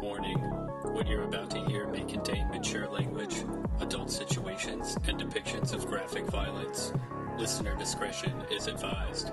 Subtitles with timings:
[0.00, 3.44] Warning What you're about to hear may contain mature language,
[3.80, 6.94] adult situations, and depictions of graphic violence.
[7.38, 9.30] Listener discretion is advised.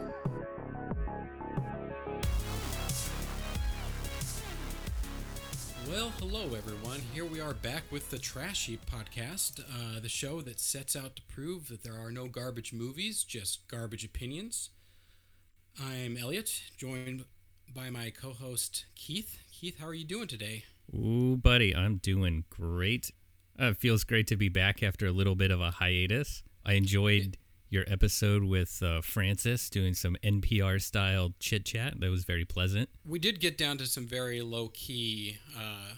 [5.89, 6.99] Well, hello everyone.
[7.13, 11.15] Here we are back with the Trash Heap Podcast, uh, the show that sets out
[11.15, 14.71] to prove that there are no garbage movies, just garbage opinions.
[15.81, 17.23] I'm Elliot, joined
[17.73, 19.37] by my co-host Keith.
[19.51, 20.63] Keith, how are you doing today?
[20.93, 23.11] Ooh, buddy, I'm doing great.
[23.59, 26.43] Uh, it feels great to be back after a little bit of a hiatus.
[26.65, 27.37] I enjoyed
[27.69, 31.99] your episode with uh, Francis doing some NPR style chit chat.
[31.99, 32.89] That was very pleasant.
[33.05, 35.95] We did get down to some very low key, uh,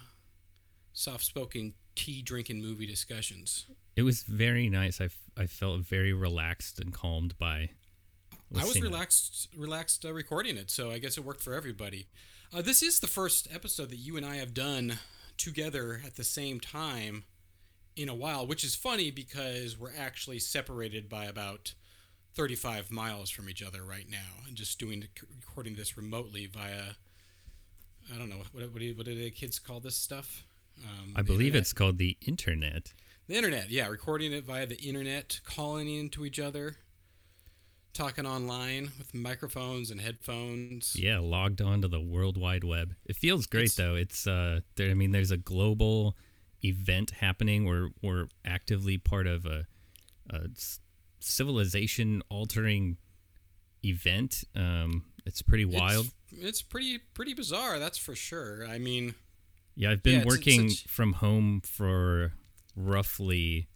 [0.92, 3.66] soft spoken tea drinking movie discussions.
[3.96, 5.00] It was very nice.
[5.00, 7.70] I, f- I felt very relaxed and calmed by.
[8.58, 8.82] I was it.
[8.82, 12.08] relaxed, relaxed uh, recording it, so I guess it worked for everybody.
[12.52, 14.98] Uh, this is the first episode that you and I have done
[15.36, 17.24] together at the same time
[17.96, 21.74] in a while, which is funny because we're actually separated by about
[22.34, 25.04] 35 miles from each other right now, and just doing
[25.38, 26.94] recording this remotely via.
[28.12, 30.44] I don't know what what do, what do the kids call this stuff?
[30.82, 31.60] Um, I believe internet?
[31.62, 32.92] it's called the internet.
[33.28, 36.76] The internet, yeah, recording it via the internet, calling into each other,
[37.92, 40.94] talking online with microphones and headphones.
[40.96, 42.94] Yeah, logged on to the World Wide Web.
[43.04, 43.94] It feels great It's- though.
[43.94, 44.90] It's uh, there.
[44.90, 46.16] I mean, there's a global
[46.64, 47.64] event happening.
[47.64, 49.66] We're we're actively part of a,
[50.30, 50.48] a
[51.20, 52.96] civilization altering
[53.84, 54.44] event.
[54.54, 56.06] Um, it's pretty wild.
[56.32, 58.66] It's, it's pretty pretty bizarre, that's for sure.
[58.66, 59.14] I mean,
[59.74, 62.32] Yeah, I've been Yeah, it's- it's working from home for
[62.76, 63.68] roughly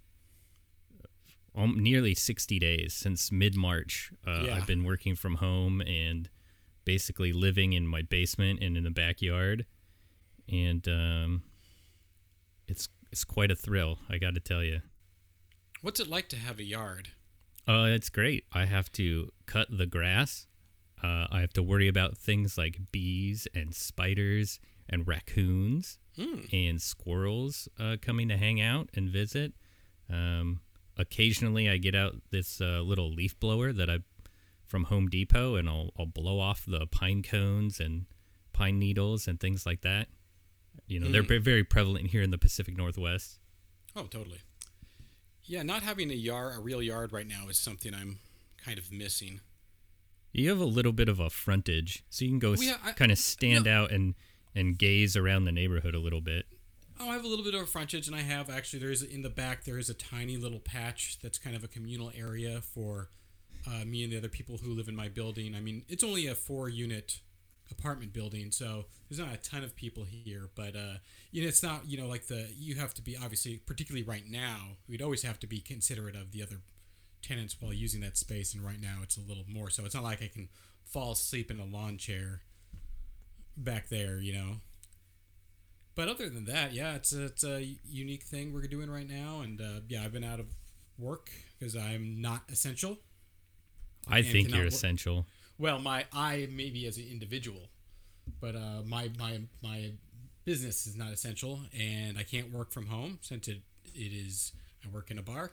[1.55, 4.13] um, nearly 60 days since mid March.
[4.27, 4.57] Uh, Yeah.
[4.57, 6.29] I've been working from home and
[6.85, 9.65] basically living in my basement and in the backyard.
[10.51, 11.43] And um,
[12.67, 14.81] it's it's quite a thrill, I got to tell you.
[15.83, 17.11] what's it like to have a yard?
[17.69, 18.45] Uh, it's great.
[18.53, 20.47] I have to cut the grass.
[21.03, 26.41] Uh, I have to worry about things like bees and spiders and raccoons Hmm.
[26.53, 29.53] and squirrels uh, coming to hang out and visit.
[30.11, 30.61] Um,
[30.97, 33.99] occasionally, I get out this uh, little leaf blower that I
[34.67, 38.07] from Home Depot, and I'll I'll blow off the pine cones and
[38.53, 40.09] pine needles and things like that.
[40.87, 41.43] You know, they're Hmm.
[41.43, 43.39] very prevalent here in the Pacific Northwest.
[43.97, 44.41] Oh, totally.
[45.45, 48.19] Yeah, not having a yard, a real yard right now is something I'm
[48.57, 49.41] kind of missing.
[50.33, 52.93] You have a little bit of a frontage, so you can go Well, yeah, I-
[52.93, 54.15] kind of stand out and
[54.57, 56.47] and gaze around the neighborhood a little bit.
[57.01, 58.79] Oh, I have a little bit of a frontage, and I have actually.
[58.79, 59.65] There is in the back.
[59.65, 63.11] There is a tiny little patch that's kind of a communal area for
[63.67, 65.55] uh, me and the other people who live in my building.
[65.55, 67.21] I mean, it's only a four-unit
[67.71, 70.51] apartment building, so there's not a ton of people here.
[70.55, 70.95] But uh,
[71.33, 74.25] you know, it's not you know like the you have to be obviously, particularly right
[74.29, 76.61] now, we'd always have to be considerate of the other
[77.23, 78.55] tenants while using that space.
[78.55, 79.85] And right now, it's a little more so.
[79.85, 80.49] It's not like I can
[80.85, 82.43] fall asleep in a lawn chair
[83.57, 84.57] back there, you know.
[85.95, 89.41] But other than that, yeah, it's a, it's a unique thing we're doing right now,
[89.43, 90.47] and uh, yeah, I've been out of
[90.99, 92.99] work because I'm not essential.
[94.09, 95.27] I think you're work- essential.
[95.59, 97.69] Well, my I maybe as an individual,
[98.41, 99.93] but uh, my my my
[100.45, 103.63] business is not essential, and I can't work from home since it
[103.95, 104.53] it is.
[104.85, 105.53] I work in a bar,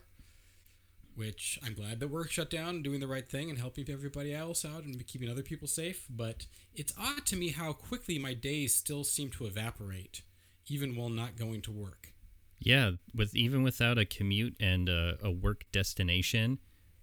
[1.14, 4.34] which I'm glad that we're shut down, and doing the right thing, and helping everybody
[4.34, 6.04] else out, and keeping other people safe.
[6.10, 10.22] But it's odd to me how quickly my days still seem to evaporate,
[10.72, 12.12] even while not going to work.
[12.58, 16.58] Yeah, with even without a commute and a, a work destination,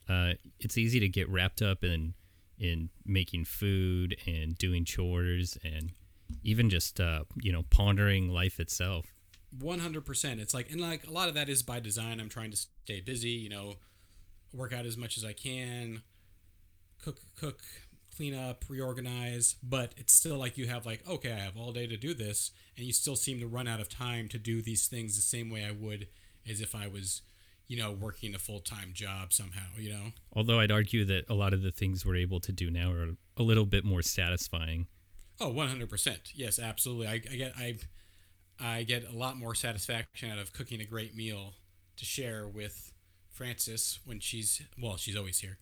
[0.07, 2.13] uh, it's easy to get wrapped up in
[2.57, 5.91] in making food and doing chores and
[6.43, 9.13] even just uh, you know pondering life itself.
[9.59, 10.39] One hundred percent.
[10.39, 12.19] It's like, and like a lot of that is by design.
[12.19, 13.29] I'm trying to stay busy.
[13.29, 13.73] You know,
[14.53, 16.03] work out as much as I can,
[17.01, 17.61] cook, cook,
[18.19, 19.55] clean up, reorganize.
[19.63, 22.51] But it's still like you have like, okay, I have all day to do this,
[22.75, 25.49] and you still seem to run out of time to do these things the same
[25.49, 26.07] way I would
[26.49, 27.21] as if I was,
[27.67, 29.69] you know, working a full time job somehow.
[29.77, 30.03] You know.
[30.33, 33.15] Although I'd argue that a lot of the things we're able to do now are
[33.37, 34.87] a little bit more satisfying.
[35.39, 36.17] Oh, 100%.
[36.35, 37.07] Yes, absolutely.
[37.07, 37.77] I, I get I
[38.59, 41.53] I get a lot more satisfaction out of cooking a great meal
[41.95, 42.91] to share with
[43.29, 45.57] Frances when she's well, she's always here.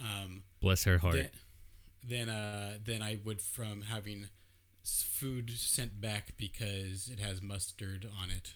[0.00, 1.14] Um, Bless her heart.
[1.14, 1.28] than,
[2.06, 4.28] than uh than I would from having
[4.84, 8.52] food sent back because it has mustard on it.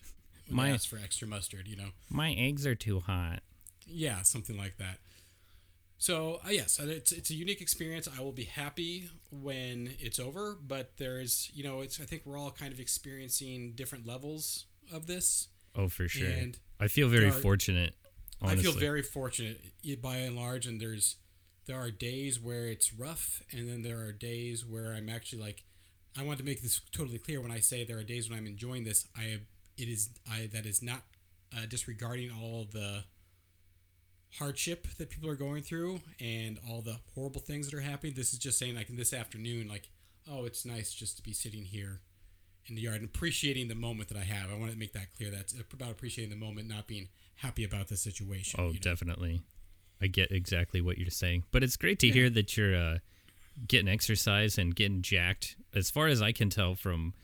[0.48, 1.90] When My- ask for extra mustard, you know.
[2.10, 3.42] My eggs are too hot.
[3.86, 4.98] Yeah, something like that.
[5.98, 8.08] So uh, yes, it's it's a unique experience.
[8.16, 12.38] I will be happy when it's over, but there's you know it's I think we're
[12.38, 15.48] all kind of experiencing different levels of this.
[15.74, 16.28] Oh, for sure.
[16.28, 17.94] And I feel very are- fortunate.
[18.40, 18.60] Honestly.
[18.60, 19.60] I feel very fortunate
[20.00, 21.16] by and large, and there's
[21.68, 25.64] there are days where it's rough, and then there are days where I'm actually like,
[26.18, 28.46] I want to make this totally clear when I say there are days when I'm
[28.46, 29.06] enjoying this.
[29.16, 29.40] I
[29.76, 31.02] it is I that is not
[31.56, 33.04] uh, disregarding all the
[34.38, 38.14] hardship that people are going through and all the horrible things that are happening.
[38.16, 39.90] This is just saying like in this afternoon, like
[40.28, 42.00] oh, it's nice just to be sitting here
[42.66, 44.50] in the yard and appreciating the moment that I have.
[44.50, 45.30] I want to make that clear.
[45.30, 48.58] That's about appreciating the moment, not being happy about the situation.
[48.58, 48.80] Oh, you know?
[48.80, 49.42] definitely.
[50.00, 51.44] I get exactly what you're saying.
[51.50, 52.98] But it's great to hear that you're uh,
[53.66, 55.56] getting exercise and getting jacked.
[55.74, 57.14] As far as I can tell from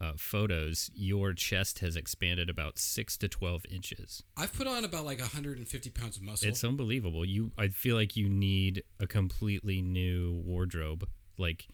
[0.00, 4.22] uh, photos, your chest has expanded about six to 12 inches.
[4.36, 6.48] I've put on about like 150 pounds of muscle.
[6.48, 7.24] It's unbelievable.
[7.24, 11.08] You, I feel like you need a completely new wardrobe,
[11.38, 11.66] like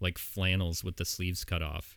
[0.00, 1.96] like flannels with the sleeves cut off.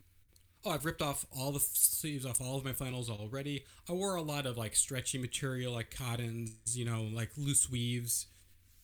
[0.68, 3.66] Oh, I've ripped off all the sleeves off all of my flannels already.
[3.90, 8.28] I wore a lot of like stretchy material, like cottons, you know, like loose weaves.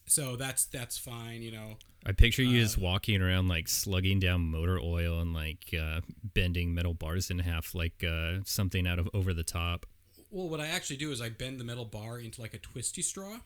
[0.05, 1.77] So that's that's fine, you know.
[2.05, 6.01] I picture you Uh, just walking around like slugging down motor oil and like uh,
[6.23, 9.85] bending metal bars in half like uh, something out of Over the Top.
[10.29, 13.01] Well, what I actually do is I bend the metal bar into like a twisty
[13.01, 13.37] straw,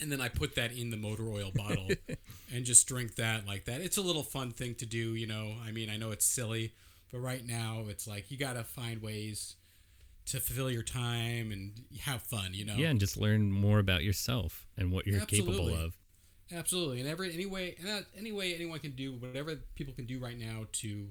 [0.00, 1.88] and then I put that in the motor oil bottle
[2.54, 3.80] and just drink that like that.
[3.80, 5.54] It's a little fun thing to do, you know.
[5.66, 6.74] I mean, I know it's silly,
[7.14, 9.54] but right now it's like you got to find ways
[10.26, 12.74] to fulfill your time and have fun, you know.
[12.74, 15.94] Yeah, and just learn more about yourself and what you're capable of.
[16.52, 20.06] Absolutely, and every any way, and that, any way anyone can do whatever people can
[20.06, 21.10] do right now to,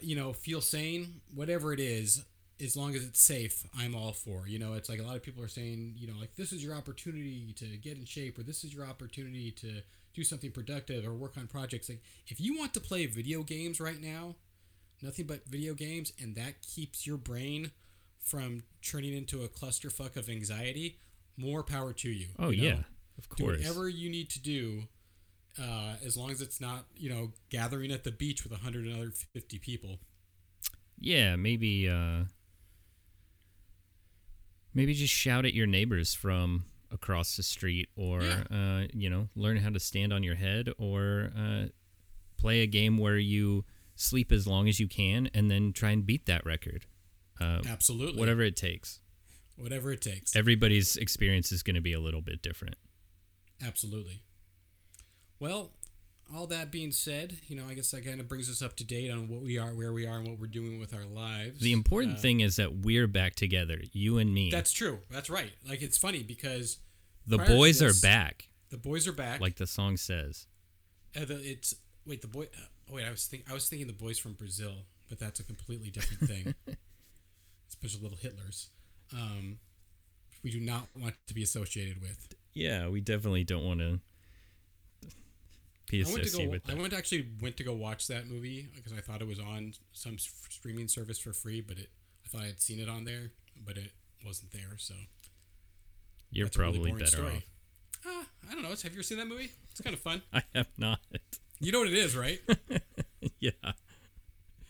[0.00, 1.20] you know, feel sane.
[1.34, 2.24] Whatever it is,
[2.62, 4.46] as long as it's safe, I'm all for.
[4.46, 6.62] You know, it's like a lot of people are saying, you know, like this is
[6.64, 9.82] your opportunity to get in shape, or this is your opportunity to
[10.14, 11.88] do something productive or work on projects.
[11.88, 14.36] Like if you want to play video games right now,
[15.04, 17.70] nothing but video games, and that keeps your brain
[18.18, 20.98] from turning into a clusterfuck of anxiety.
[21.36, 22.28] More power to you.
[22.38, 22.68] Oh you know?
[22.68, 22.82] yeah,
[23.18, 23.58] of do course.
[23.58, 24.84] whatever you need to do
[25.60, 29.98] uh, as long as it's not you know gathering at the beach with 150 people
[30.98, 32.24] Yeah, maybe uh
[34.74, 38.44] maybe just shout at your neighbors from across the street or Yeah.
[38.50, 41.66] uh you know, learn how to stand on your head or uh
[42.36, 43.64] play a game where you
[43.96, 46.86] sleep as long as you can and then try and beat that record.
[47.40, 49.00] Uh absolutely whatever it takes.
[49.56, 52.76] whatever it takes Everybody's experience is going to be a little bit different.
[53.64, 54.22] absolutely
[55.40, 55.70] well
[56.34, 58.84] all that being said you know i guess that kind of brings us up to
[58.84, 61.60] date on what we are where we are and what we're doing with our lives
[61.60, 64.50] The important Uh, thing is that we're back together, you and me.
[64.50, 66.78] that's true that's right like it's funny because
[67.26, 70.46] the boys are back, the boys are back like the song says.
[71.16, 71.74] Uh, the, it's
[72.06, 72.44] wait the boy.
[72.44, 74.72] Uh, wait, I was think I was thinking the boys from Brazil,
[75.08, 76.54] but that's a completely different thing.
[77.68, 78.68] Special little Hitlers.
[79.12, 79.58] Um,
[80.42, 82.34] we do not want to be associated with.
[82.52, 84.00] Yeah, we definitely don't want to
[85.90, 86.50] be I went to go.
[86.50, 89.38] with I went actually went to go watch that movie because I thought it was
[89.38, 91.88] on some streaming service for free, but it
[92.24, 93.32] I thought I had seen it on there,
[93.64, 93.92] but it
[94.24, 94.76] wasn't there.
[94.78, 94.94] So
[96.30, 97.36] You're a really probably better story.
[97.36, 97.42] off.
[98.06, 98.68] Ah, I don't know.
[98.70, 99.50] Have you ever seen that movie?
[99.70, 100.22] It's kind of fun.
[100.32, 101.00] I have not.
[101.64, 102.40] You know what it is, right?
[103.40, 103.50] yeah.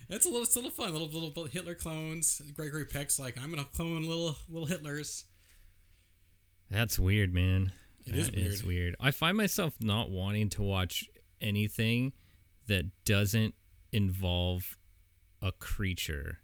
[0.09, 0.93] It's a little, it's a little fun.
[0.93, 2.41] Little, little Hitler clones.
[2.55, 5.25] Gregory Peck's like, I'm gonna clone little, little Hitlers.
[6.71, 7.73] That's weird, man.
[8.07, 8.77] It is That is weird.
[8.77, 8.97] weird.
[9.01, 11.05] I find myself not wanting to watch
[11.41, 12.13] anything
[12.69, 13.55] that doesn't
[13.93, 14.77] involve
[15.43, 16.39] a creature.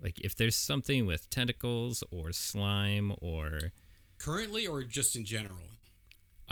[0.00, 3.72] Like if there's something with tentacles or slime or
[4.18, 5.73] Currently, or just in general.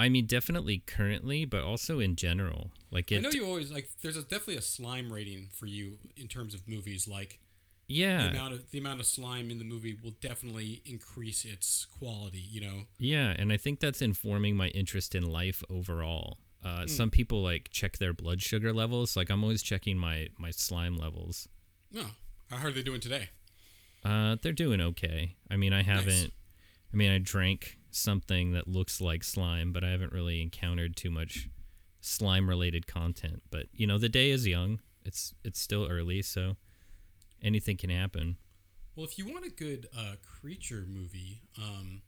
[0.03, 2.73] I mean definitely currently, but also in general.
[2.91, 3.89] Like I know you always like.
[4.03, 7.07] There's a, definitely a slime rating for you in terms of movies.
[7.07, 7.39] Like
[7.87, 11.87] yeah, the amount of the amount of slime in the movie will definitely increase its
[12.01, 12.41] quality.
[12.41, 12.79] You know.
[12.99, 16.39] Yeah, and I think that's informing my interest in life overall.
[16.65, 19.17] Uh, Some people like check their blood sugar levels.
[19.17, 21.49] Like I'm always checking my my slime levels.
[21.93, 22.07] No.
[22.51, 23.31] How are they doing today?
[24.05, 25.37] Uh, they're doing okay.
[25.49, 26.33] I mean, I haven't.
[26.93, 31.11] I mean, I drank something that looks like slime, but I haven't really encountered too
[31.11, 31.49] much
[32.01, 33.43] slime related content.
[33.51, 34.81] But you know, the day is young.
[35.05, 36.57] It's it's still early, so
[37.43, 38.37] anything can happen.
[38.95, 42.03] Well, if you want a good uh, creature movie, um,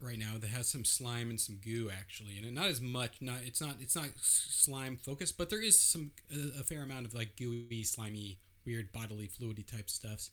[0.00, 3.16] right now that has some slime and some goo actually, and not as much.
[3.20, 7.06] Not it's not it's not slime focused, but there is some a, a fair amount
[7.06, 10.30] of like gooey, slimy, weird bodily fluidy type stuffs.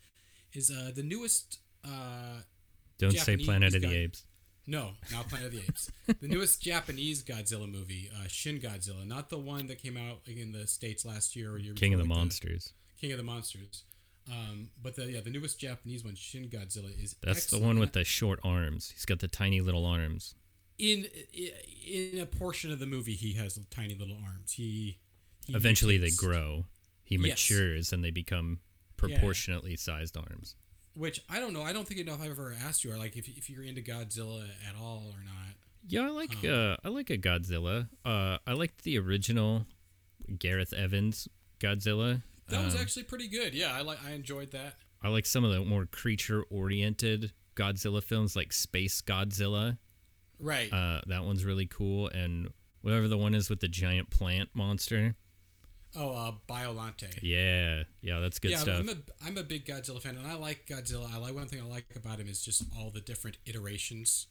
[0.53, 2.41] Is uh, the newest uh,
[3.03, 4.23] Don't say Planet of the Apes.
[4.65, 5.91] No, not Planet of the Apes.
[6.21, 10.37] The newest Japanese Godzilla movie, uh, Shin Godzilla, not the one that came out like,
[10.37, 12.73] in the states last year or year King of the before, like Monsters.
[12.99, 13.83] King of the Monsters.
[14.31, 17.65] Um, but the yeah, the newest Japanese one, Shin Godzilla, is That's the excellent.
[17.65, 18.91] one with the short arms.
[18.93, 20.33] He's got the tiny little arms.
[20.79, 21.07] in
[21.85, 24.53] in a portion of the movie he has tiny little arms.
[24.53, 24.97] He,
[25.45, 26.65] he Eventually, they mutates, grow.
[27.03, 27.21] He Yes.
[27.49, 28.59] matures, and they become
[28.95, 30.55] proportionately sized arms.
[30.95, 31.63] Which I don't know.
[31.63, 34.43] I don't think enough I've ever asked you or like if if you're into Godzilla
[34.67, 35.55] at all or not.
[35.87, 36.49] Yeah, I like Oh.
[36.49, 37.89] uh, I like a Godzilla.
[38.05, 39.65] Uh, I liked the original
[40.37, 41.27] Gareth Evans
[41.59, 42.21] Godzilla.
[42.49, 43.53] That was Um, actually pretty good.
[43.53, 44.75] Yeah, I like I enjoyed that.
[45.01, 49.77] I like some of the more creature oriented Godzilla films, like Space Godzilla.
[50.39, 50.71] Right.
[50.71, 52.49] Uh, that one's really cool, and
[52.81, 55.15] whatever the one is with the giant plant monster.
[55.95, 57.07] Oh, uh, Biolante.
[57.21, 58.79] Yeah, yeah, that's good yeah, stuff.
[58.79, 58.95] I'm a
[59.25, 61.13] I'm a big Godzilla fan, and I like Godzilla.
[61.13, 64.27] I like one thing I like about him is just all the different iterations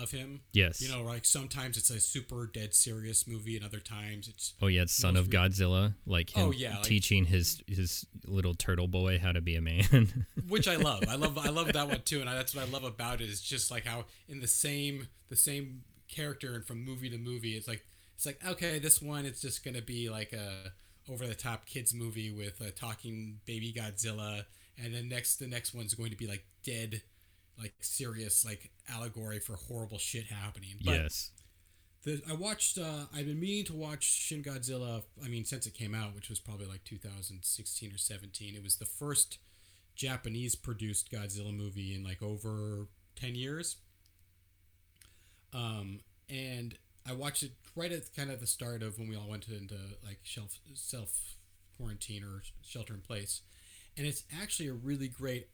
[0.00, 0.42] of him.
[0.52, 0.82] yes.
[0.82, 4.66] You know, like sometimes it's a super dead serious movie, and other times it's Oh
[4.66, 8.88] yeah, it's Son of Godzilla, like him Oh, yeah, like- teaching his his little turtle
[8.88, 10.26] boy how to be a man.
[10.48, 11.04] which I love.
[11.08, 13.28] I love I love that one too, and I, that's what I love about it
[13.30, 17.56] is just like how in the same the same character and from movie to movie,
[17.56, 17.84] it's like
[18.16, 20.72] it's like okay, this one it's just gonna be like a
[21.10, 24.44] over the top kids movie with a talking baby Godzilla,
[24.82, 27.02] and then next the next one's going to be like dead,
[27.58, 30.76] like serious like allegory for horrible shit happening.
[30.84, 31.30] But yes.
[32.04, 32.78] the, I watched.
[32.78, 35.02] Uh, I've been meaning to watch Shin Godzilla.
[35.24, 38.54] I mean, since it came out, which was probably like 2016 or 17.
[38.54, 39.38] It was the first
[39.94, 42.86] Japanese produced Godzilla movie in like over
[43.16, 43.76] 10 years.
[45.52, 46.76] Um, and
[47.08, 49.76] I watched it right at kind of the start of when we all went into
[50.04, 51.36] like shelf self
[51.76, 53.42] quarantine or shelter in place,
[53.96, 55.48] and it's actually a really great,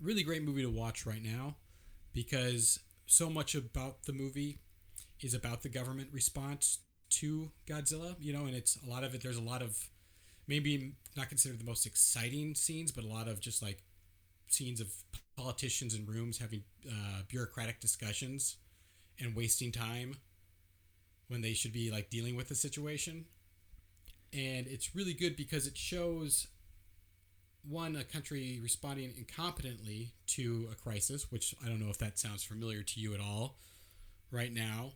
[0.00, 1.56] really great movie to watch right now
[2.12, 4.58] because so much about the movie
[5.20, 6.78] is about the government response
[7.10, 9.22] to Godzilla, you know, and it's a lot of it.
[9.22, 9.88] There's a lot of
[10.46, 13.82] maybe not considered the most exciting scenes, but a lot of just like
[14.48, 14.88] scenes of
[15.36, 18.56] politicians in rooms having uh, bureaucratic discussions
[19.20, 20.16] and wasting time
[21.28, 23.26] when they should be like dealing with the situation.
[24.32, 26.48] And it's really good because it shows
[27.66, 32.44] one a country responding incompetently to a crisis, which I don't know if that sounds
[32.44, 33.56] familiar to you at all
[34.30, 34.92] right now.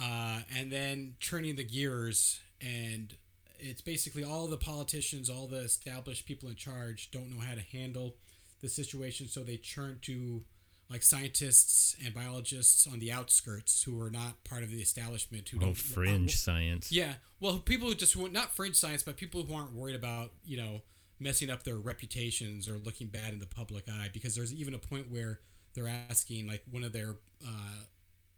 [0.00, 3.14] Uh, and then turning the gears and
[3.58, 7.60] it's basically all the politicians, all the established people in charge don't know how to
[7.60, 8.16] handle
[8.60, 10.42] the situation, so they turn to
[10.90, 15.58] like scientists and biologists on the outskirts who are not part of the establishment who
[15.58, 16.92] Oh, don't fringe science.
[16.92, 20.56] yeah, well, people who just not fringe science, but people who aren't worried about you
[20.56, 20.82] know
[21.20, 24.08] messing up their reputations or looking bad in the public eye.
[24.12, 25.40] Because there's even a point where
[25.74, 27.84] they're asking like one of their uh,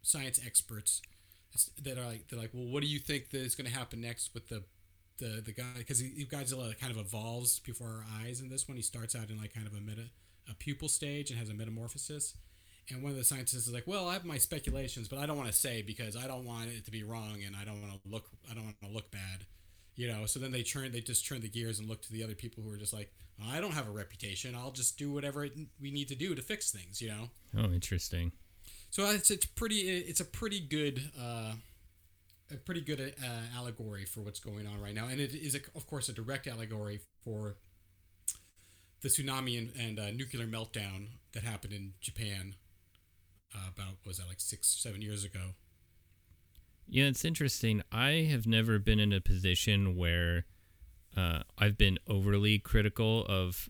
[0.01, 1.01] science experts
[1.83, 3.99] that are like they're like, well, what do you think that is going to happen
[4.01, 4.63] next with the
[5.17, 5.63] the the guy?
[5.77, 8.77] Because Godzilla kind of evolves before our eyes in this one.
[8.77, 10.09] He starts out in like kind of a meta
[10.49, 12.35] a pupal stage and has a metamorphosis.
[12.89, 15.37] And one of the scientists is like, "Well, I have my speculations, but I don't
[15.37, 18.01] want to say because I don't want it to be wrong, and I don't want
[18.01, 19.45] to look, I don't want to look bad,
[19.95, 22.23] you know." So then they turn, they just turn the gears and look to the
[22.23, 23.11] other people who are just like,
[23.43, 24.55] "I don't have a reputation.
[24.55, 27.29] I'll just do whatever it, we need to do to fix things," you know.
[27.57, 28.31] Oh, interesting.
[28.89, 31.55] So it's it's pretty, it's a pretty good, uh,
[32.49, 35.59] a pretty good uh, allegory for what's going on right now, and it is, a,
[35.75, 37.57] of course, a direct allegory for
[39.01, 42.55] the tsunami and, and uh, nuclear meltdown that happened in Japan
[43.55, 45.53] uh, about was that like six seven years ago
[46.87, 47.83] Yeah, it's interesting.
[47.91, 50.45] I have never been in a position where
[51.15, 53.69] uh, I've been overly critical of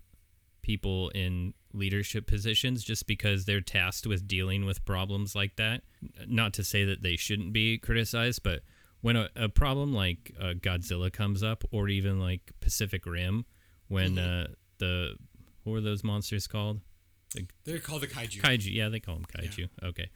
[0.62, 5.81] people in leadership positions just because they're tasked with dealing with problems like that.
[6.27, 8.62] Not to say that they shouldn't be criticized, but
[9.01, 13.46] when a, a problem like uh, Godzilla comes up, or even like Pacific Rim,
[13.88, 14.48] when uh,
[14.79, 15.15] the
[15.63, 16.81] what were those monsters called?
[17.65, 18.74] they're called the kaiju Kaiju.
[18.74, 19.69] Yeah, they call them kaiju.
[19.84, 20.10] Okay.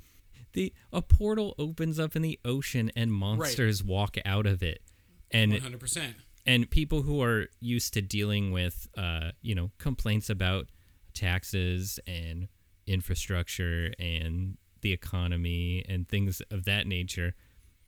[0.53, 4.81] The a portal opens up in the ocean and monsters walk out of it.
[5.29, 6.13] And 100%
[6.45, 10.67] and people who are used to dealing with uh, you know, complaints about
[11.13, 12.47] taxes and
[12.87, 17.35] infrastructure and the economy and things of that nature,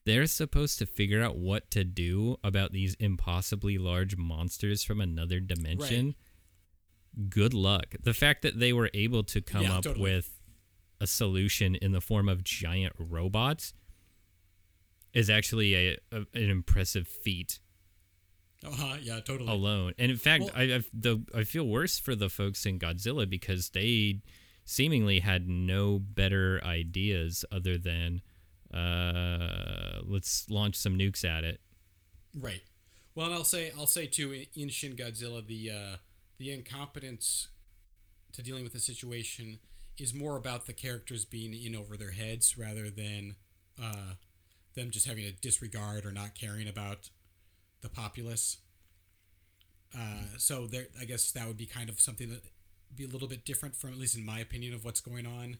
[0.05, 5.39] they're supposed to figure out what to do about these impossibly large monsters from another
[5.39, 6.15] dimension.
[7.29, 7.95] Good luck.
[8.01, 10.01] The fact that they were able to come Yeah, up totally.
[10.03, 10.39] with
[10.99, 13.73] a solution in the form of giant robots
[15.13, 17.59] is actually a, a an impressive feat
[18.65, 19.93] uh-huh yeah totally alone.
[19.99, 23.29] And in fact, Well- I I've, the I feel worse for the folks in Godzilla
[23.29, 24.21] because they
[24.65, 28.21] seemingly had no better ideas other than
[28.73, 31.59] uh, let's launch some nukes at it.
[32.33, 32.61] Right.
[33.13, 35.95] Well, and I'll say I'll say too in Shin Godzilla the uh,
[36.37, 37.49] the incompetence
[38.33, 39.59] to dealing with the situation
[39.97, 43.35] is more about the characters being in over their heads rather than
[43.81, 44.13] uh,
[44.75, 47.09] them just having a disregard or not caring about
[47.81, 48.57] the populace.
[49.95, 52.41] Uh, so there, I guess that would be kind of something that
[52.95, 55.57] be a little bit different from, at least in my opinion, of what's going on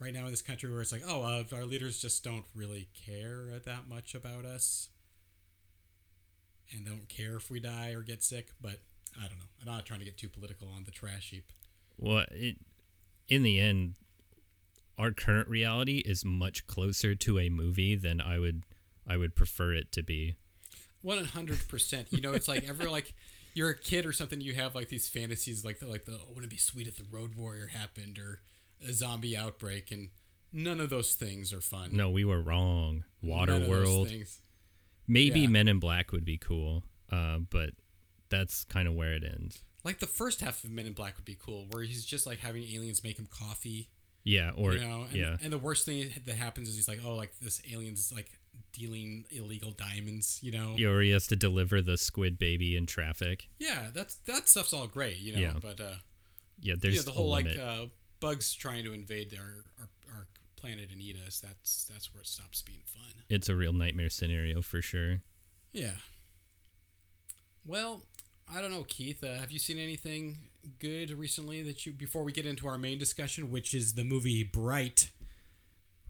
[0.00, 2.88] right now in this country, where it's like, oh, uh, our leaders just don't really
[3.06, 4.88] care that much about us,
[6.72, 8.48] and don't care if we die or get sick.
[8.60, 8.80] But
[9.18, 9.44] I don't know.
[9.60, 11.52] I'm not trying to get too political on the trash heap.
[11.98, 12.56] Well, it,
[13.28, 13.94] in the end,
[14.96, 18.62] our current reality is much closer to a movie than I would
[19.06, 20.36] I would prefer it to be.
[21.02, 22.08] One hundred percent.
[22.10, 23.14] You know, it's like ever like
[23.54, 26.28] you're a kid or something, you have like these fantasies like the, like the oh,
[26.28, 28.40] wouldn't it be sweet if the Road Warrior happened or
[28.86, 30.10] a zombie outbreak, and
[30.52, 31.90] none of those things are fun.
[31.92, 33.04] No, we were wrong.
[33.22, 34.10] Water World.
[35.06, 35.48] Maybe yeah.
[35.48, 37.70] Men in Black would be cool, uh, but
[38.30, 39.62] that's kind of where it ends.
[39.84, 42.38] Like the first half of Men in Black would be cool, where he's just like
[42.38, 43.88] having aliens make him coffee.
[44.24, 45.36] Yeah, or you know, and, yeah.
[45.42, 48.30] And the worst thing that happens is he's like, oh, like this alien's like
[48.72, 50.74] dealing illegal diamonds, you know.
[50.76, 53.48] Yeah, or he has to deliver the squid baby in traffic.
[53.58, 55.40] Yeah, that's that stuff's all great, you know.
[55.40, 55.54] Yeah.
[55.60, 55.94] But uh,
[56.60, 57.86] yeah, there's yeah, the whole like uh,
[58.20, 61.40] bugs trying to invade our, our our planet and eat us.
[61.40, 63.22] That's that's where it stops being fun.
[63.30, 65.22] It's a real nightmare scenario for sure.
[65.72, 65.92] Yeah.
[67.64, 68.02] Well,
[68.54, 69.22] I don't know, Keith.
[69.22, 70.38] Uh, have you seen anything
[70.78, 74.42] good recently that you before we get into our main discussion, which is the movie
[74.42, 75.10] Bright?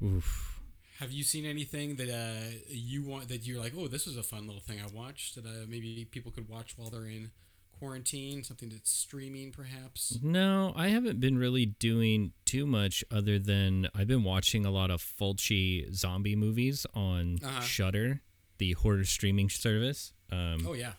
[0.03, 0.61] Oof.
[1.01, 4.23] Have you seen anything that uh, you want that you're like, oh, this was a
[4.23, 7.31] fun little thing I watched that uh, maybe people could watch while they're in
[7.79, 8.43] quarantine?
[8.43, 10.19] Something that's streaming, perhaps?
[10.23, 14.91] No, I haven't been really doing too much other than I've been watching a lot
[14.91, 17.61] of Fulci zombie movies on uh-huh.
[17.61, 18.21] Shudder,
[18.59, 20.13] the horror streaming service.
[20.33, 20.93] Um, oh yeah.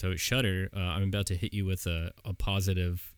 [0.00, 3.12] So Shudder, uh, I'm about to hit you with a, a positive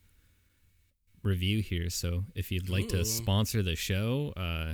[1.23, 1.89] review here.
[1.89, 2.97] So if you'd like Ooh.
[2.97, 4.73] to sponsor the show, uh,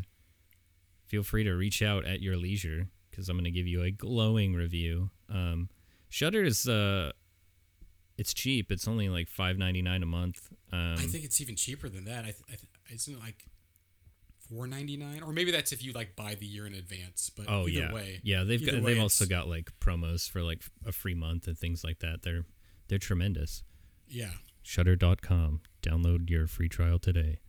[1.05, 3.91] feel free to reach out at your leisure because I'm going to give you a
[3.91, 5.11] glowing review.
[5.31, 5.69] Um,
[6.09, 7.11] Shudder is uh,
[8.17, 8.71] it's cheap.
[8.71, 10.49] It's only like five ninety nine a month.
[10.73, 12.21] Um, I think it's even cheaper than that.
[12.21, 13.45] I, th- I th- isn't it like
[14.49, 17.29] four ninety nine, or maybe that's if you like buy the year in advance.
[17.29, 20.91] But oh yeah, way, yeah, they've got they've also got like promos for like a
[20.91, 22.23] free month and things like that.
[22.23, 22.45] They're
[22.87, 23.63] they're tremendous.
[24.07, 24.31] Yeah.
[24.63, 25.61] Shudder.com.
[25.81, 27.39] Download your free trial today.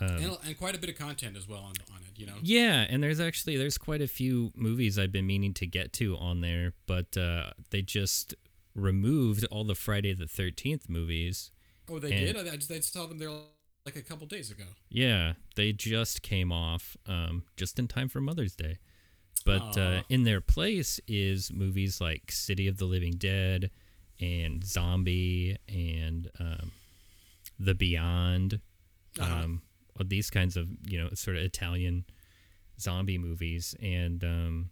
[0.00, 2.36] Um, and, and, quite a bit of content as well on, on it, you know.
[2.42, 6.16] Yeah, and there's actually there's quite a few movies I've been meaning to get to
[6.16, 8.34] on there, but uh, they just
[8.74, 11.50] removed all the Friday the Thirteenth movies.
[11.88, 12.36] Oh, they did.
[12.36, 13.30] I just I saw them there
[13.94, 14.64] like a couple days ago.
[14.88, 18.78] Yeah, they just came off um, just in time for Mother's Day.
[19.44, 23.70] But uh, in their place is movies like City of the Living Dead
[24.20, 26.72] and Zombie and um,
[27.58, 28.60] The Beyond.
[29.18, 29.44] Uh-huh.
[29.44, 29.62] Um,
[30.04, 32.04] these kinds of, you know, sort of Italian
[32.78, 33.74] zombie movies.
[33.82, 34.70] And um,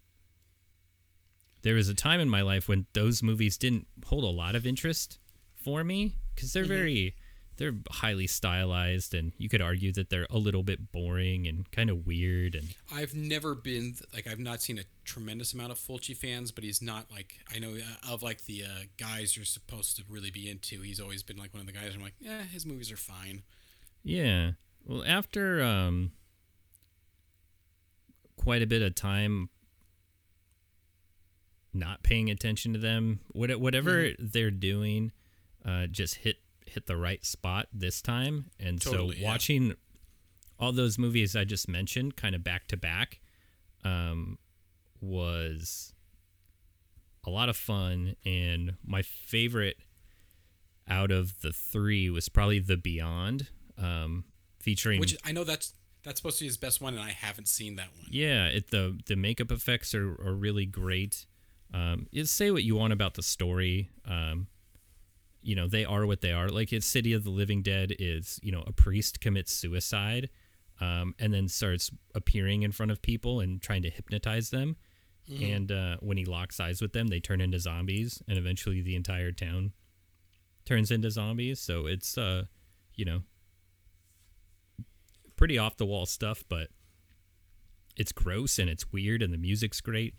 [1.62, 4.66] there was a time in my life when those movies didn't hold a lot of
[4.66, 5.18] interest
[5.57, 6.72] for me because they're mm-hmm.
[6.72, 7.14] very
[7.59, 11.90] they're highly stylized and you could argue that they're a little bit boring and kind
[11.90, 16.16] of weird and I've never been like I've not seen a tremendous amount of Fulci
[16.16, 19.97] fans but he's not like I know uh, of like the uh, guys you're supposed
[19.97, 22.42] to really be into he's always been like one of the guys I'm like yeah
[22.42, 23.42] his movies are fine
[24.03, 24.53] yeah
[24.87, 26.12] well after um
[28.37, 29.51] quite a bit of time
[31.75, 34.27] not paying attention to them what, whatever mm-hmm.
[34.31, 35.12] they're doing
[35.64, 36.37] uh, just hit
[36.68, 38.50] hit the right spot this time.
[38.59, 39.74] And totally, so watching yeah.
[40.59, 43.20] all those movies I just mentioned kind of back to back
[43.85, 44.38] um,
[45.00, 45.92] was
[47.26, 48.16] a lot of fun.
[48.24, 49.76] And my favorite
[50.88, 54.24] out of the three was probably The Beyond, um,
[54.59, 55.00] featuring.
[55.00, 57.76] Which I know that's that's supposed to be his best one, and I haven't seen
[57.76, 58.07] that one.
[58.11, 61.26] Yeah, it the the makeup effects are, are really great.
[61.72, 63.90] Um, say what you want about the story.
[64.07, 64.46] Um,
[65.48, 66.50] you know they are what they are.
[66.50, 70.28] Like it's city of the living dead is you know a priest commits suicide
[70.78, 74.76] um, and then starts appearing in front of people and trying to hypnotize them.
[75.30, 75.44] Mm-hmm.
[75.44, 78.96] and uh, when he locks eyes with them they turn into zombies and eventually the
[78.96, 79.72] entire town
[80.64, 81.61] turns into zombies.
[81.61, 82.44] So it's uh
[82.94, 83.20] you know
[85.37, 86.68] pretty off the wall stuff but
[87.96, 90.14] it's gross and it's weird and the music's great.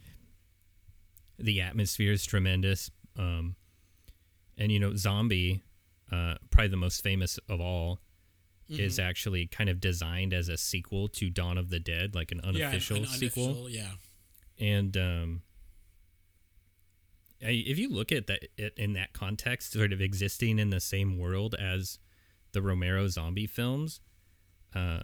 [1.38, 2.92] The atmosphere is tremendous.
[3.18, 3.56] Um,
[4.60, 5.64] and you know, Zombie,
[6.12, 8.00] uh, probably the most famous of all,
[8.68, 12.40] is actually kind of designed as a sequel to Dawn of the Dead, like an
[12.42, 13.46] unofficial yeah, an sequel.
[13.46, 13.92] unofficial, yeah.
[14.60, 15.42] And um,
[17.42, 20.80] I- if you look at that it in that context, sort of existing in the
[20.80, 21.98] same world as
[22.52, 24.02] the Romero zombie films,
[24.76, 25.00] uh,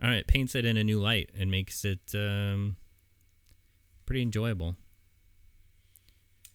[0.00, 2.76] know, it paints it in a new light and makes it um,
[4.06, 4.76] pretty enjoyable.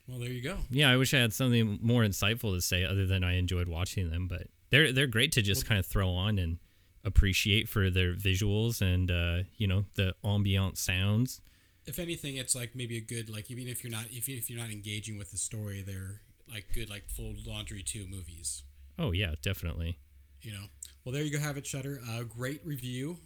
[0.08, 0.58] Well, there you go.
[0.70, 4.12] Yeah, I wish I had something more insightful to say other than I enjoyed watching
[4.12, 6.60] them, but they're they're great to just kind of throw on and
[7.04, 11.42] appreciate for their visuals and uh, you know the ambient sounds.
[11.86, 14.60] If anything, it's like maybe a good like even if you're not if if you're
[14.60, 18.64] not engaging with the story, they're like good like full laundry two movies.
[19.00, 19.98] Oh yeah, definitely.
[20.42, 20.66] You know.
[21.04, 21.40] Well, there you go.
[21.40, 22.02] Have it, Shudder.
[22.18, 23.18] A great review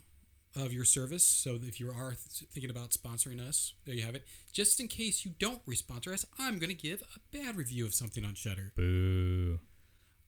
[0.55, 1.27] of your service.
[1.27, 4.25] So if you are th- thinking about sponsoring us, there you have it.
[4.51, 7.93] Just in case you don't responsor us, I'm going to give a bad review of
[7.93, 8.73] something on Shudder.
[8.75, 9.59] Boo.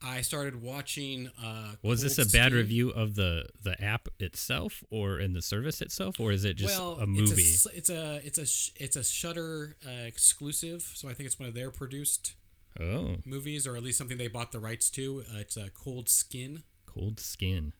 [0.03, 1.29] I started watching.
[1.43, 5.43] Uh, Was this a Cold bad review of the the app itself, or in the
[5.43, 7.41] service itself, or is it just well, a movie?
[7.41, 11.39] It's a, it's a it's a it's a Shudder uh, exclusive, so I think it's
[11.39, 12.33] one of their produced
[12.79, 15.23] oh, movies, or at least something they bought the rights to.
[15.31, 16.63] Uh, it's a Cold Skin.
[16.87, 17.73] cold skin.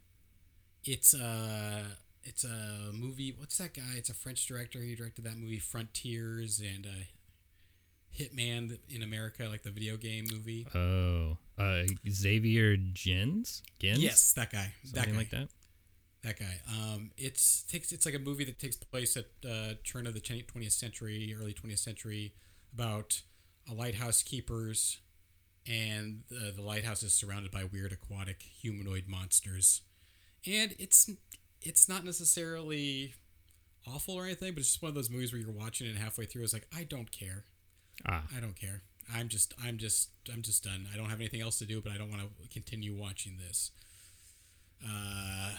[0.84, 1.86] It's a
[2.24, 3.34] it's a movie.
[3.38, 3.96] What's that guy?
[3.96, 4.80] It's a French director.
[4.80, 7.04] He directed that movie Frontiers and uh,
[8.18, 10.68] Hitman in America, like the video game movie.
[10.76, 13.64] Oh, uh, Xavier Gens.
[13.80, 14.00] Gens.
[14.00, 14.74] Yes, that guy.
[14.84, 15.18] something that guy.
[15.18, 15.48] like that.
[16.24, 16.62] That guy.
[16.70, 20.20] Um, it's takes it's like a movie that takes place at uh, turn of the
[20.20, 22.34] twentieth century, early twentieth century,
[22.74, 23.22] about
[23.70, 25.00] a lighthouse keepers,
[25.68, 29.82] and the, the lighthouse is surrounded by weird aquatic humanoid monsters,
[30.46, 31.10] and it's
[31.62, 33.14] it's not necessarily
[33.88, 36.00] awful or anything, but it's just one of those movies where you're watching it and
[36.00, 37.46] halfway through it's like I don't care,
[38.06, 38.82] Ah, I don't care.
[39.14, 40.88] I'm just I'm just I'm just done.
[40.94, 43.72] I don't have anything else to do, but I don't want to continue watching this.
[44.84, 45.52] Uh,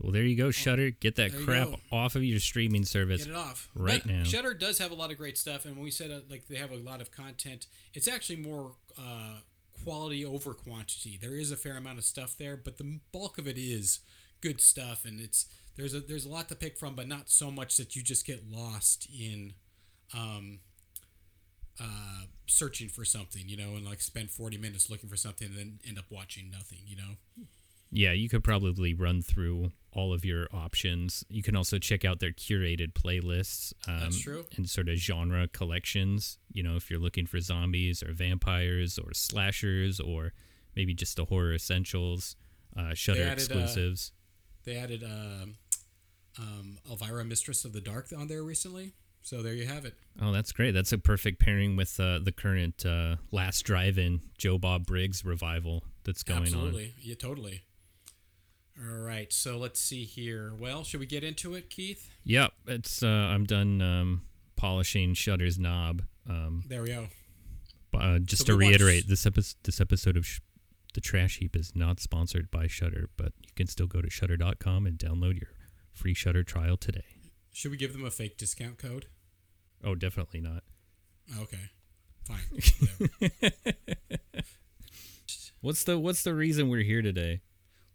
[0.00, 0.90] well, there you go, Shudder.
[0.90, 3.24] Get that crap off of your streaming service.
[3.24, 4.24] Get it off right But now.
[4.24, 6.56] Shudder does have a lot of great stuff, and when we said uh, like they
[6.56, 9.38] have a lot of content, it's actually more uh,
[9.84, 11.18] quality over quantity.
[11.20, 14.00] There is a fair amount of stuff there, but the bulk of it is
[14.40, 15.46] good stuff, and it's
[15.76, 18.26] there's a there's a lot to pick from, but not so much that you just
[18.26, 19.54] get lost in.
[20.14, 20.60] Um,
[21.78, 25.58] uh, searching for something, you know, and like spend 40 minutes looking for something and
[25.58, 27.44] then end up watching nothing, you know?
[27.90, 31.24] Yeah, you could probably run through all of your options.
[31.28, 33.72] You can also check out their curated playlists.
[33.86, 34.44] Um, That's true.
[34.56, 36.38] And sort of genre collections.
[36.52, 40.32] You know, if you're looking for zombies or vampires or slashers or
[40.74, 42.36] maybe just the horror essentials,
[42.76, 44.12] uh, Shudder uh, exclusives.
[44.66, 45.54] They added um,
[46.38, 48.92] um, Elvira, Mistress of the Dark, on there recently.
[49.22, 49.94] So there you have it.
[50.22, 50.72] oh, that's great.
[50.72, 55.82] That's a perfect pairing with uh, the current uh, Last Drive-In Joe Bob Briggs revival
[56.04, 56.44] that's going on.
[56.44, 56.94] Absolutely.
[57.00, 57.62] Yeah, totally.
[58.78, 59.32] All right.
[59.32, 60.52] So let's see here.
[60.58, 62.08] Well, should we get into it, Keith?
[62.24, 63.02] Yep, it's.
[63.02, 64.22] Uh, I'm done um,
[64.54, 66.02] polishing Shudder's knob.
[66.28, 67.06] Um, There we go.
[67.94, 70.40] Uh, just So to we watched- reiterate, this episode, this episode of Sh-
[70.96, 74.86] the Trash Heap is not sponsored by Shudder, but you can still go to shudder.com
[74.86, 75.50] and download your
[75.92, 77.04] free Shudder trial today.
[77.52, 79.04] Should we give them a fake discount code?
[79.84, 80.64] Oh, definitely not.
[81.38, 81.70] Okay.
[82.24, 82.38] Fine.
[85.60, 87.42] What's the What's the reason we're here today?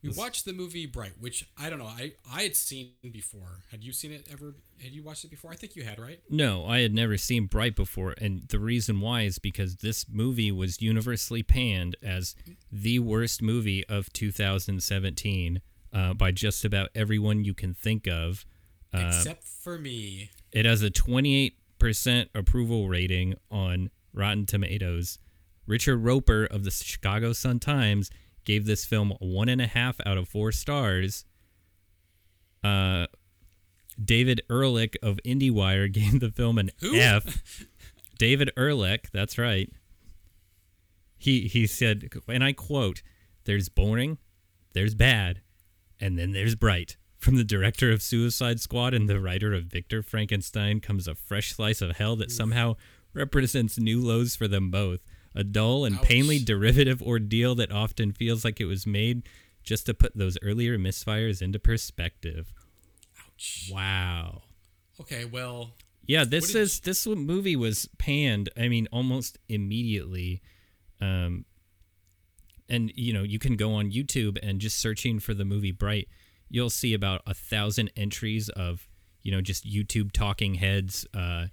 [0.03, 1.85] We watched the movie Bright, which I don't know.
[1.85, 3.63] I I had seen before.
[3.69, 4.55] Had you seen it ever?
[4.81, 5.51] Had you watched it before?
[5.51, 6.19] I think you had, right?
[6.29, 10.51] No, I had never seen Bright before, and the reason why is because this movie
[10.51, 12.35] was universally panned as
[12.71, 15.61] the worst movie of 2017
[15.93, 18.45] uh, by just about everyone you can think of.
[18.93, 20.31] Uh, Except for me.
[20.51, 21.53] It has a 28%
[22.33, 25.19] approval rating on Rotten Tomatoes.
[25.67, 28.09] Richard Roeper of the Chicago Sun Times
[28.45, 31.25] gave this film one and a half out of four stars.
[32.63, 33.07] Uh,
[34.03, 36.95] David Ehrlich of IndieWire gave the film an Who?
[36.95, 37.65] F.
[38.17, 39.71] David Ehrlich, that's right.
[41.17, 43.03] He he said, and I quote:
[43.45, 44.17] "There's boring,
[44.73, 45.41] there's bad,
[45.99, 50.01] and then there's bright." From the director of Suicide Squad and the writer of Victor
[50.01, 52.75] Frankenstein comes a fresh slice of hell that somehow
[53.13, 55.01] represents new lows for them both.
[55.35, 56.03] A dull and Ouch.
[56.03, 59.23] painfully derivative ordeal that often feels like it was made
[59.63, 62.53] just to put those earlier misfires into perspective.
[63.19, 63.69] Ouch.
[63.71, 64.41] Wow.
[64.99, 65.25] Okay.
[65.25, 65.71] Well.
[66.07, 68.49] Yeah, this is this movie was panned.
[68.57, 70.41] I mean, almost immediately.
[70.99, 71.45] Um,
[72.67, 76.07] and you know, you can go on YouTube and just searching for the movie Bright,
[76.49, 78.87] you'll see about a thousand entries of
[79.21, 81.45] you know just YouTube talking heads, uh,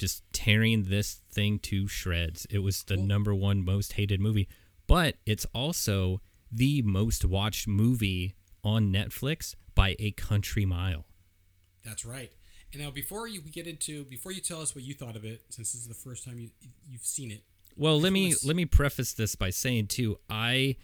[0.00, 2.46] just tearing this thing to shreds.
[2.50, 4.48] It was the number one most hated movie,
[4.86, 8.34] but it's also the most watched movie
[8.64, 11.04] on Netflix by a country mile.
[11.84, 12.32] That's right.
[12.72, 15.42] And now, before you get into, before you tell us what you thought of it,
[15.50, 16.50] since this is the first time you
[16.88, 17.42] you've seen it,
[17.76, 20.76] Well, let me let me preface this by saying too, I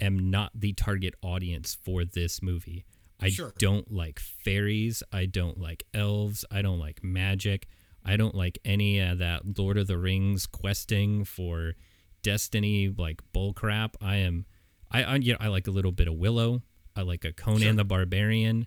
[0.00, 2.84] am not the target audience for this movie.
[3.20, 3.54] I Sure.
[3.58, 5.02] don't like fairies.
[5.12, 6.44] I don't like elves.
[6.50, 7.68] I don't like magic.
[8.04, 11.74] I don't like any of that Lord of the Rings questing for
[12.22, 13.94] destiny like bullcrap.
[14.00, 14.46] I am,
[14.90, 16.62] I, I yeah, I like a little bit of Willow.
[16.96, 17.72] I like a Conan Sure.
[17.74, 18.66] the Barbarian.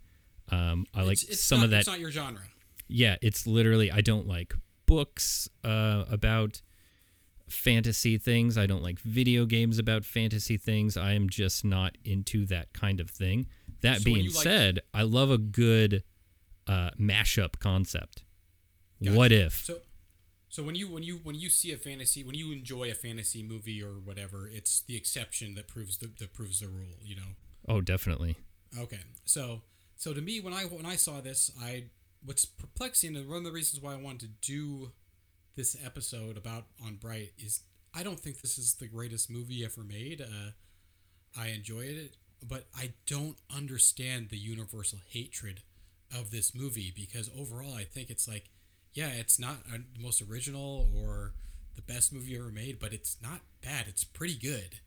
[0.52, 2.41] Um, I like it's, it's some not, of that It's not your genre.
[2.88, 4.54] yeah, it's literally I don't like
[4.86, 6.62] books uh, about
[7.50, 8.58] fantasy things.
[8.58, 10.97] I don't like video games about fantasy things.
[10.97, 13.47] I am just not into that kind of thing.
[13.82, 16.04] That So being you like- said, I love a good
[16.67, 18.23] uh, mashup concept.
[19.03, 19.17] Gotcha.
[19.17, 19.65] What if?
[19.65, 19.77] So,
[20.49, 23.43] so when you when you when you see a fantasy, when you enjoy a fantasy
[23.43, 26.97] movie or whatever, it's the exception that proves the that proves the rule.
[27.03, 27.36] You know.
[27.67, 28.38] oh, definitely.
[28.77, 29.62] Okay, so
[29.95, 31.86] so to me, when I when I saw this, I
[32.23, 34.91] what's perplexing and one of the reasons why I wanted to do
[35.55, 37.62] this episode about on Bright is
[37.93, 40.21] I don't think this is the greatest movie ever made.
[40.21, 40.51] Uh,
[41.38, 45.62] I enjoyed it, but I don't understand the universal hatred
[46.15, 48.49] of this movie because overall, I think it's like,
[48.97, 51.33] yeah, it's not uh, the most original or
[51.75, 53.86] the best movie ever made, but it's not bad.
[53.88, 54.79] It's pretty good.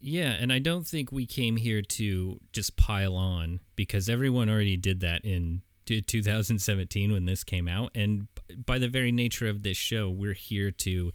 [0.00, 4.76] Yeah, and I don't think we came here to just pile on because everyone already
[4.76, 7.90] did that in 2017 when this came out.
[7.96, 8.28] And
[8.64, 11.12] by the very nature of this show, we're here to,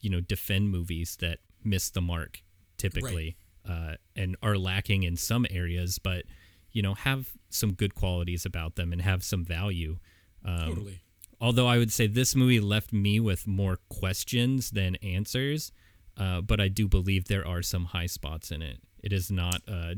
[0.00, 2.42] you know, defend movies that miss the mark
[2.76, 6.24] typically uh, and are lacking in some areas, but,
[6.72, 9.96] you know, have some good qualities about them and have some value.
[10.44, 11.00] Um, totally.
[11.40, 15.72] Although I would say this movie left me with more questions than answers,
[16.16, 18.78] uh, but I do believe there are some high spots in it.
[19.02, 19.94] It is not uh,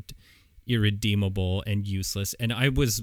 [0.67, 2.35] irredeemable and useless.
[2.35, 3.03] And I was,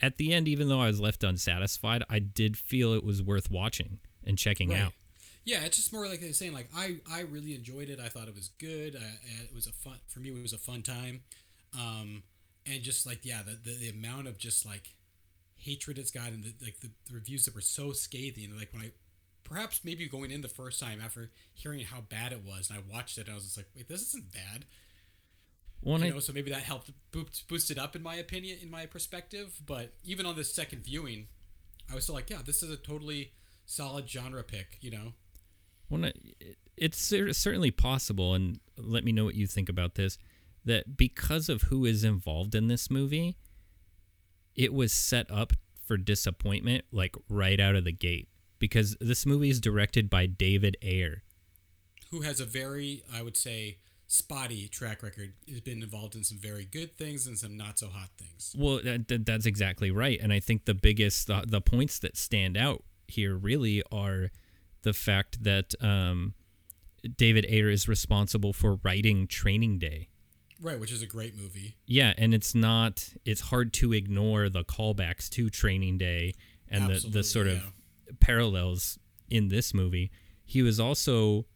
[0.00, 3.50] at the end, even though I was left unsatisfied, I did feel it was worth
[3.50, 4.80] watching and checking Right.
[4.82, 4.92] out.
[5.44, 6.52] Yeah, it's just more like they're saying.
[6.52, 8.00] Like I, I really enjoyed it.
[8.00, 8.96] I thought it was good.
[8.96, 9.04] I,
[9.44, 10.30] it was a fun for me.
[10.30, 11.20] It was a fun time,
[11.72, 12.24] um,
[12.66, 14.95] and just like yeah, the, the, the amount of just like
[15.66, 18.56] hatred it's got, and the, like the, the reviews that were so scathing.
[18.58, 18.90] Like when I,
[19.44, 22.94] perhaps maybe going in the first time after hearing how bad it was, and I
[22.94, 24.64] watched it, and I was just like, wait, this isn't bad.
[25.82, 28.58] Well, You I- know, so maybe that helped boost, boost it up in my opinion,
[28.62, 29.60] in my perspective.
[29.64, 31.28] But even on this second viewing,
[31.90, 33.32] I was still like, yeah, this is a totally
[33.66, 34.78] solid genre pick.
[34.80, 35.12] You know.
[35.88, 40.18] Well, it- it's certainly possible, and let me know what you think about this.
[40.64, 43.36] That because of who is involved in this movie,
[44.56, 45.52] it was set up
[45.84, 48.28] for disappointment, like right out of the gate.
[48.58, 51.22] Because this movie is directed by David Ayer.
[52.10, 55.34] who has a very, I would say, spotty track record.
[55.48, 58.54] Has been involved in some very good things and some not so hot things.
[58.58, 62.16] Well, that, that- that's exactly right, and I think the biggest the, the points that
[62.16, 64.30] stand out here really are
[64.82, 66.34] the fact that um,
[67.16, 70.08] David Ayer is responsible for writing Training Day.
[70.60, 71.76] Right, which is a great movie.
[71.86, 73.08] Yeah, and it's not.
[73.24, 76.34] It's hard to ignore the callbacks to Training Day
[76.68, 78.12] and the Absolutely, the sort of yeah.
[78.20, 80.10] parallels in this movie.
[80.44, 81.46] He was also,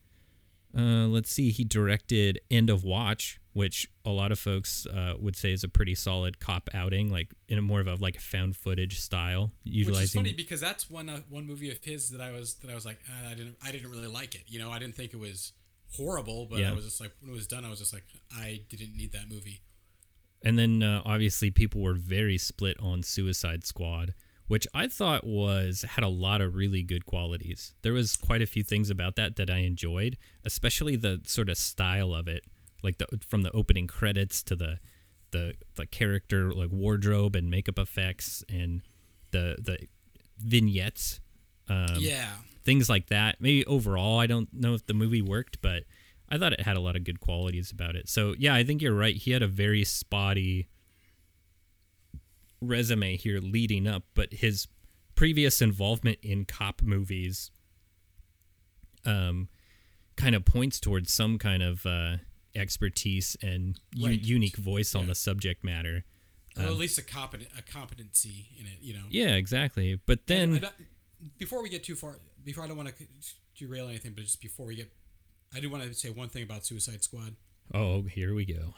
[0.76, 5.36] uh, let's see, he directed End of Watch, which a lot of folks uh, would
[5.36, 8.56] say is a pretty solid cop outing, like in a more of a like found
[8.56, 12.32] footage style, Which is funny because that's one uh, one movie of his that I
[12.32, 14.42] was that I was like ah, I didn't I didn't really like it.
[14.46, 15.52] You know, I didn't think it was
[15.96, 16.70] horrible, but Yeah.
[16.70, 19.12] I was just like when it was done, I was just like I didn't need
[19.12, 19.61] that movie.
[20.42, 24.14] And then uh, obviously people were very split on Suicide Squad,
[24.46, 27.74] which I thought was had a lot of really good qualities.
[27.83, 31.59] There was quite a few things about that that I enjoyed, especially the sort of
[31.59, 32.44] style of it,
[32.83, 34.79] like the from the opening credits to the
[35.33, 38.83] the the character like wardrobe and makeup effects and
[39.33, 39.79] the the
[40.38, 41.20] vignettes,
[41.68, 43.40] um, yeah, things like that.
[43.40, 45.85] Maybe overall, I don't know if the movie worked, but
[46.29, 48.09] I thought it had a lot of good qualities about it.
[48.09, 49.16] So yeah, I think you're right.
[49.16, 50.68] He had a very spotty
[52.61, 54.68] resume here leading up, but his
[55.14, 57.51] previous involvement in cop movies
[59.07, 59.49] um
[60.16, 62.16] kind of points towards some kind of uh
[62.55, 64.20] expertise and u- Right.
[64.20, 66.05] unique voice on the subject matter.
[66.57, 68.79] or at least a competent a competency in it.
[68.83, 69.05] You know.
[69.09, 69.94] Yeah, exactly.
[70.05, 73.05] But And then I don't- before we get too far, before I don't want to
[73.59, 74.90] derail anything, but just before we get,
[75.55, 77.37] I do want to say one thing about Suicide Squad.
[77.74, 78.74] oh, here we go.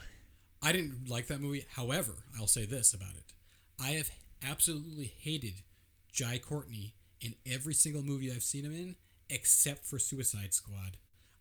[0.61, 1.65] I didn't like that movie.
[1.75, 3.33] However, I'll say this about it:
[3.79, 4.09] I have
[4.47, 5.55] absolutely hated
[6.11, 8.95] Jai Courtney in every single movie I've seen him in,
[9.29, 10.97] except for Suicide Squad.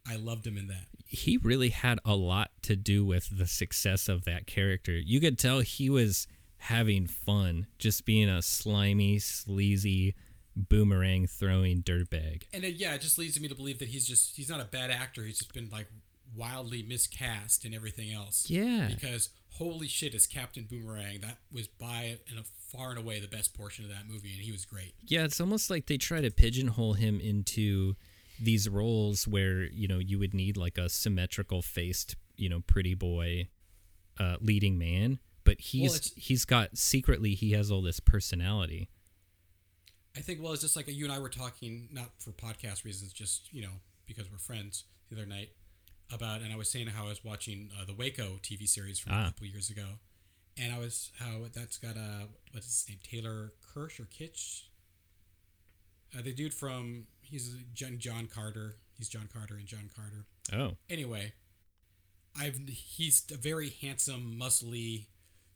[0.08, 0.86] I loved him in that.
[1.06, 4.92] he really had a lot to do with the success of that character.
[4.92, 10.14] You could tell he was having fun just being a slimy, sleazy,
[10.56, 12.42] boomerang throwing dirtbag.
[12.52, 14.64] And it, yeah, it just leads me to believe that he's just he's not a
[14.64, 15.22] bad actor.
[15.24, 15.86] He's just been like
[16.36, 18.48] wildly miscast and everything else.
[18.48, 18.88] Yeah.
[18.88, 22.42] Because holy shit, as Captain Boomerang, that was by and a
[22.76, 24.94] far and away the best portion of that movie, and he was great.
[25.06, 27.96] Yeah, it's almost like they try to pigeonhole him into
[28.40, 32.94] these roles where, you know, you would need like a symmetrical faced, you know, pretty
[32.94, 33.48] boy
[34.18, 35.18] uh, leading man.
[35.44, 38.88] But he's it's- he's got secretly he has all this personality.
[40.16, 43.12] I think well, it's just like you and I were talking, not for podcast reasons,
[43.12, 45.50] just you know because we're friends the other night
[46.12, 49.12] about, and I was saying how I was watching uh, the Waco TV series from
[49.12, 49.22] Ah.
[49.22, 49.86] a couple years ago,
[50.58, 54.62] and I was how that's got a what's his name Taylor Kirsch or Kitsch,
[56.16, 60.26] uh, the dude from he's John, John Carter, he's John Carter and John Carter.
[60.52, 60.76] Oh.
[60.90, 61.32] Anyway,
[62.38, 65.06] I've he's a very handsome, muscly,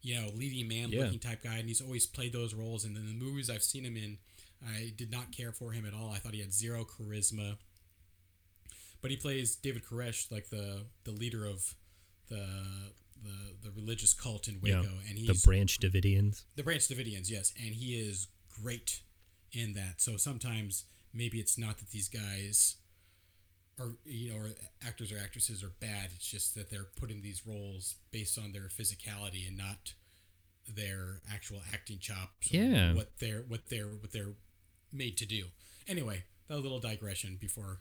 [0.01, 1.03] you know, leading man Yeah.
[1.05, 2.85] looking type guy, and he's always played those roles.
[2.87, 4.17] And in the movies I've seen him in,
[4.65, 6.11] I did not care for him at all.
[6.13, 7.57] I thought he had zero charisma.
[9.03, 11.75] But he plays David Koresh, like the the leader of
[12.29, 12.47] the
[13.23, 14.89] the the religious cult in Waco, Yeah.
[15.11, 16.43] and The Branch Davidians.
[16.55, 18.29] the Branch Davidians, yes, and he is
[18.63, 19.01] great
[19.53, 20.01] in that.
[20.01, 22.77] So sometimes maybe it's not that these guys
[23.79, 24.51] or you know or
[24.87, 26.11] actors or actresses are bad.
[26.17, 29.93] It's just that they're put in these roles based on their physicality and not
[30.67, 32.51] their actual acting chops.
[32.51, 32.95] Yeah.
[32.95, 34.33] what they're what they're what they're
[34.97, 35.45] made to do.
[35.89, 37.81] Anyway, that little digression before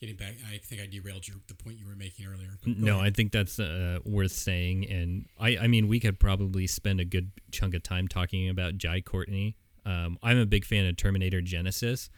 [0.00, 0.34] getting back.
[0.52, 2.58] I think I derailed your the point you were making earlier.
[2.66, 3.06] No, ahead.
[3.06, 7.04] I think that's uh, worth saying, and I, I mean, we could probably spend a
[7.04, 9.56] good chunk of time talking about Jai Courtney.
[9.86, 12.08] Um, I'm a big fan of Terminator Genisys,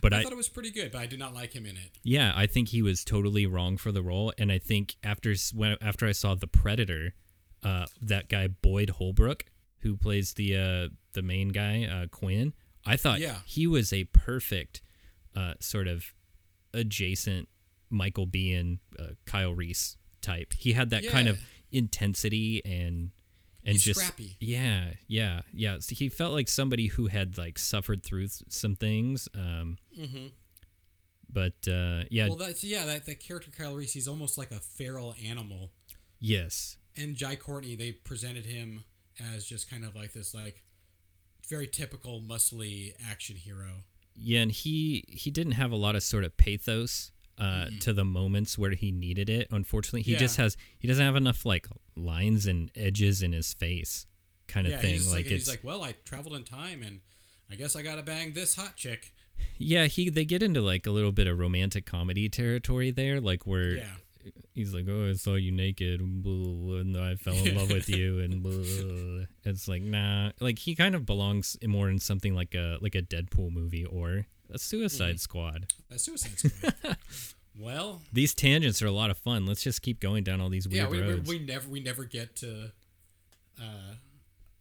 [0.00, 1.76] but I I, thought it was pretty good, but I did not like him in
[1.76, 1.90] it.
[2.02, 5.76] yeah, I think he was totally wrong for the role, and I think after when
[5.80, 7.14] after I saw The Predator,
[7.62, 9.44] uh, that guy Boyd Holbrook,
[9.80, 12.54] who plays the uh, the main guy uh, Quinn,
[12.86, 13.40] I thought Yeah.
[13.46, 14.82] he was a perfect
[15.36, 16.04] uh, sort of
[16.72, 17.48] adjacent
[17.90, 20.52] Michael Biehn, uh, Kyle Reese type.
[20.54, 21.38] He had that kind of
[21.72, 23.10] intensity and
[23.62, 24.36] and He's just scrappy.
[24.40, 25.76] yeah, yeah, yeah.
[25.80, 29.28] So he felt like somebody who had like suffered through some things.
[29.34, 30.28] Um, Mm-hmm.
[31.28, 32.86] but uh, yeah, Well, that's yeah.
[32.86, 35.72] That, that character Kyle Reese, he's almost like a feral animal.
[36.18, 38.84] yes, And Jai Courtney, they presented him
[39.34, 40.62] as just kind of like this, like
[41.50, 43.82] very typical muscly action hero.
[44.16, 48.04] yeah, and he he didn't have a lot of sort of pathos uh, to the
[48.04, 49.48] moments where he needed it.
[49.50, 50.18] Unfortunately, he Yeah.
[50.18, 54.06] just has he doesn't have enough like lines and edges in his face,
[54.46, 55.00] kind of yeah, thing.
[55.06, 57.00] like like, it's he's like, well, I traveled in time, and
[57.50, 59.12] I guess I gotta bang this hot chick.
[59.56, 63.46] yeah, he they get into like a little bit of romantic comedy territory there, like
[63.46, 63.86] where Yeah,
[64.54, 69.26] he's like, "Oh, I saw you naked, and I fell in love with you," and
[69.44, 70.32] it's like, nah.
[70.40, 74.26] Like he kind of belongs more in something like a like a Deadpool movie or
[74.52, 75.20] a Suicide Mm.
[75.20, 75.66] Squad.
[75.90, 76.96] a Suicide Squad.
[77.58, 79.46] well, These tangents are a lot of fun.
[79.46, 81.28] Let's just keep going down all these yeah, weird we, we, roads.
[81.28, 82.72] we never we never get to.
[83.60, 83.94] Uh,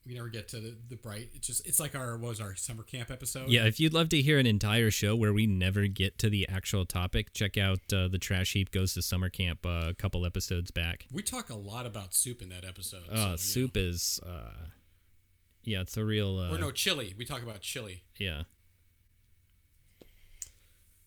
[0.10, 1.30] we never get to the, the bright.
[1.36, 3.48] It's just it's like our what was our summer camp episode.
[3.50, 6.50] yeah, if you'd love to hear an entire show where we never get to the
[6.50, 10.26] actual topic, check out uh, the Trash Heap Goes to Summer Camp uh, a couple
[10.26, 11.06] episodes back.
[11.14, 13.04] we talk a lot about soup in that episode.
[13.08, 13.36] so, Uh, know.
[13.36, 14.66] soup is, uh,
[15.64, 16.40] yeah, it's a real.
[16.40, 17.14] Uh, or no chili.
[17.16, 18.02] We talk about chili.
[18.18, 18.44] Yeah.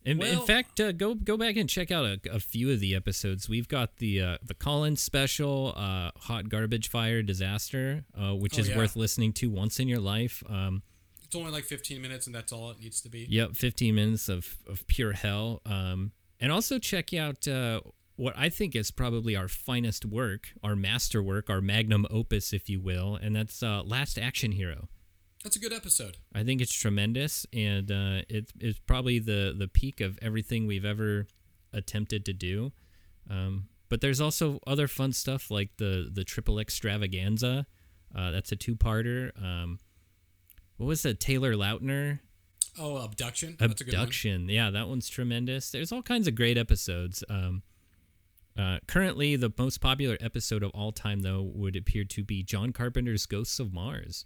[0.04, 2.94] In, in fact, uh, go go back and check out a, a few of the
[2.94, 3.48] episodes.
[3.48, 8.60] We've got the uh, the Collins special, uh, Hot Garbage Fire Disaster, uh, which Oh,
[8.62, 8.76] is yeah.
[8.78, 10.42] worth listening to once in your life.
[10.48, 10.82] Um,
[11.22, 13.26] It's only like 15 minutes, and that's all it needs to be.
[13.30, 15.62] yep, 15 minutes of, of pure hell.
[15.64, 17.80] Um, and also check out uh,
[18.16, 22.80] what I think is probably our finest work, our masterwork, our magnum opus, if you
[22.80, 24.88] will, and that's uh, Last Action Hero.
[25.42, 26.18] That's a good episode.
[26.34, 30.84] I think it's tremendous, and uh, it, it's probably the the peak of everything we've
[30.84, 31.26] ever
[31.72, 32.72] attempted to do.
[33.28, 37.66] Um, but there's also other fun stuff like the the triple extravaganza.
[38.14, 39.30] Uh, that's a two parter.
[39.42, 39.78] Um,
[40.76, 42.20] what was the Taylor Lautner
[42.78, 43.56] Oh, abduction.
[43.58, 44.00] That's a good one.
[44.02, 44.48] abduction?
[44.48, 45.70] Yeah, that one's tremendous.
[45.70, 47.22] There's all kinds of great episodes.
[47.28, 47.62] Um,
[48.58, 52.72] uh, currently, the most popular episode of all time, though, would appear to be John
[52.72, 54.24] Carpenter's Ghosts of Mars.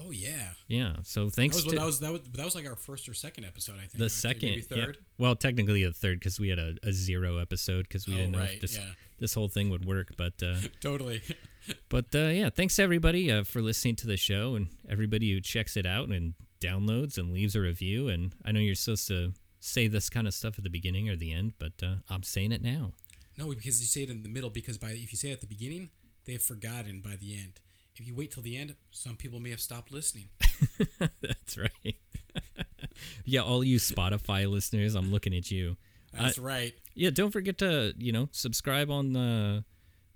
[0.00, 0.50] Oh yeah.
[0.68, 3.08] Yeah, so That thanks was, to that was that was that was like our first
[3.08, 3.76] or second episode.
[3.76, 4.10] I think the right?
[4.10, 4.84] second, maybe yeah.
[4.84, 4.98] third.
[5.18, 8.32] Well, technically the third because we had a, a zero episode because we Oh, didn't
[8.32, 8.84] know right, if this yeah.
[9.18, 10.12] this whole thing would work.
[10.16, 11.22] But uh, Totally.
[11.88, 15.76] but uh, yeah, thanks everybody uh, for listening to the show and everybody who checks
[15.76, 18.08] it out and downloads and leaves a review.
[18.08, 21.16] And I know you're supposed to say this kind of stuff at the beginning or
[21.16, 22.92] the end, but uh, I'm saying it now.
[23.36, 24.50] No, because you say it in the middle.
[24.50, 25.90] Because by if you say it at the beginning,
[26.24, 27.60] they've forgotten by the end.
[27.98, 30.28] If you wait till the end, some people may have stopped listening.
[31.20, 31.96] That's right.
[33.24, 35.76] yeah, all you Spotify listeners, I'm looking at you.
[36.12, 36.74] That's right.
[36.94, 39.64] Yeah, don't forget to you know subscribe on the.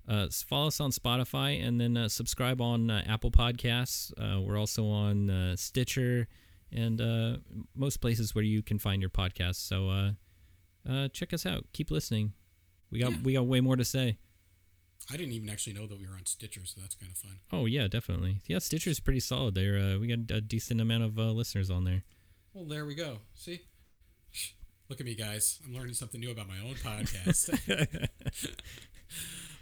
[0.05, 4.11] Uh, follow us on Spotify and then uh, subscribe on uh, Apple Podcasts.
[4.19, 6.27] Uh, we're also on uh, Stitcher
[6.73, 7.37] and uh,
[7.73, 9.65] most places where you can find your podcasts.
[9.65, 10.11] So uh,
[10.89, 11.65] uh, check us out.
[11.71, 12.33] Keep listening.
[12.91, 13.17] We got Yeah.
[13.23, 14.17] we got way more to say.
[15.11, 17.39] I didn't even actually know that we were on Stitcher, so that's kind of fun.
[17.51, 18.41] Oh yeah, definitely.
[18.47, 19.55] Yeah, Stitcher's pretty solid.
[19.55, 22.03] There, uh, we got a decent amount of uh, listeners on there.
[22.53, 23.17] Well, there we go.
[23.35, 23.61] See?
[24.89, 25.59] Look at me, guys.
[25.65, 27.49] I'm learning something new about my own podcast.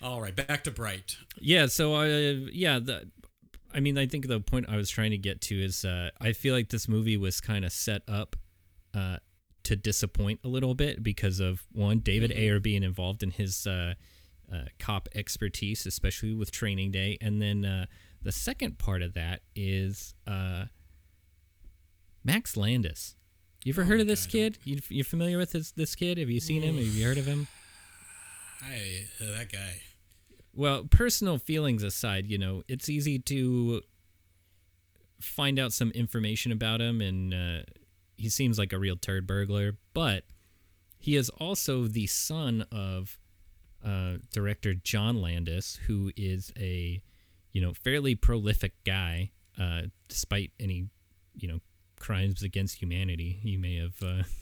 [0.03, 1.15] All right, back to Bright.
[1.39, 3.09] Yeah, so I yeah, the
[3.73, 6.33] I mean, I think the point I was trying to get to is uh, I
[6.33, 8.35] feel like this movie was kind of set up
[8.93, 9.17] uh,
[9.63, 13.65] to disappoint a little bit because of one David Ayer being involved in his
[14.51, 17.85] uh, cop expertise, especially with Training Day, and then uh,
[18.21, 20.65] the second part of that is uh,
[22.23, 23.15] Max Landis.
[23.63, 24.57] You ever Oh heard of this God, kid?
[24.63, 26.17] You you familiar with this this kid?
[26.17, 26.75] Have you seen him?
[26.75, 27.47] Have you heard of him?
[28.63, 29.81] I uh, that guy.
[30.53, 33.81] Well, personal feelings aside, you know, it's easy to
[35.21, 37.63] find out some information about him, and uh,
[38.17, 39.77] he seems like a real turd burglar.
[39.93, 40.25] But
[40.97, 43.17] he is also the son of
[43.85, 47.01] uh, director John Landis, who is a
[47.51, 50.87] you know fairly prolific guy, uh, despite any
[51.35, 51.59] you know
[51.99, 54.23] crimes against humanity he may have uh,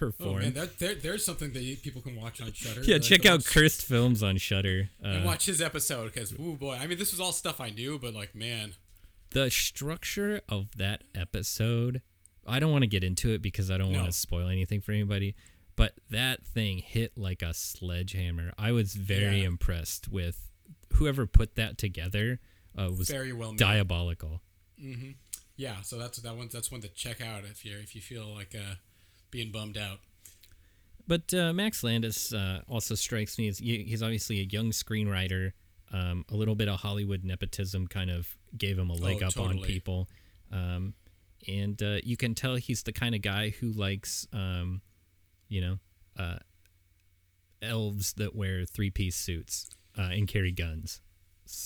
[0.00, 0.38] Oh performed.
[0.42, 2.82] man, that, there, there's something that people can watch on Shudder.
[2.82, 4.88] yeah, check out cursed films on Shudder.
[5.00, 7.70] and Uh, watch his episode because, ooh boy, I mean, this was all stuff I
[7.70, 8.74] knew, but like, man,
[9.30, 12.02] the structure of that episode
[12.46, 14.90] i don't want to get into it because i don't want to spoil anything for
[14.92, 15.34] anybody
[15.76, 19.46] but that thing hit like a sledgehammer i was very Yeah.
[19.48, 20.48] impressed with
[20.94, 22.38] whoever put that together
[22.78, 23.58] uh, was very well made.
[23.58, 24.40] diabolical
[25.56, 26.48] Yeah, so that's that one.
[26.52, 28.74] That's one to check out if you if you feel like uh,
[29.30, 30.00] being bummed out.
[31.06, 35.52] but uh, max landis uh, also strikes me as he's obviously a young screenwriter
[35.92, 39.38] um, a little bit of hollywood nepotism kind of gave him a leg Oh, up
[39.38, 40.08] on people
[40.50, 40.94] um,
[41.48, 44.80] and uh, you can tell he's the kind of guy who likes um,
[45.52, 45.78] you know
[46.18, 46.38] uh,
[47.62, 51.00] elves that wear three-piece suits uh, and carry guns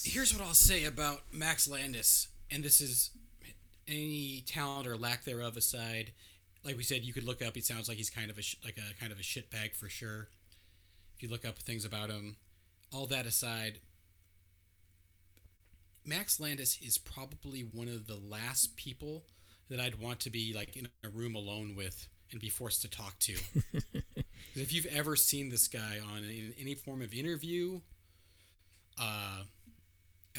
[0.05, 3.11] Here's what I'll say about Max Landis, and this is
[3.87, 6.12] any talent or lack thereof aside.
[6.64, 7.55] Like we said, you could look up.
[7.55, 9.89] He sounds like he's kind of a sh- like a kind of a shitbag for
[9.89, 10.28] sure.
[11.14, 12.37] If you look up things about him,
[12.93, 13.78] all that aside,
[16.05, 19.24] Max Landis is probably one of the last people
[19.70, 22.89] that I'd want to be like in a room alone with and be forced to
[22.89, 23.35] talk to.
[24.55, 27.81] if you've ever seen this guy on in any form of interview,
[29.01, 29.43] uh,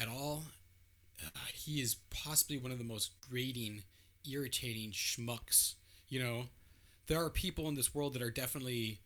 [0.00, 0.44] at all,
[1.24, 3.82] uh, he is possibly one of the most grating,
[4.30, 5.74] irritating schmucks.
[6.08, 6.44] You know,
[7.06, 9.00] there are people in this world that are definitely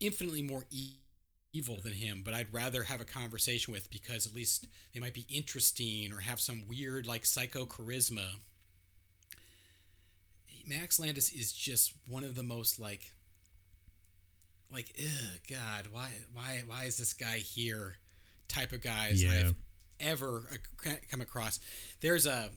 [0.00, 0.96] infinitely more e-
[1.52, 5.14] evil than him, but I'd rather have a conversation with because at least they might
[5.14, 8.36] be interesting or have some weird, like, psycho charisma.
[10.66, 13.12] Max Landis is just one of the most, like,
[14.72, 17.96] like, ugh, God, why, why, why is this guy here?
[18.48, 19.30] Type of guys Yeah.
[19.30, 19.54] I've
[20.00, 20.42] ever
[20.86, 21.60] uh, come across.
[22.00, 22.50] There's a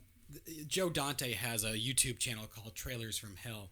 [0.67, 3.69] Joe Dante has a YouTube channel called Trailers from Hell,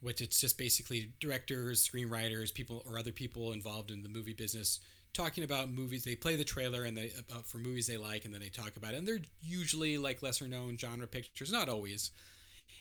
[0.00, 4.80] which it's just basically directors, screenwriters, people or other people involved in the movie business
[5.14, 6.04] talking about movies.
[6.04, 8.76] They play the trailer and they about for movies they like, and then they talk
[8.76, 8.98] about it.
[8.98, 12.10] And they're usually like lesser known genre pictures, not always.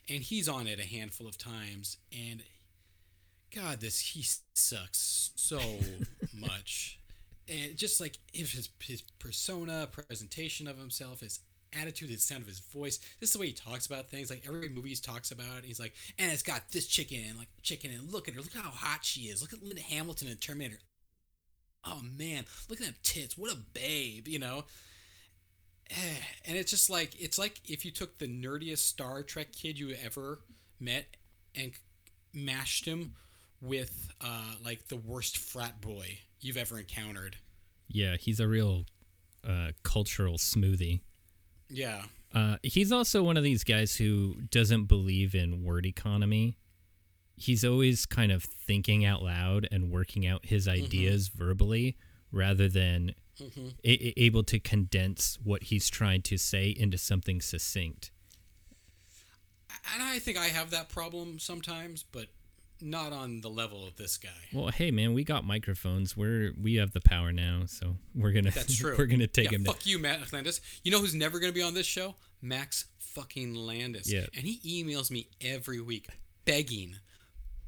[0.09, 2.41] And he's on it a handful of times, and
[3.53, 5.59] God, this he sucks so
[6.33, 6.99] much.
[7.49, 11.39] And just like if his his persona, presentation of himself, his
[11.77, 14.29] attitude, the sound of his voice, this is the way he talks about things.
[14.29, 17.49] Like every movie he talks about, he's like, and it's got this chicken, and like
[17.61, 19.41] chicken, and look at her, look how hot she is.
[19.41, 20.79] Look at Linda Hamilton in Terminator.
[21.85, 23.37] Oh man, look at them tits.
[23.37, 24.65] What a babe, you know.
[26.45, 29.93] And it's just like it's like if you took the nerdiest Star Trek kid you
[30.03, 30.39] ever
[30.79, 31.17] met
[31.55, 31.73] and
[32.33, 33.15] mashed him
[33.61, 37.35] with uh, like the worst frat boy you've ever encountered.
[37.89, 38.85] yeah he's a real
[39.47, 40.99] uh, cultural smoothie
[41.69, 42.03] Yeah.
[42.33, 46.57] Uh, he's also one of these guys who doesn't believe in word economy.
[47.35, 51.97] He's always kind of thinking out loud and working out his ideas verbally
[52.31, 53.67] rather than Mm-hmm.
[53.83, 58.11] a- a- able to condense what he's trying to say into something succinct.
[59.93, 62.27] And I think I have that problem sometimes, but
[62.81, 64.29] not on the level of this guy.
[64.53, 66.15] Well, hey man, we got microphones.
[66.15, 68.95] We're we have the power now, so we're gonna That's true.
[68.97, 69.65] we're gonna take yeah, him.
[69.65, 70.61] Fuck you, Max Landis.
[70.83, 72.15] You know who's never going to be on this show?
[72.41, 74.11] Max fucking Landis.
[74.11, 74.25] Yeah.
[74.35, 76.07] And he emails me every week
[76.45, 76.95] begging,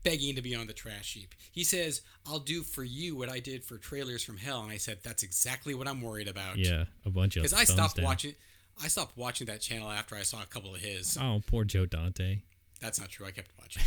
[0.03, 1.35] begging to be on the trash heap.
[1.51, 4.61] He says, I'll do for you what I did for Trailers from Hell.
[4.63, 6.57] And I said, that's exactly what I'm worried about.
[6.57, 7.43] Yeah, a bunch of.
[7.43, 8.05] Because I stopped down.
[8.05, 8.35] watching.
[8.81, 11.17] I stopped watching that channel after I saw a couple of his.
[11.19, 12.39] Oh, poor Joe Dante.
[12.79, 13.25] That's not true.
[13.25, 13.83] I kept watching.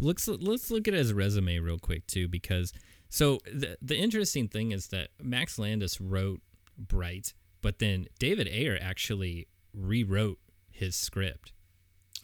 [0.00, 2.72] Let's let's look at his resume real quick too, because
[3.08, 6.40] so the the interesting thing is that Max Landis wrote
[6.76, 7.32] Bright,
[7.62, 10.38] but then David Ayer actually rewrote
[10.70, 11.52] his script.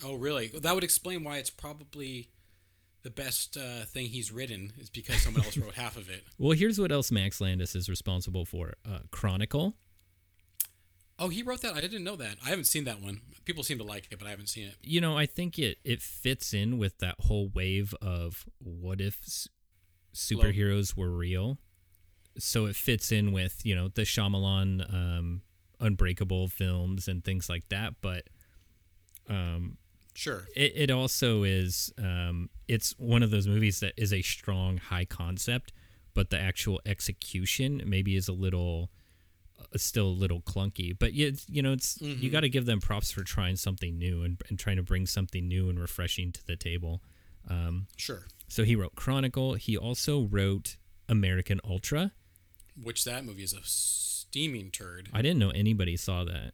[0.05, 0.49] oh, really?
[0.49, 2.29] That would explain why it's probably
[3.07, 6.25] the best uh, thing he's written is because someone else wrote half of it.
[6.39, 9.75] Well, here's what else Max Landis is responsible for: uh, Chronicle.
[11.17, 11.75] Oh, he wrote that.
[11.75, 12.39] I didn't know that.
[12.45, 13.21] I haven't seen that one.
[13.45, 14.75] People seem to like it, but I haven't seen it.
[14.83, 19.21] You know, I think it it fits in with that whole wave of what if
[20.13, 21.59] superheroes were real.
[22.39, 25.43] So it fits in with you know the Shyamalan um,
[25.79, 28.25] Unbreakable films and things like that, but
[29.29, 29.79] um,
[30.17, 30.47] Sure.
[30.57, 35.05] it, it also is um, it's one of those movies that is a strong high
[35.05, 35.73] concept
[36.15, 38.91] but the actual execution maybe is a little
[39.61, 42.81] uh, still a little clunky but it's, you know it's you got to give them
[42.81, 46.45] props for trying something new and, and trying to bring something new and refreshing to
[46.47, 47.03] the table
[47.51, 48.27] um, Sure.
[48.49, 50.77] so he wrote chronicle he also wrote
[51.09, 52.13] american ultra
[52.83, 55.09] Which that movie is a steaming turd.
[55.13, 56.53] i didn't know anybody saw that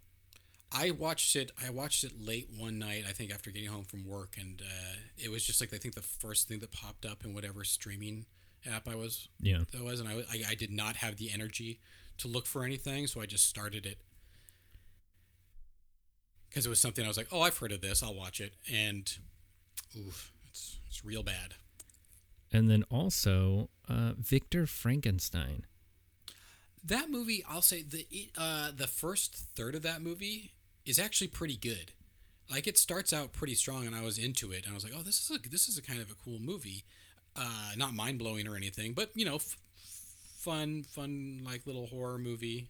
[0.75, 1.51] I watched it.
[1.65, 3.05] I watched it late one night.
[3.09, 5.95] I think after getting home from work, and uh, it was just like I think
[5.95, 8.27] the first thing that popped up in whatever streaming
[8.67, 11.81] app I was yeah that was, and I, I I did not have the energy
[12.19, 13.99] to look for anything, so I just started it
[16.49, 18.03] because it was something I was like, oh, I've heard of this.
[18.03, 19.11] I'll watch it, and
[19.97, 21.55] oof, it's it's real bad.
[22.53, 25.65] and then also uh, victor frankenstein
[26.85, 28.07] That movie, I'll say the
[28.37, 30.53] uh, the first third of that movie
[30.85, 31.93] is actually pretty good.
[32.51, 34.93] Like it starts out pretty strong, and I was into it, and I was like,
[34.97, 36.85] "Oh, this is a this is a kind of a cool movie,
[37.37, 39.57] uh, not mind blowing or anything, but you know, f-
[40.37, 42.69] fun, fun like little horror movie."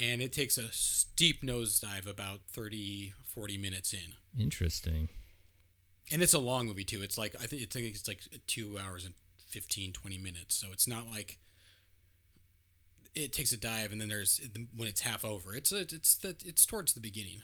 [0.00, 5.10] And it takes a steep nosedive about 30, 40 minutes in, interesting
[6.10, 7.02] and it's a long movie too.
[7.02, 9.14] It's like I think it's, I think it's like two hours and
[9.48, 11.38] 15, 20 minutes, so it's not like
[13.14, 14.40] it takes a dive and then there's
[14.76, 15.54] when it's half over.
[15.54, 17.42] It's a, it's the it's towards the beginning.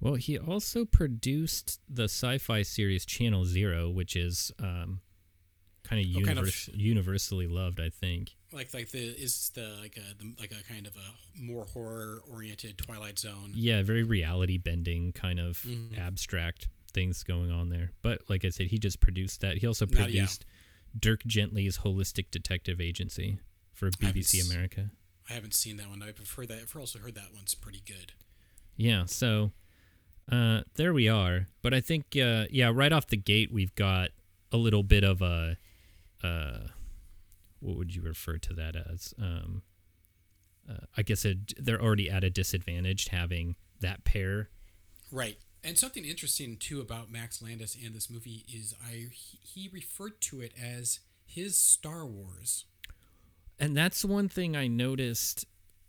[0.00, 5.00] Well, he also produced the sci-fi series Channel Zero, which is um,
[5.84, 8.34] kind of, Oh, kind of- universally loved, I think.
[8.52, 12.22] Like like the is the like a the, like a kind of a more horror
[12.30, 13.52] oriented Twilight Zone.
[13.54, 15.96] Yeah, very reality bending, kind of Mhm.
[15.98, 17.92] abstract things going on there.
[18.02, 19.58] But like I said, he just produced that.
[19.58, 20.04] He also Not- yeah.
[20.24, 20.44] produced
[20.98, 23.38] Dirk Gently's Holistic Detective Agency
[23.72, 24.90] for BBC s- America.
[25.28, 26.02] I haven't seen that one.
[26.02, 26.58] I've heard that.
[26.62, 28.12] I've also heard that one's pretty good.
[28.76, 29.52] Yeah, so
[30.30, 31.46] uh, there we are.
[31.62, 34.10] But I think, uh, yeah, right off the gate, we've got
[34.50, 35.56] a little bit of a,
[36.22, 36.58] uh,
[37.60, 39.14] what would you refer to that as?
[39.20, 39.62] Um,
[40.68, 44.50] uh, I guess it, they're already at a disadvantage having that pair.
[45.10, 45.38] Right.
[45.64, 50.20] And something interesting too about Max Landis and this movie is I he, he referred
[50.22, 52.64] to it as his Star Wars.
[53.58, 55.44] And that's one thing I noticed.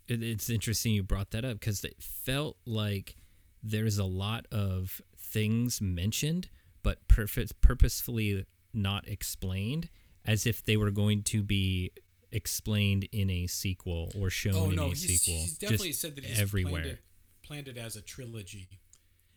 [0.08, 3.16] It's interesting you brought that up because it felt like
[3.64, 6.50] there's a lot of things mentioned,
[6.84, 9.90] but perfect, purposefully not explained,
[10.26, 11.92] as if they were going to be
[12.32, 15.40] explained in a sequel or shown Oh in no, a he's, sequel.
[15.42, 16.82] he's definitely just said that he's everywhere.
[16.82, 17.00] Planned it,
[17.44, 18.68] planned it as a trilogy,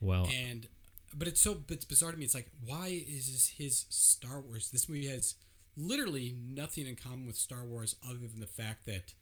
[0.00, 0.66] Well, and
[1.14, 2.24] but it's so it's bizarre to me.
[2.24, 4.70] It's like why is this his Star Wars?
[4.70, 5.34] This movie has
[5.76, 9.14] literally nothing in common with Star Wars other than the fact that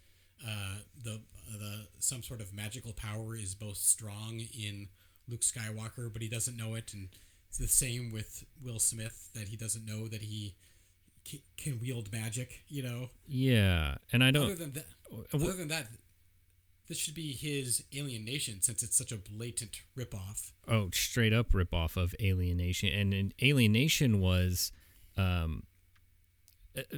[0.46, 1.20] uh, the
[1.58, 4.88] the some sort of magical power is both strong in
[5.28, 7.08] Luke Skywalker, but he doesn't know it, and
[7.48, 10.54] it's the same with Will Smith that he doesn't know that he
[11.28, 12.64] ca- can wield magic.
[12.68, 14.44] You know, yeah, and I don't.
[14.44, 15.86] Other than that, uh, other than that,
[16.88, 20.52] this should be his Alien Nation since it's such a blatant ripoff.
[20.68, 24.72] oh, straight up ripoff of Alien Nation, and, and Alien Nation was
[25.16, 25.62] um,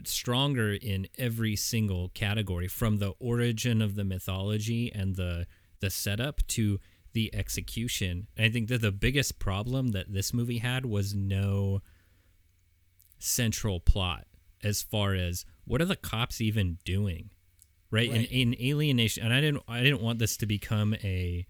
[0.05, 5.47] stronger in every single category, from the origin of the mythology and the
[5.81, 6.81] the setup to
[7.13, 8.27] the execution.
[8.37, 11.83] And I think that the biggest problem that this movie had was no
[13.19, 14.27] central plot
[14.63, 17.31] as far as what are the cops even doing
[17.91, 18.31] right, Right.
[18.31, 21.47] In, in Alien Nation and i didn't i didn't want this to become a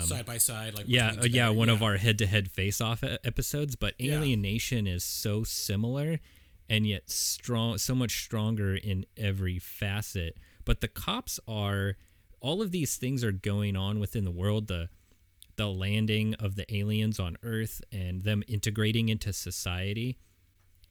[0.00, 3.74] side by side, like yeah, uh, yeah, one of our head-to-head face-off e- episodes.
[3.76, 4.20] But Yeah.
[4.22, 6.20] Is so similar,
[6.68, 10.36] and yet strong, so much stronger in every facet.
[10.64, 11.96] But the cops are
[12.40, 14.68] all of these things are going on within the world.
[14.68, 14.88] The
[15.56, 20.18] the landing of the aliens on Earth and them integrating into society.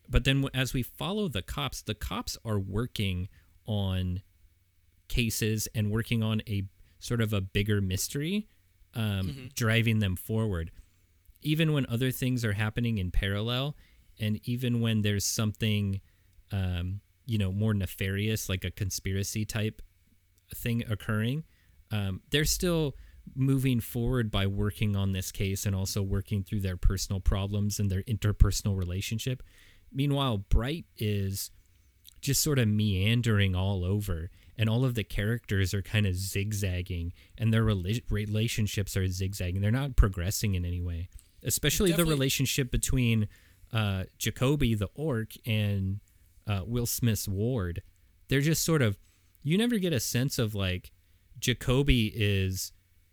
[0.08, 3.30] But then, as we follow the cops, the cops are working
[3.66, 4.22] on
[5.08, 6.64] cases and working on a
[7.00, 8.48] sort of a bigger mystery,
[8.96, 10.72] um, driving them forward.
[11.42, 13.76] Even when other things are happening in parallel,
[14.20, 16.02] and even when there's something,
[16.52, 19.82] um, you know, more nefarious, like a conspiracy type
[20.54, 21.44] thing occurring,
[21.92, 22.96] um, they're still
[23.36, 27.90] moving forward by working on this case and also working through their personal problems and
[27.90, 29.42] their interpersonal relationship.
[29.92, 31.52] Meanwhile, Bright is
[32.22, 37.14] just sort of meandering all over, and all of the characters are kind of zigzagging,
[37.38, 39.62] and their rela- relationships are zigzagging.
[39.62, 41.10] They're not progressing in any way,
[41.44, 43.28] especially the relationship between
[43.74, 46.00] uh, Jacoby the orc and
[46.48, 47.82] uh, Will Smith's ward.
[48.30, 48.98] They're just sort of
[49.42, 50.92] you never get a sense of like
[51.40, 52.72] Jacoby is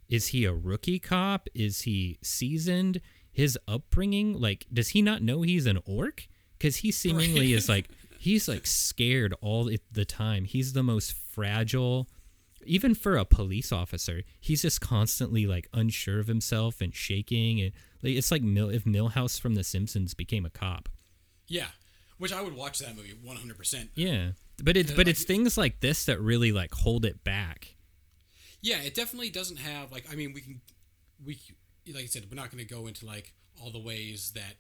[0.09, 1.49] is he a rookie cop?
[1.55, 3.01] Is he seasoned?
[3.33, 6.27] His upbringing, like, does he not know he's an orc?
[6.59, 7.89] Because he seemingly is like
[8.19, 10.45] he's like scared all the- the time.
[10.45, 12.09] He's the most fragile,
[12.65, 14.23] even for a police officer.
[14.41, 17.61] He's just constantly like unsure of himself and shaking.
[17.61, 20.89] And like, it's like Mil- if Milhouse from The Simpsons became a cop.
[21.49, 21.69] yeah,
[22.19, 23.91] which I would watch that movie one hundred percent.
[23.95, 24.33] Yeah,
[24.63, 27.77] but it's but like, it's things like this that really like hold it back.
[28.63, 30.61] Yeah, it definitely doesn't have like I mean we can
[31.25, 31.39] we
[31.95, 33.33] like I said we're not going to go into like
[33.63, 34.57] all the ways that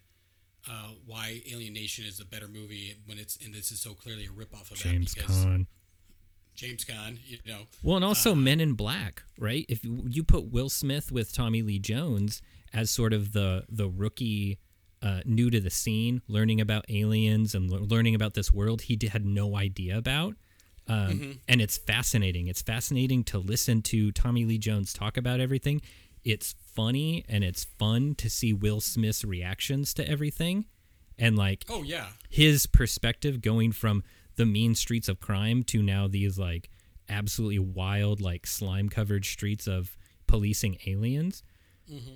[0.69, 4.25] uh, why Alien Nation is a better movie when it's and this is so clearly
[4.25, 5.45] a ripoff of James that because.
[6.55, 9.65] James Gunn, you know, Well, and Uh, also Men in Black, right?
[9.69, 12.43] If you put Will Smith with Tommy Lee Jones
[12.73, 14.59] as sort of the the rookie,
[15.03, 18.99] uh, new to the scene, learning about aliens and le- learning about this world he
[19.11, 20.35] had no idea about,
[20.87, 22.49] um, and it's fascinating.
[22.49, 25.81] It's fascinating to listen to Tommy Lee Jones talk about everything.
[26.25, 30.67] It's funny and it's fun to see Will Smith's reactions to everything,
[31.19, 34.05] and like oh yeah, his perspective going from
[34.41, 36.71] the mean streets of crime to now these like
[37.09, 41.43] absolutely wild like slime covered streets of policing aliens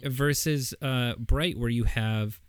[0.04, 2.40] versus uh bright where you have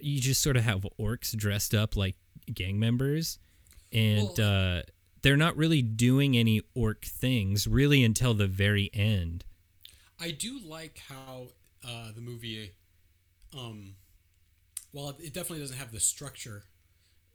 [0.00, 2.16] you just sort of have orcs dressed up like
[2.52, 3.38] gang members
[3.92, 4.82] and uh
[5.22, 9.44] they're not really doing any orc things really until the very end.
[10.20, 11.48] I do like how
[11.84, 12.70] uh, the movie,
[13.56, 13.96] um,
[14.92, 16.62] while it definitely doesn't have the structure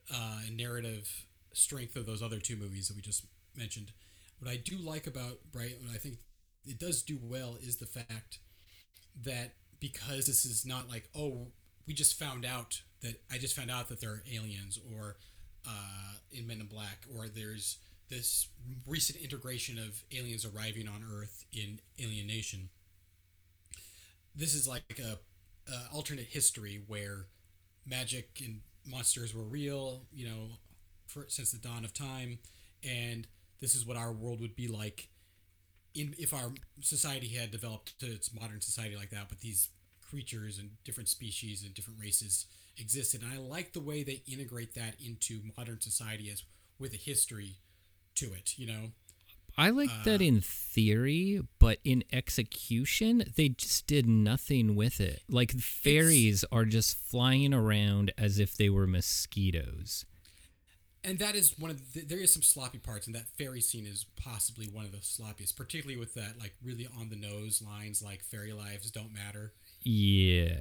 [0.09, 3.26] uh, and narrative strength of those other two movies that we just
[3.56, 3.91] mentioned,
[4.39, 6.18] what I do like about Bright, and I think
[6.66, 8.39] it does do well, is the fact
[9.24, 11.47] that because this is not like, oh,
[11.88, 15.18] we just found out that I just found out that there are aliens, or
[15.68, 17.78] uh, in Men in Black, or there's
[18.10, 18.47] this
[18.86, 22.70] recent integration of aliens arriving on Earth in Alien Nation.
[24.36, 25.20] This is like a,
[25.72, 27.28] a alternate history where
[27.86, 30.49] magic and monsters were real, you know,
[31.12, 32.39] for, since the dawn of time,
[32.84, 33.28] and
[33.59, 35.09] this is what our world would be like
[35.93, 39.70] in if our society had developed to its modern society like that, but these
[40.01, 42.45] creatures and different species and different races
[42.78, 43.22] existed.
[43.22, 46.43] And I like the way they integrate that into modern society as
[46.80, 47.57] with a history
[48.16, 48.91] to it, you know.
[49.57, 55.24] I like that uh, in theory, but in execution, they just did nothing with it.
[55.30, 60.05] Like fairies are just flying around as if they were mosquitoes.
[61.04, 63.86] And that is one of the, there is some sloppy parts and that fairy scene
[63.88, 68.02] is possibly one of the sloppiest particularly with that like really on the nose lines
[68.04, 70.56] like fairy lives don't matter Yeah.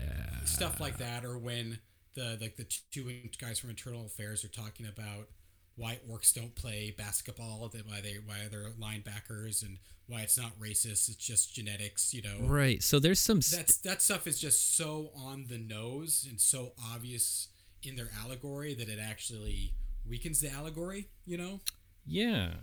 [0.44, 1.78] stuff like that or when
[2.14, 5.28] the like the two guys from internal affairs are talking about
[5.76, 10.58] why orcs don't play basketball that why they why they're linebackers and why it's not
[10.58, 12.82] racist it's just genetics you know Right.
[12.82, 13.40] So there's some.
[13.42, 17.48] St- that's that stuff is just so on the nose and so obvious
[17.84, 19.72] in their allegory that it actually
[20.08, 21.60] weakens the allegory you know
[22.06, 22.54] Yeah.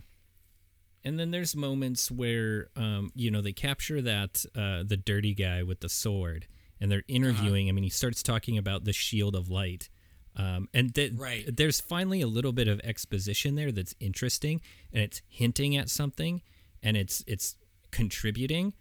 [1.03, 5.63] And then there's moments where, um, you know, they capture that uh, the dirty guy
[5.63, 6.47] with the sword,
[6.81, 9.89] and they're interviewing him, and he starts talking about the shield of light.
[10.35, 11.45] Um, and th- Right.
[11.55, 14.59] there's finally a little bit of exposition there that's interesting,
[14.91, 16.41] and it's hinting at something,
[16.83, 17.55] and it's it's
[17.91, 18.73] contributing,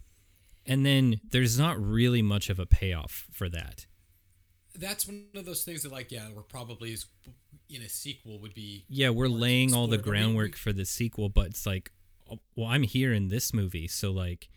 [0.65, 3.87] and then there's not really much of a payoff for that.
[4.79, 6.97] that's one of those things that like yeah we're probably
[7.69, 10.73] in a sequel would be Yeah, we're laying all the explored, but we- groundwork for
[10.73, 11.93] the sequel, but it's like,
[12.31, 14.49] oh, well, I'm here in this movie, so like,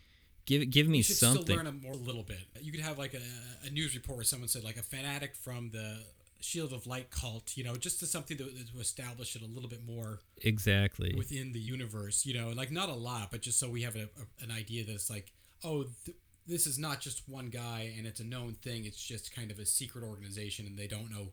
[0.46, 1.44] Give give me something.
[1.44, 2.40] still learn a more little bit.
[2.60, 3.20] You could have like a,
[3.66, 6.02] a news report where someone said like a fanatic from the
[6.40, 9.68] Shield of Light cult, you know, just to something to, to establish it a little
[9.68, 11.14] bit more exactly.
[11.16, 14.04] within the universe, you know, like not a lot, but just so we have a,
[14.04, 15.32] a, an idea that it's like,
[15.62, 18.86] oh, th- this is not just one guy and it's a known thing.
[18.86, 21.28] It's just kind of a secret organization and they don't know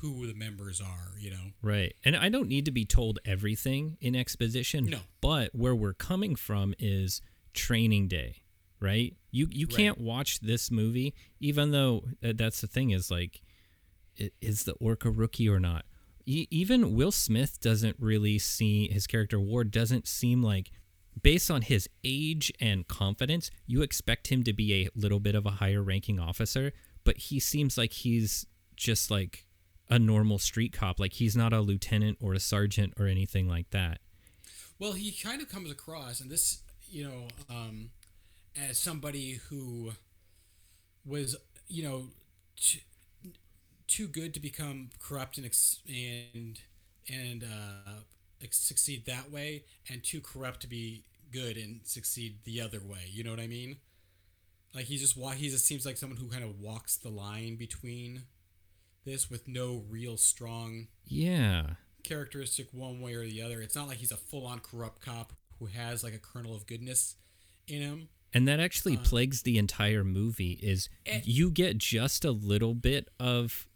[0.00, 1.52] who the members are, you know.
[1.62, 1.94] Right.
[2.04, 4.86] And I don't need to be told everything in exposition.
[4.86, 4.98] No.
[5.20, 7.20] But where we're coming from is
[7.54, 8.42] training day,
[8.80, 9.14] right?
[9.30, 9.76] You you Right.
[9.76, 13.42] can't watch this movie even though uh, that's the thing is like
[14.40, 15.84] is the orc a rookie or not?
[16.26, 20.70] E- even Will Smith doesn't really see his character Ward doesn't seem like
[21.22, 25.44] based on his age and confidence, you expect him to be a little bit of
[25.46, 26.72] a higher ranking officer,
[27.04, 29.44] but he seems like he's just like
[29.92, 30.98] a normal street cop.
[30.98, 33.98] Like he's not a lieutenant or a sergeant or anything like that.
[34.78, 37.90] Well, he kind of comes across, and this, you know, um,
[38.60, 39.92] as somebody who
[41.04, 41.36] was,
[41.68, 42.06] you know,
[42.56, 42.78] too,
[43.86, 45.48] too good to become corrupt and
[45.86, 46.60] and
[47.08, 47.90] and uh,
[48.50, 53.04] succeed that way, and too corrupt to be good and succeed the other way.
[53.08, 53.76] You know what I mean?
[54.74, 57.56] Like he just wa- he just seems like someone who kind of walks the line
[57.56, 58.22] between
[59.04, 61.74] this with no real strong Yeah.
[62.04, 63.60] characteristic one way or the other.
[63.62, 66.66] It's not like he's a full on corrupt cop who has like a kernel of
[66.66, 67.16] goodness
[67.68, 68.08] in him.
[68.34, 71.20] And that actually plagues the entire movie is Eh.
[71.24, 73.68] you get just a little bit of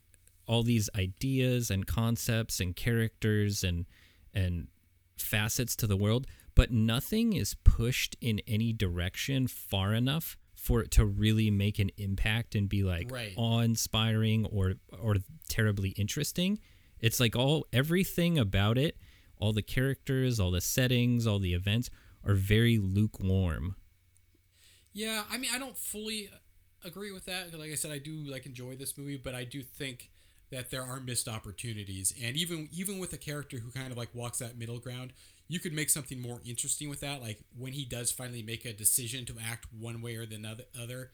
[0.47, 3.87] all these ideas and concepts and characters and
[4.33, 4.69] and
[5.19, 10.37] facets to the world, but nothing is pushed in any direction far enough
[10.67, 13.33] for it to really make an impact and be like Right.
[13.37, 15.17] awe-inspiring or or
[15.49, 16.59] terribly interesting.
[16.99, 18.97] It's like all everything about it,
[19.39, 21.89] all the characters, all the settings, all the events
[22.25, 23.77] are very lukewarm.
[24.93, 26.31] Yeah, I mean, I don't fully
[26.85, 27.57] agree with that.
[27.57, 30.11] Like I said, I do like enjoy this movie, but I do think
[30.51, 32.13] that there are missed opportunities.
[32.21, 35.13] And even even with a character who kind of like walks that middle ground,
[35.49, 37.23] you could make something more interesting with that.
[37.23, 41.11] Like when he does finally make a decision to act one way or the other,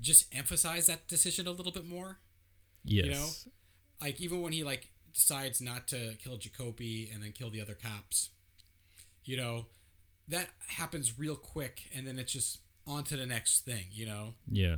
[0.00, 2.18] just emphasize that decision a little bit more.
[2.84, 3.04] Yes.
[3.06, 3.28] You know?
[4.00, 7.74] like even when he like decides not to kill Jacoby and then kill the other
[7.80, 8.30] cops,
[9.24, 9.66] you know,
[10.28, 13.86] that happens real quick, and then it's just on to the next thing.
[13.90, 14.76] You know, Yeah.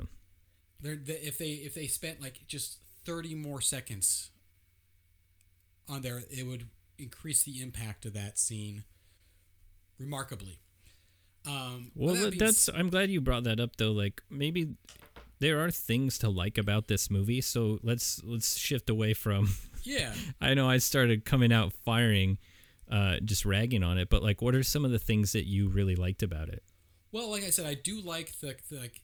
[0.81, 4.31] They're, they, if they if they spent like just thirty more seconds
[5.89, 6.66] on there, it would
[6.99, 8.85] increase the impact of that scene
[9.99, 10.61] remarkably.
[11.47, 12.69] Um, Well, that that's.
[12.69, 13.93] I'm glad you brought that up, though.
[13.93, 14.77] Like maybe
[15.41, 17.41] there are things to like about this movie.
[17.41, 19.55] So let's let's shift away from.
[19.83, 20.15] yeah.
[20.41, 22.39] I know I started coming out firing,
[22.91, 24.09] uh, just ragging on it.
[24.09, 26.63] But like, what are some of the things that you really liked about it?
[27.13, 29.03] Well, like I said, I do like the the like,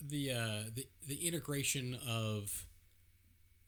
[0.00, 2.66] the uh, the the integration of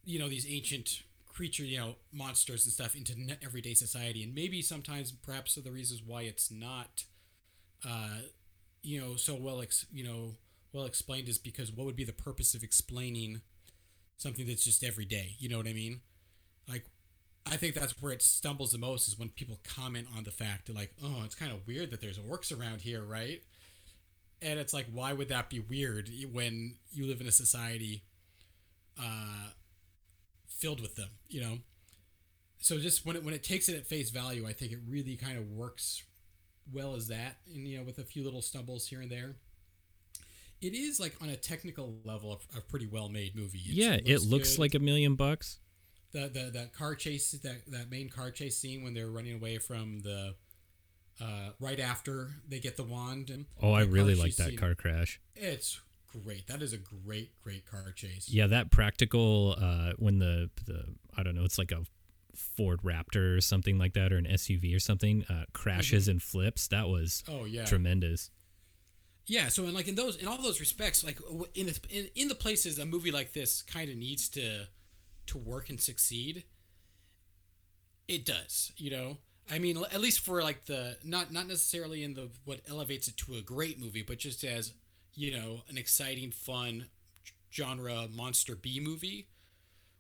[0.05, 1.03] you know these ancient
[1.35, 5.73] creature you know monsters and stuff into everyday society, and maybe sometimes perhaps of the
[5.73, 7.05] reasons why it's not
[7.87, 8.21] uh,
[8.83, 10.37] you know so well ex- you know
[10.73, 13.41] well explained is because what would be the purpose of explaining
[14.17, 15.37] something that's just everyday?
[15.39, 16.01] You know what I mean?
[16.69, 16.85] Like
[17.47, 20.71] I think that's where it stumbles the most is when people comment on the fact
[20.75, 23.43] like, oh, it's kind of weird that there's orcs around here, right?
[24.41, 28.03] And it's like, why would that be weird when you live in a society
[28.99, 29.51] uh,
[30.65, 31.59] filled with them, you know?
[32.59, 35.17] So just when it when it takes it at face value, I think it really
[35.17, 36.03] kind of works
[36.73, 39.37] well as that, and you know, with a few little stumbles here and there.
[40.63, 43.59] It is like on a technical level a, a pretty well made movie.
[43.59, 45.59] It's- yeah, it looks good like a million bucks.
[46.13, 49.59] the the that car chase that that main car chase scene when they're running away
[49.59, 50.35] from the
[51.21, 54.75] uh, right after they get the wand and Oh, I really like that scene, car
[54.75, 55.21] crash.
[55.37, 55.81] It's
[56.23, 56.47] great.
[56.47, 58.29] That is a great great car chase.
[58.29, 60.85] Yeah, that practical uh, when the the
[61.17, 61.85] I don't know, it's like a
[62.35, 66.69] Ford Raptor or something like that, or an SUV or something uh, crashes and flips.
[66.69, 67.65] That was Oh yeah.
[67.65, 68.31] tremendous.
[69.27, 69.49] Yeah.
[69.49, 71.19] So in like in those in all those respects, like
[71.55, 74.67] in the, in, in the places a movie like this kind of needs to
[75.27, 76.45] to work and succeed,
[78.09, 78.73] it does.
[78.77, 79.17] You know.
[79.51, 83.17] I mean, at least for like the not not necessarily in the what elevates it
[83.19, 84.73] to a great movie, but just as
[85.15, 86.87] you know an exciting, fun
[87.53, 89.29] genre monster B movie.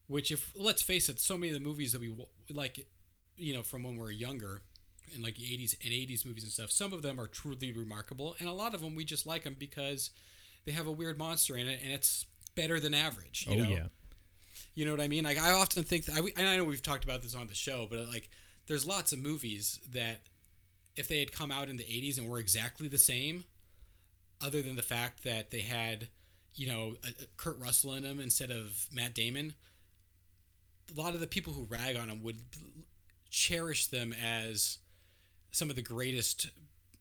[0.07, 2.15] Which, if let's face it, so many of the movies that we
[2.53, 2.87] like,
[3.37, 4.61] you know, from when we were younger,
[5.15, 8.49] and like 80s and 80s movies and stuff, some of them are truly remarkable, and
[8.49, 10.11] a lot of them we just like them because
[10.65, 13.47] they have a weird monster in it, and it's better than average.
[13.49, 13.71] You oh know?
[13.71, 13.87] yeah.
[14.75, 15.25] You know what I mean?
[15.25, 17.55] Like I often think that I, and I know we've talked about this on the
[17.55, 18.29] show, but like
[18.67, 20.21] there's lots of movies that
[20.97, 23.45] if they had come out in the 80s and were exactly the same,
[24.41, 26.09] other than the fact that they had,
[26.55, 29.55] you know, a, a Kurt Russell in them instead of Matt Damon.
[30.95, 32.41] A lot of the people who rag on them would
[33.31, 34.79] cherish them as
[35.51, 36.51] some of the greatest,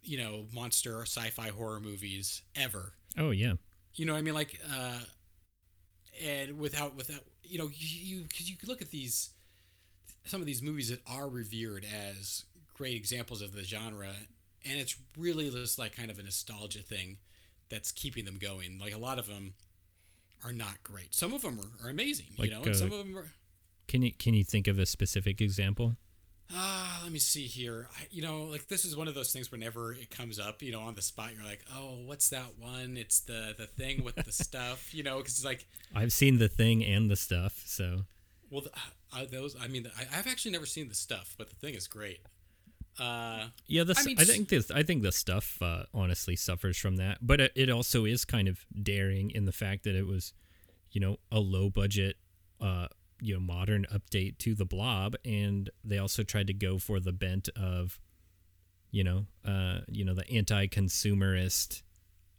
[0.01, 2.93] you know, monster sci-fi horror movies ever.
[3.17, 3.53] Oh yeah.
[3.95, 4.99] You know, what I mean, like, uh,
[6.23, 9.31] and without without you know, you because you could look at these
[10.25, 14.13] some of these movies that are revered as great examples of the genre,
[14.69, 17.17] and it's really just like kind of a nostalgia thing
[17.69, 18.79] that's keeping them going.
[18.79, 19.53] Like a lot of them
[20.45, 21.13] are not great.
[21.15, 22.61] Some of them are, are amazing, Like, you know.
[22.63, 23.27] and uh, some of them are.
[23.87, 25.95] Can you can you think of a specific example?
[26.55, 27.87] Ah, let me see here.
[27.99, 29.51] I, you know, like this is one of those things.
[29.51, 32.95] Whenever it comes up, you know, on the spot, you're like, "Oh, what's that one?"
[32.97, 36.49] It's the the thing with the stuff, you know, because it's like, I've seen the
[36.49, 38.01] thing and the stuff, so
[38.51, 38.71] well, the,
[39.17, 39.55] uh, those.
[39.59, 42.19] I mean, I, I've actually never seen the stuff, but the thing is great.
[42.99, 43.83] Uh, yeah.
[43.83, 46.97] The I I, mean, I think this I think the stuff uh, honestly suffers from
[46.97, 50.33] that, but it, it also is kind of daring in the fact that it was,
[50.91, 52.17] you know, a low budget,
[52.61, 52.87] uh,
[53.21, 57.13] you know, modern update to the Blob, and they also tried to go for the
[57.13, 57.99] bent of,
[58.91, 61.81] you know, uh, you know, the anti-consumerist.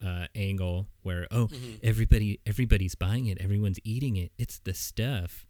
[0.05, 1.77] Uh, angle where oh Mm-hmm.
[1.83, 5.47] everybody everybody's buying it everyone's eating it it's the stuff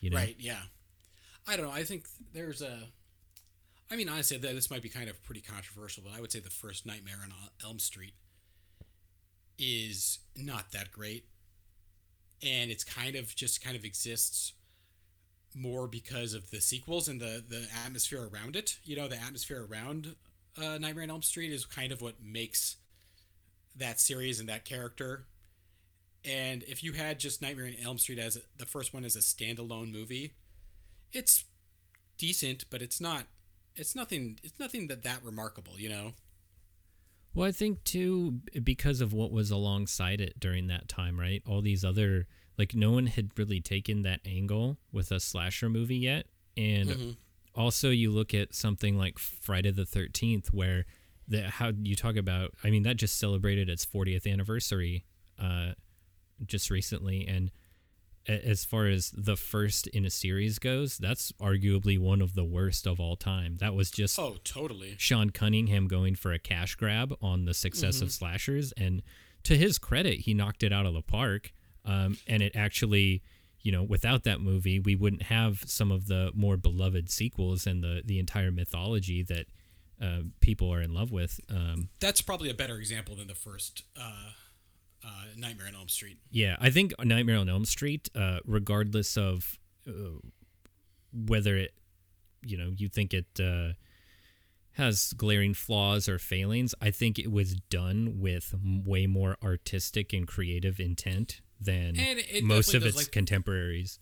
[0.00, 0.34] you know Right.
[0.40, 0.58] Yeah.
[1.46, 1.72] I don't know.
[1.72, 2.78] I think there's a.
[3.92, 6.40] I mean, honestly, th- this might be kind of pretty controversial, but I would say
[6.40, 7.32] the first Nightmare on
[7.62, 8.14] Elm Street
[9.58, 11.26] is not that great,
[12.42, 14.54] and it's kind of just kind of exists
[15.54, 18.78] more because of the sequels and the the atmosphere around it.
[18.84, 20.16] You know, the atmosphere around
[20.56, 22.76] uh, Nightmare on Elm Street is kind of what makes
[23.76, 25.26] that series and that character
[26.24, 29.20] and if you had just Nightmare on Elm Street as the first one as a
[29.20, 30.34] standalone movie,
[31.12, 31.44] it's
[32.16, 33.24] decent, but it's not.
[33.76, 34.38] It's nothing.
[34.42, 36.14] It's nothing that that remarkable, you know.
[37.34, 41.42] Well, I think too because of what was alongside it during that time, right?
[41.46, 42.26] All these other
[42.58, 47.16] like no one had really taken that angle with a slasher movie yet, and Mhm.
[47.54, 50.84] also you look at something like Friday the Thirteenth, where
[51.26, 52.52] the how you talk about.
[52.62, 55.06] I mean, that just celebrated its 40th anniversary,
[55.38, 55.72] uh,
[56.44, 57.50] just recently, and
[58.26, 62.86] as far as the first in a series goes, that's arguably one of the worst
[62.86, 63.56] of all time.
[63.58, 64.94] That was just Oh, totally.
[64.98, 69.02] Sean Cunningham going for a cash grab on the success of slashers, and
[69.44, 71.52] to his credit, he knocked it out of the park.
[71.84, 73.22] Um, and it actually,
[73.60, 77.82] you know, without that movie, we wouldn't have some of the more beloved sequels and
[77.82, 79.46] the the entire mythology that
[80.00, 81.40] uh, people are in love with.
[81.50, 84.30] Um, That's probably a better example than the first uh,
[85.04, 86.18] uh, Nightmare on Elm Street.
[86.30, 89.92] yeah, I think Nightmare on Elm Street, uh, regardless of uh,
[91.12, 91.74] whether it,
[92.44, 93.72] you know, you think it uh,
[94.72, 100.26] has glaring flaws or failings, I think it was done with way more artistic and
[100.26, 103.98] creative intent than it most of its like- contemporaries.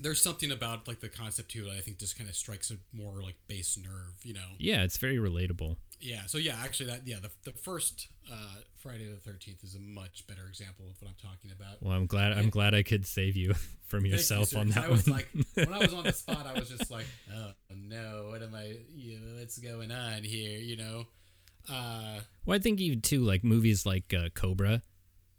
[0.00, 2.76] There's something about like the concept too that I think just kind of strikes a
[2.92, 4.46] more like base nerve, you know.
[4.56, 5.76] Yeah, it's very relatable.
[6.00, 6.26] Yeah.
[6.26, 8.36] So yeah, actually, that yeah, the, the first uh,
[8.76, 11.82] Friday the Thirteenth is a much better example of what I'm talking about.
[11.82, 13.54] Well, I'm glad I'm glad I could save you
[13.88, 15.16] from you, yourself sir, on that I was one.
[15.18, 18.54] like, when I was on the spot, I was just like, oh no, what am
[18.54, 18.76] I?
[18.94, 20.58] You know, what's going on here?
[20.60, 21.04] You know,
[21.68, 24.82] uh, Well, I think even too like movies like uh, Cobra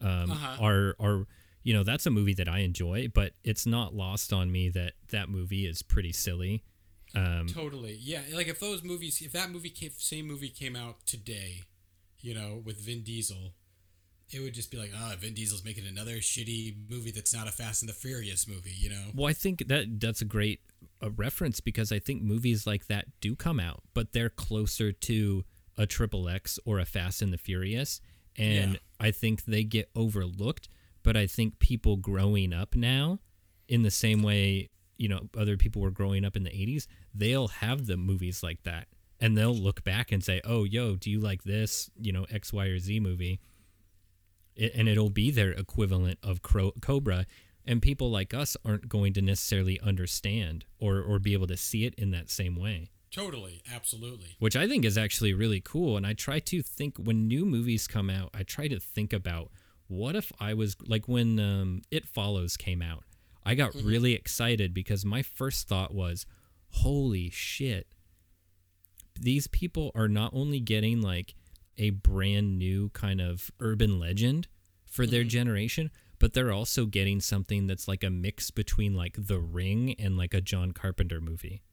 [0.01, 0.57] um, Uh-huh.
[0.63, 1.25] are are
[1.63, 4.93] you know that's a movie that I enjoy, but it's not lost on me that
[5.11, 6.63] that movie is pretty silly.
[7.15, 8.21] Um, totally, yeah.
[8.33, 11.63] Like if those movies, if that movie came, same movie came out today,
[12.19, 13.53] you know, with Vin Diesel,
[14.31, 17.51] it would just be like, ah, Vin Diesel's making another shitty movie that's not a
[17.51, 19.05] Fast and the Furious movie, you know.
[19.15, 20.59] well, I think that that's a great
[21.03, 25.43] uh, reference because I think movies like that do come out, but they're closer to
[25.77, 28.01] a Triple X or a Fast and the Furious,
[28.37, 28.79] and Yeah.
[28.99, 30.69] I think they get overlooked.
[31.01, 33.19] But I think people growing up now,
[33.69, 34.67] in the same way
[34.99, 38.61] you know other people were growing up in the 80s, they'll have the movies like
[38.63, 38.87] that,
[39.19, 41.89] and they'll look back and say, "Oh, yo, do you like this?
[41.99, 43.39] You know, X, Y, or Z movie?"
[44.55, 47.25] It, and it'll be their equivalent of Cro- Cobra,
[47.65, 51.85] and people like us aren't going to necessarily understand or or be able to see
[51.85, 54.35] it in that same way Totally, absolutely.
[54.39, 55.97] which I think is actually really cool.
[55.97, 59.49] And I try to think when new movies come out, I try to think about
[59.87, 63.03] what if I was like when um, It Follows came out.
[63.49, 66.27] I got really excited because my first thought was,
[66.69, 67.87] holy shit,
[69.19, 71.33] these people are not only getting like
[71.75, 74.47] a brand new kind of urban legend
[74.85, 75.89] for their generation,
[76.19, 80.35] but they're also getting something that's like a mix between like The Ring and like
[80.35, 81.63] a John Carpenter movie.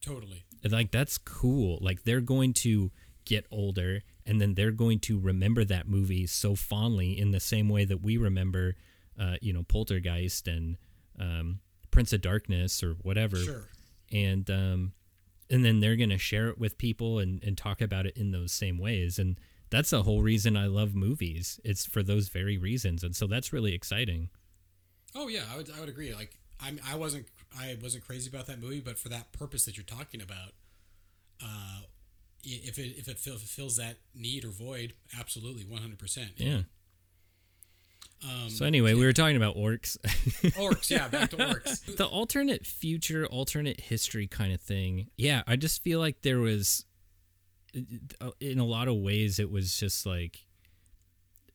[0.00, 0.44] Totally.
[0.62, 1.78] like that's cool.
[1.80, 2.92] Like they're going to
[3.24, 7.68] get older and then they're going to remember that movie so fondly in the same
[7.68, 8.76] way that we remember,
[9.18, 10.76] uh, you know, Poltergeist and
[11.18, 11.60] um,
[11.90, 13.36] Prince of Darkness or whatever.
[13.36, 13.68] Sure.
[14.12, 14.92] And um,
[15.50, 18.52] and then they're gonna share it with people and, and talk about it in those
[18.52, 19.18] same ways.
[19.18, 19.38] And
[19.70, 21.58] that's the whole reason I love movies.
[21.64, 23.02] It's for those very reasons.
[23.02, 24.28] And so that's really exciting.
[25.14, 26.14] Oh yeah, I would I would agree.
[26.14, 27.26] Like I'm I wasn't
[27.58, 30.52] I wasn't crazy about that movie, but for that purpose that you're talking about,
[31.42, 31.80] uh,
[32.42, 35.98] if it if it fill- fulfills that need or void, absolutely, 100.
[35.98, 36.62] percent Yeah.
[38.24, 39.98] Um, So anyway, we were talking about orcs.
[40.56, 41.96] orcs, yeah, back to orcs.
[41.96, 45.08] the alternate future, alternate history kind of thing.
[45.16, 46.84] Yeah, I just feel like there was,
[48.20, 50.46] uh, in a lot of ways, it was just like,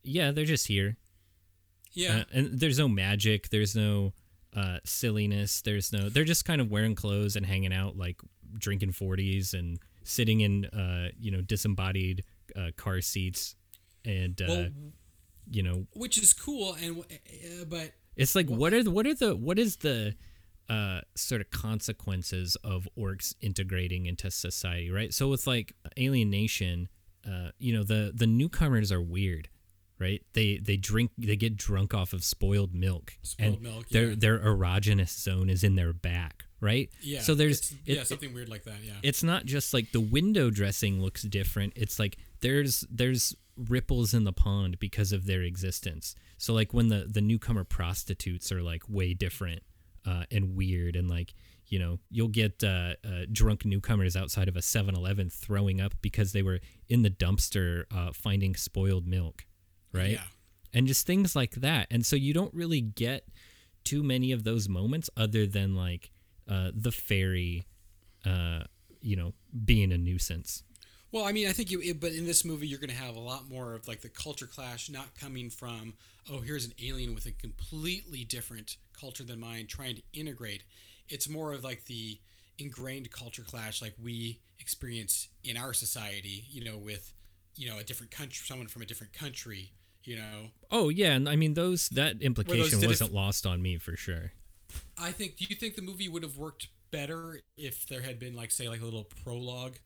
[0.04, 0.98] yeah, they're just here.
[1.92, 3.50] Yeah, Uh, and there's no magic.
[3.50, 4.14] There's no
[4.56, 5.62] uh, silliness.
[5.62, 6.08] There's no.
[6.10, 8.22] They're just kind of wearing clothes and hanging out, like
[8.58, 12.24] drinking forties and sitting in, uh, you know, disembodied
[12.56, 13.56] uh, car seats,
[14.06, 14.68] and uh, well,
[15.50, 19.14] you know, which is cool, and uh, but It's like what are the, what are
[19.16, 20.16] the what is the
[20.70, 25.14] uh, sort of consequences of orcs integrating into society, right?
[25.14, 26.90] So with like Alien Nation,
[27.28, 29.50] uh, you know the the newcomers are weird,
[30.00, 30.22] right?
[30.34, 34.16] They they drink they get drunk off of spoiled milk, Spoiled and milk, their yeah.
[34.18, 36.90] their erogenous zone is in their back, right?
[37.02, 38.84] yeah, So there's it- yeah something weird like that.
[38.84, 43.36] Yeah, it's not just like the window dressing looks different it's like there's there's
[43.68, 46.16] ripples in the pond because of their existence.
[46.38, 49.64] So like when the the newcomer prostitutes are like way different
[50.06, 51.34] uh, and weird and like
[51.68, 56.32] you know you'll get uh, uh, drunk newcomers outside of a 7-eleven throwing up because
[56.32, 59.46] they were in the dumpster uh, finding spoiled milk
[59.92, 60.12] right?
[60.12, 60.24] Yeah.
[60.74, 61.88] and just things like that.
[61.92, 63.28] And so you don't really get
[63.84, 66.12] too many of those moments other than like
[66.48, 67.66] uh, the fairy
[68.26, 68.62] uh,
[69.02, 69.34] you know
[69.66, 70.64] being a nuisance
[71.12, 73.16] Well, I mean, I think you, it, but in this movie, you're going to have
[73.16, 75.94] a lot more of like the culture clash, not coming from,
[76.32, 80.64] oh, here's an alien with a completely different culture than mine, trying to integrate.
[81.08, 82.20] It's more of like the
[82.60, 87.14] ingrained culture clash, like we experience in our society, you know, with,
[87.56, 89.72] you know, a different country, someone from a different country,
[90.04, 90.48] you know.
[90.72, 94.32] oh yeah and i mean those that implication it- wasn't lost on me for sure
[94.98, 98.36] I think, do you think the movie would have worked better if there had been
[98.36, 99.78] like, say, like a little prologue?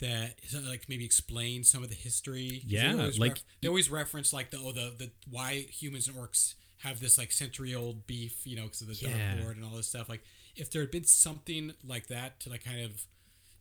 [0.00, 0.34] That
[0.66, 2.62] like maybe explain some of the history.
[2.66, 6.16] Yeah, always like- ref- they always reference like the oh the the why humans and
[6.16, 9.32] orcs have this like century old beef, you know, because of the Yeah.
[9.34, 10.08] Dark Lord and all this stuff.
[10.10, 10.22] Like
[10.54, 13.06] if there had been something like that to like kind of,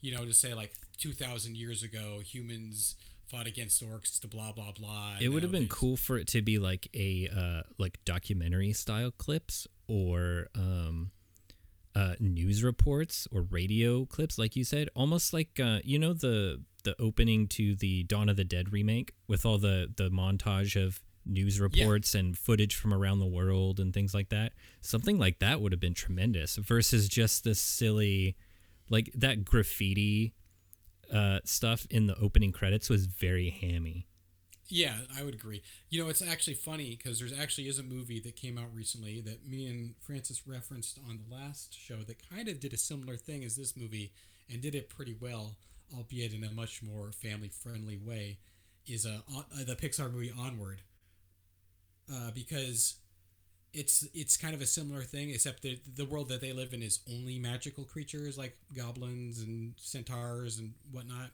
[0.02, 2.96] you know, to say like two thousand years ago humans
[3.28, 5.16] fought against orcs to blah blah blah.
[5.20, 9.12] it would have been cool for it to be like a uh, like documentary style
[9.18, 11.12] clips or um,
[11.96, 16.62] uh, news reports or radio clips, like you said, almost like uh, you know the
[16.84, 21.02] the opening to the Dawn of the Dead remake with all the the montage of
[21.26, 24.54] news reports and footage from around the world and things like that.
[24.82, 28.36] Something like that would have been tremendous versus just this silly,
[28.89, 30.34] like that graffiti
[31.12, 34.08] uh, stuff in the opening credits was very hammy.
[34.68, 35.61] Yeah, I would agree.
[35.89, 39.22] You know, it's actually funny because there's actually is a movie that came out recently
[39.22, 43.16] that me and Francis referenced on the last show that kind of did a similar
[43.16, 44.11] thing as this movie
[44.49, 45.55] and did it pretty well,
[45.95, 48.39] albeit in a much more family friendly way.
[48.88, 50.82] Is uh, on, uh, the Pixar movie Onward,
[52.11, 52.95] uh, because
[53.74, 56.84] it's it's kind of a similar thing, except that the world that they live in
[56.84, 61.32] is only magical creatures like goblins and centaurs and whatnot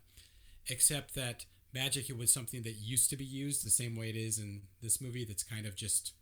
[0.70, 4.16] except that magic it was something that used to be used the same way it
[4.16, 6.14] is in this movie that's kind of just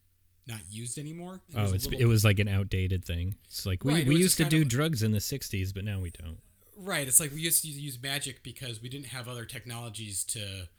[0.48, 3.36] not used anymore And Oh, it's little- it was like an outdated thing.
[3.46, 6.00] It's like we, Right, we used to do of- drugs in the '60s, but now
[6.00, 6.40] we don't.
[6.76, 10.70] right it's like we used to use magic because we didn't have other technologies to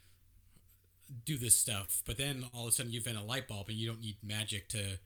[1.25, 3.77] do this stuff but then all of a sudden you've been a light bulb and
[3.77, 4.99] you don't need magic to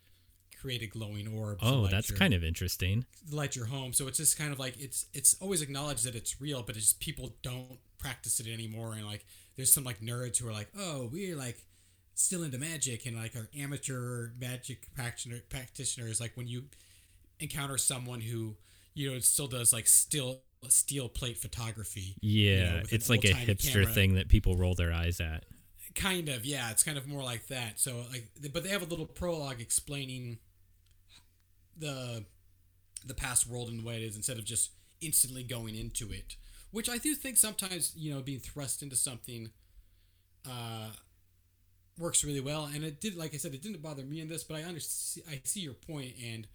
[0.61, 3.05] create a glowing orb Oh, that's your- kind of interesting.
[3.31, 3.93] light your home.
[3.93, 6.87] So it's just kind of like it's it's always acknowledged that it's real, but it's
[6.87, 8.95] just people don't practice it anymore.
[8.95, 9.27] And like
[9.57, 11.59] there's some like nerds who are like, oh, we're like
[12.15, 16.21] still into magic and like our amateur magic practitioner practitioners.
[16.21, 16.65] Like when you
[17.41, 18.57] encounter someone who
[18.95, 22.17] you know still does like still steel plate photography.
[22.21, 23.87] you know, Yeah, it's like a hipster camera.
[23.87, 25.45] thing that people roll their eyes at.
[25.95, 26.71] Kind of, yeah.
[26.71, 27.79] It's kind of more like that.
[27.79, 30.39] So like, but they have a little prologue explaining
[31.77, 32.25] the
[33.07, 36.37] the past world and the way it is instead of just instantly going into it.
[36.75, 39.51] Which I do think sometimes you know being thrust into something
[40.49, 40.91] uh,
[41.99, 42.65] works really well.
[42.73, 45.27] And it did, like I said, it didn't bother me in this, but I understand.
[45.31, 46.47] I see your point and.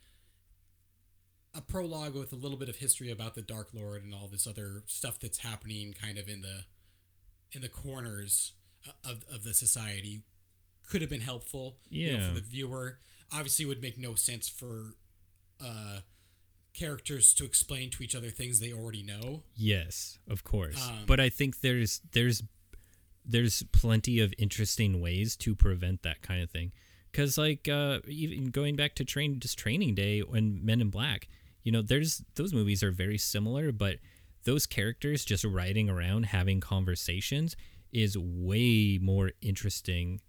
[1.56, 4.46] A prologue with a little bit of history about the Dark Lord and all this
[4.46, 6.66] other stuff that's happening, kind of in the
[7.52, 8.54] in the corners
[9.04, 10.22] of of the society
[10.88, 11.78] could have been helpful.
[11.90, 12.28] you know, Yeah.
[12.30, 13.00] for the viewer.
[13.32, 14.94] Obviously, it would make no sense for
[15.60, 16.02] uh,
[16.74, 19.44] characters to explain to each other things they already know.
[19.56, 20.88] Yes, of course.
[20.88, 22.44] Um, but I think there's there's
[23.26, 26.72] there's plenty of interesting ways to prevent that kind of thing.
[27.12, 31.28] Cuz like uh even going back to train just training day when Men in Black,
[31.64, 33.98] you know, there's those movies are very similar, but
[34.46, 37.56] those characters just riding around having conversations
[37.92, 40.22] is way more interesting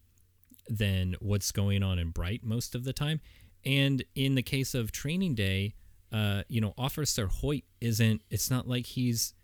[0.69, 3.21] than what's going on in Bright most of the time.
[3.65, 5.75] And in the case of Training Day,
[6.13, 8.23] uh, you know, Officer Hoyt isn't.
[8.31, 9.35] It's not like he's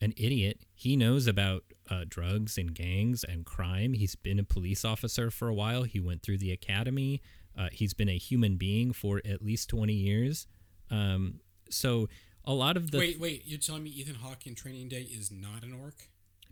[0.00, 0.60] an idiot.
[0.74, 3.92] He knows about uh, drugs and gangs and crime.
[3.92, 5.82] He's been a police officer for a while.
[5.84, 7.20] He went through the academy.
[7.56, 10.46] Uh, he's been a human being for at least twenty years.
[10.90, 12.08] Um, so
[12.44, 15.30] a lot of the wait, wait, you're telling me Ethan Hawke in Training Day is
[15.30, 15.94] not an orc?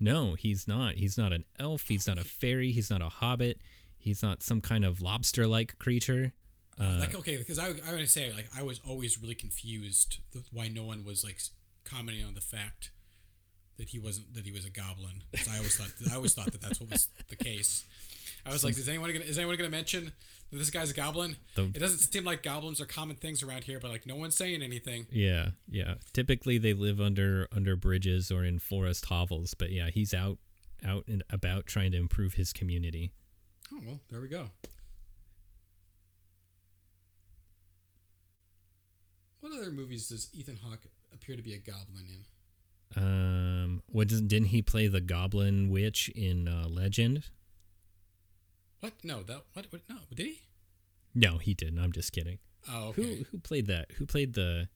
[0.00, 0.94] no, he's not.
[0.94, 1.84] He's not an elf.
[1.88, 2.72] He's not a fairy.
[2.72, 3.60] He's not a hobbit.
[3.98, 6.32] He's not some kind of lobster-like creature.
[6.80, 10.18] Uh, like okay, because I I want to say like I was always really confused
[10.52, 11.38] why no one was like
[11.84, 12.90] commenting on the fact
[13.78, 15.22] that he wasn't that he was a goblin.
[15.50, 17.84] I always thought I always thought that that's what was the case.
[18.44, 20.12] I was like, is anyone gonna, is anyone going to mention
[20.50, 21.36] that this guy's a goblin?
[21.54, 24.34] The- it doesn't seem like goblins are common things around here, but like no one's
[24.34, 25.06] saying anything.
[25.12, 25.94] Yeah, yeah.
[26.12, 30.38] Typically they live under under bridges or in forest hovels, but yeah, he's out
[30.84, 33.12] out and about trying to improve his community.
[33.72, 34.46] Oh well, there we go.
[39.62, 40.82] Other movies does Ethan Hawke
[41.12, 42.24] appear to be a goblin in?
[42.94, 47.24] Um, what does, didn't he play the Goblin Witch in uh, Legend?
[48.80, 48.92] What?
[49.02, 49.66] No, that what?
[49.70, 50.40] what no, did he?
[51.14, 51.78] No, he didn't.
[51.78, 52.38] I'm just kidding.
[52.70, 53.02] Oh, okay.
[53.02, 53.92] Who who played that?
[53.92, 54.68] Who played the?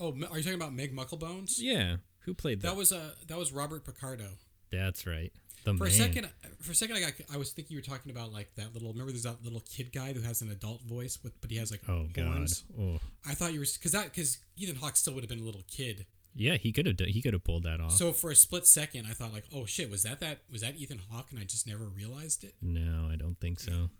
[0.00, 1.48] Oh, are you talking about Meg Mucklebones?
[1.58, 2.68] Yeah, who played that?
[2.68, 4.28] That was uh that was Robert Picardo.
[4.70, 5.32] That's right.
[5.64, 5.88] The For man.
[5.88, 6.28] a second,
[6.60, 8.90] for a second, I got I was thinking you were talking about like that little.
[8.92, 11.70] Remember, there's that little kid guy who has an adult voice, with but he has
[11.70, 12.26] like Oh God.
[12.26, 12.64] horns.
[12.80, 15.44] Oh I thought you were because that because Ethan Hawke still would have been a
[15.44, 16.06] little kid.
[16.34, 17.92] yeah, he could have done, he could have pulled that off.
[17.92, 20.76] So for a split second, I thought like, oh shit, was that that was that
[20.76, 22.54] Ethan Hawke, and I just never realized it.
[22.62, 23.90] no, I don't think so.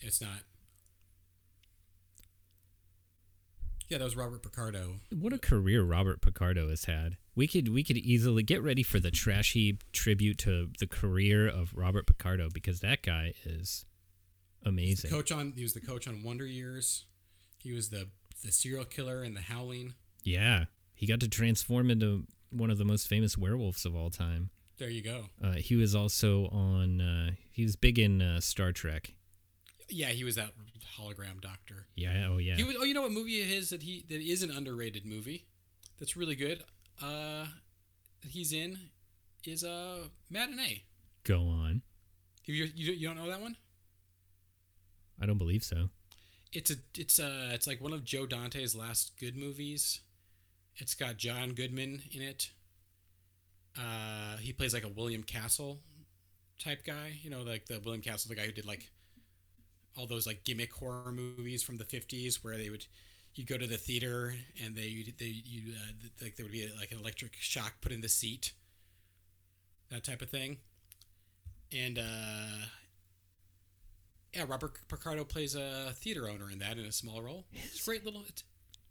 [0.00, 0.38] It's not.
[3.90, 5.00] Yeah, that was Robert Picardo.
[5.12, 7.16] What a career Robert Picardo has had.
[7.34, 11.48] We could we could easily get ready for the trash heap tribute to the career
[11.48, 13.84] of Robert Picardo because that guy is
[14.64, 15.10] amazing.
[15.10, 17.06] Coach on he was the coach on Wonder Years.
[17.58, 18.06] He was the
[18.44, 19.94] the serial killer in The Howling.
[20.22, 24.50] Yeah, he got to transform into one of the most famous werewolves of all time.
[24.78, 25.24] There you go.
[25.42, 27.00] Uh, he was also on.
[27.00, 29.14] Uh, he was big in uh, Star Trek.
[29.90, 30.52] Yeah, he was that
[30.98, 31.86] hologram doctor.
[31.96, 32.28] Yeah.
[32.30, 32.56] Oh yeah.
[32.56, 32.76] He was.
[32.78, 35.46] Oh, you know what movie it is that he that is an underrated movie,
[35.98, 36.62] that's really good.
[37.02, 37.46] Uh,
[38.28, 38.78] he's in
[39.46, 40.84] is uh Matinee.
[41.24, 41.82] Go on.
[42.44, 43.56] You you you don't know that one?
[45.20, 45.90] I don't believe so.
[46.52, 50.00] It's a it's uh it's like one of Joe Dante's last good movies.
[50.76, 52.50] It's got John Goodman in it.
[53.78, 55.78] Uh, he plays like a William Castle
[56.58, 57.18] type guy.
[57.22, 58.90] You know, like the William Castle, the guy who did like
[60.00, 62.86] all those like gimmick horror movies from the fifties, where they would
[63.34, 64.34] you go to the theater
[64.64, 65.92] and they they you uh,
[66.22, 68.52] like there would be like an electric shock put in the seat,
[69.90, 70.56] that type of thing.
[71.72, 72.66] And uh,
[74.34, 77.44] yeah, Robert Picardo plays a theater owner in that in a small role.
[77.52, 78.22] It's a great little.
[78.28, 78.42] It's,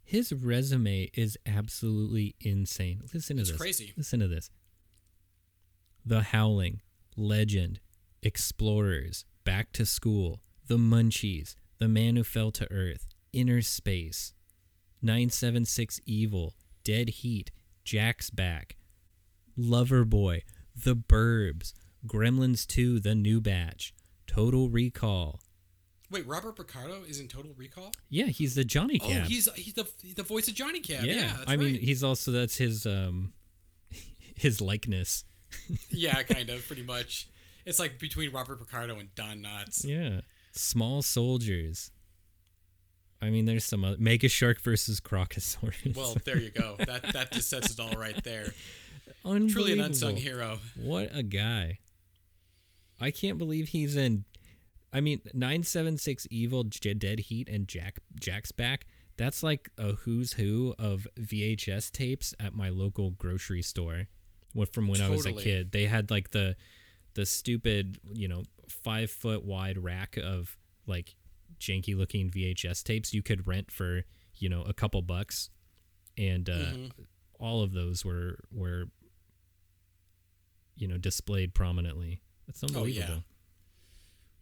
[0.04, 3.02] His resume is absolutely insane.
[3.12, 3.60] Listen to It's this.
[3.60, 3.92] crazy.
[3.96, 4.50] Listen to this.
[6.06, 6.80] The Howling,
[7.16, 7.80] Legend,
[8.22, 10.40] Explorers, Back to School,
[10.70, 14.34] The Munchies, The Man Who Fell to Earth, Innerspace,
[15.02, 17.50] 976 Evil, Dead Heat,
[17.82, 18.76] Jack's Back,
[19.58, 20.42] Loverboy,
[20.76, 21.72] The Burbs,
[22.06, 23.92] Gremlins 2, The New Batch,
[24.28, 25.40] Total Recall.
[26.08, 27.90] wait, Robert Picardo is in Total Recall.
[28.08, 29.22] Yeah, he's the Johnny Cab.
[29.24, 31.02] Oh, he's he's the the voice of Johnny Cab.
[31.02, 33.32] yeah, Yeah, I mean, he's also that's his um
[34.36, 35.24] his likeness.
[35.90, 37.28] yeah, kind of, pretty much.
[37.66, 39.84] It's like between Robert Picardo and Don Knotts.
[39.84, 40.20] Yeah.
[40.52, 41.90] Small soldiers.
[43.22, 45.96] I mean, there's some other, Mega Shark versus Crocosaurus.
[45.96, 46.76] Well, there you go.
[46.78, 48.52] That that just sets it all right there.
[49.22, 50.58] Truly an unsung hero.
[50.76, 51.78] What a guy.
[53.00, 54.24] I can't believe he's in.
[54.92, 58.86] I mean, 976 Evil, J- Dead Heat, and Jack Jack's Back.
[59.16, 64.06] That's like a who's who of VHS tapes at my local grocery store.
[64.54, 65.72] What from when I was a kid?
[65.72, 66.56] They had like the
[67.14, 70.56] the stupid, you know, five foot wide rack of
[70.86, 71.16] like
[71.58, 74.04] janky looking VHS tapes you could rent for
[74.36, 75.50] you know a couple bucks,
[76.16, 76.90] and uh, Mhm.
[77.38, 78.86] all of those were were
[80.76, 82.22] you know displayed prominently.
[82.46, 83.20] That's Oh, yeah.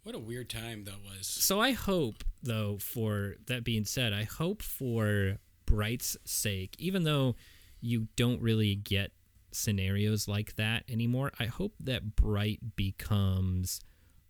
[0.04, 1.26] What a weird time that was.
[1.26, 7.36] So I hope, though, for that being said, I hope for Bright's sake, even though
[7.80, 9.12] you don't really get
[9.50, 13.80] scenarios like that anymore, I hope that Bright becomes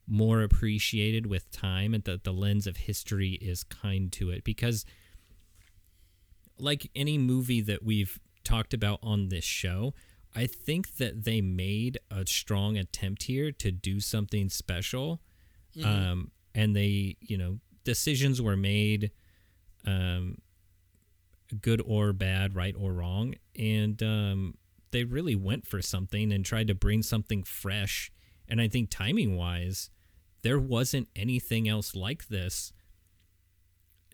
[0.06, 4.44] more appreciated with time and that the lens of history is kind to it.
[4.44, 4.84] Because,
[6.58, 9.94] like any movie that we've talked about on this show,
[10.34, 15.20] I think that they made a strong attempt here to do something special
[15.84, 19.10] um, and they you know decisions were made
[19.86, 20.38] um,
[21.60, 24.54] good or bad right or wrong and um,
[24.90, 28.10] they really went for something and tried to bring something fresh
[28.48, 29.90] and i think timing wise
[30.42, 32.72] there wasn't anything else like this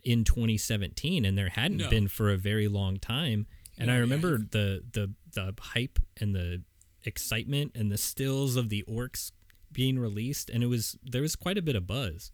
[0.02, 1.90] in 2017 and there hadn't No.
[1.90, 3.46] been for a very long time
[3.78, 6.62] and No, i remember if- the the the hype and the
[7.04, 9.32] excitement and the stills of the orcs
[9.72, 12.30] being released and it was there was quite a bit of buzz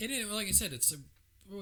[0.00, 0.98] And it, like I said, it's a,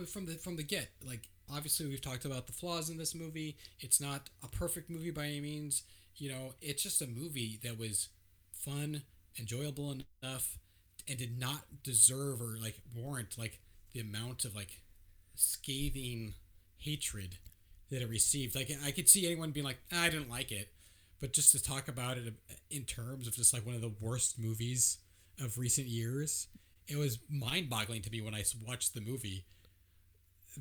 [0.07, 0.89] from the from the get.
[1.05, 3.57] Like obviously, we've talked about the flaws in this movie.
[3.81, 5.83] It's not a perfect movie by any means.
[6.17, 8.09] You know, it's just a movie that was
[8.53, 9.03] fun,
[9.39, 10.59] enjoyable enough,
[11.09, 13.61] and did not deserve or like warrant like
[13.93, 14.81] the amount of like
[15.35, 16.35] scathing
[16.79, 17.39] hatred
[17.91, 18.55] that it received.
[18.55, 20.69] Like I could see anyone being like, "Ah, I didn't like it,
[21.21, 22.35] but just to talk about it
[22.71, 24.99] in terms of just like one of the worst movies
[25.41, 26.49] of recent years,
[26.87, 29.45] it was mind-boggling to me when I watched the movie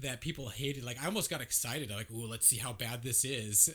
[0.02, 0.84] that people hated.
[0.84, 1.90] Like I almost got excited.
[1.92, 3.74] Like, "Ooh, let's see how bad this is,"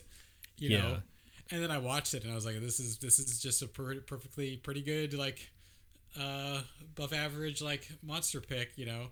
[0.56, 0.78] you Yeah.
[0.82, 1.02] know.
[1.50, 3.66] And then I watched it and I was like, "This is this is just a
[3.68, 5.50] per- perfectly pretty good like
[6.18, 9.08] uh above average like monster pick," you know.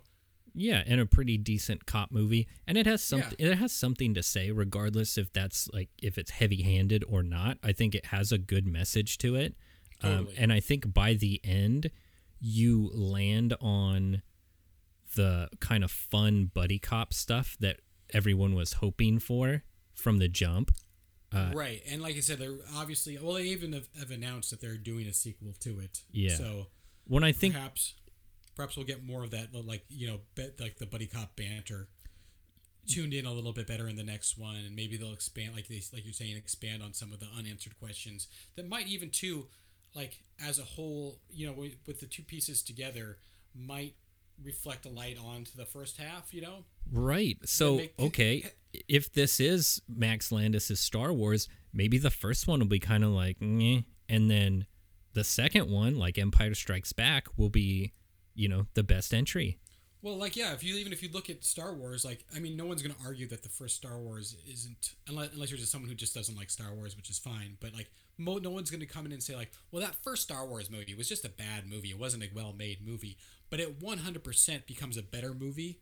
[0.55, 4.23] yeah and a pretty decent cop movie and it has something it has something to
[4.23, 8.37] say regardless if that's like if it's heavy-handed or not i think it has a
[8.39, 9.53] good message to it
[10.01, 11.91] um, and i think by the end
[12.39, 14.23] you land on
[15.15, 17.79] the kind of fun buddy cop stuff that
[18.13, 19.63] everyone was hoping for
[19.93, 20.71] from the jump
[21.33, 21.81] Uh, right.
[21.85, 25.07] And like I said, they're obviously well, they even have, have announced that they're doing
[25.07, 26.03] a sequel to it.
[26.11, 26.35] Yeah.
[26.37, 26.67] So
[27.07, 27.95] when i think perhaps
[28.55, 31.87] perhaps we'll get more of that like you know bet like the buddy cop banter
[32.87, 35.67] tuned in a little bit better in the next one and maybe they'll expand like
[35.67, 39.47] they like you're saying expand on some of the unanswered questions that might even too
[39.95, 43.17] like as a whole you know with, with the two pieces together
[43.55, 43.95] might
[44.43, 47.37] reflect a light onto the first half you know Right.
[47.43, 48.45] So, make- okay,
[48.87, 53.09] if this is Max Landis' Star Wars, maybe the first one will be kind of
[53.09, 54.67] like, Nyeh, and then
[55.13, 57.93] the second one, like Empire Strikes Back, will be,
[58.35, 59.59] you know, the best entry.
[60.01, 62.55] Well, like yeah, if you even if you look at Star Wars, like I mean,
[62.55, 65.71] no one's going to argue that the first Star Wars isn't unless, unless you're just
[65.71, 67.57] someone who just doesn't like Star Wars, which is fine.
[67.59, 70.23] But like, mo- no one's going to come in and say like, well, that first
[70.23, 71.89] Star Wars movie was just a bad movie.
[71.89, 73.17] It wasn't a well-made movie,
[73.49, 75.79] but it 100% becomes a better movie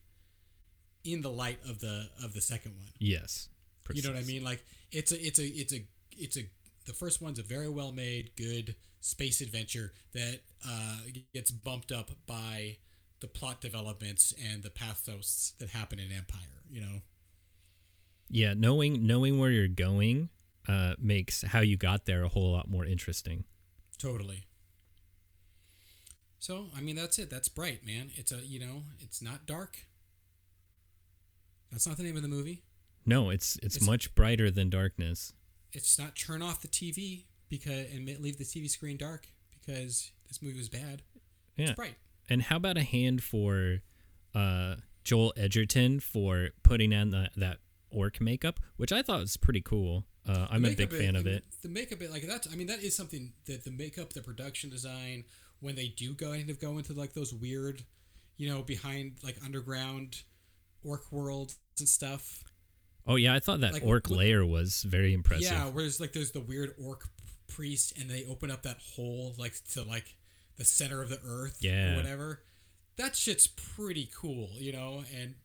[1.04, 2.88] in the light of the of the second one.
[3.00, 3.50] Yes.
[3.94, 4.44] You know what I mean?
[4.44, 5.86] Like it's a it's a it's a
[6.18, 6.46] it's a
[6.88, 10.98] the first one's a very well made, good space adventure that uh,
[11.34, 12.78] gets bumped up by
[13.26, 16.61] the plot developments and the pathos that happen in Empire.
[16.69, 17.02] You know,
[18.30, 20.30] Yeah, knowing knowing where you're going
[20.68, 23.45] uh, makes how you got there a whole lot more interesting.
[23.97, 24.45] totally.
[26.39, 27.30] So I mean, that's it.
[27.30, 28.11] That's bright, man.
[28.15, 29.77] It's a you know, it's not dark.
[31.72, 32.61] That's not the name of the movie.
[33.06, 35.34] No, it's it's, It's- much brighter than darkness.
[35.73, 40.41] It's not turn off the TV because and leave the TV screen dark because this
[40.41, 41.02] movie was bad.
[41.57, 41.65] Yeah.
[41.65, 41.95] It's bright.
[42.30, 43.80] And how about a hand for
[44.34, 47.57] uh, Joel Edgerton for putting on the, that
[47.91, 50.06] orc makeup, which I thought was pretty cool.
[50.27, 51.43] Uh, I'm a big makeup, fan of it.
[51.61, 52.52] The makeup, it like that's.
[52.52, 55.23] I mean, that is something that the makeup, the production design,
[55.60, 57.84] when they do go kind of go into like those weird,
[58.38, 60.23] you know, behind like underground
[60.84, 62.43] orc worlds and stuff.
[63.07, 65.52] Oh yeah, I thought that Like, orc layer was very impressive.
[65.52, 67.07] Yeah, whereas like there's the weird orc
[67.47, 70.15] priest, and they open up that hole like to like
[70.57, 71.94] the center of the earth, Yeah.
[71.94, 72.44] or whatever.
[72.98, 75.36] That shit's pretty cool, you know, and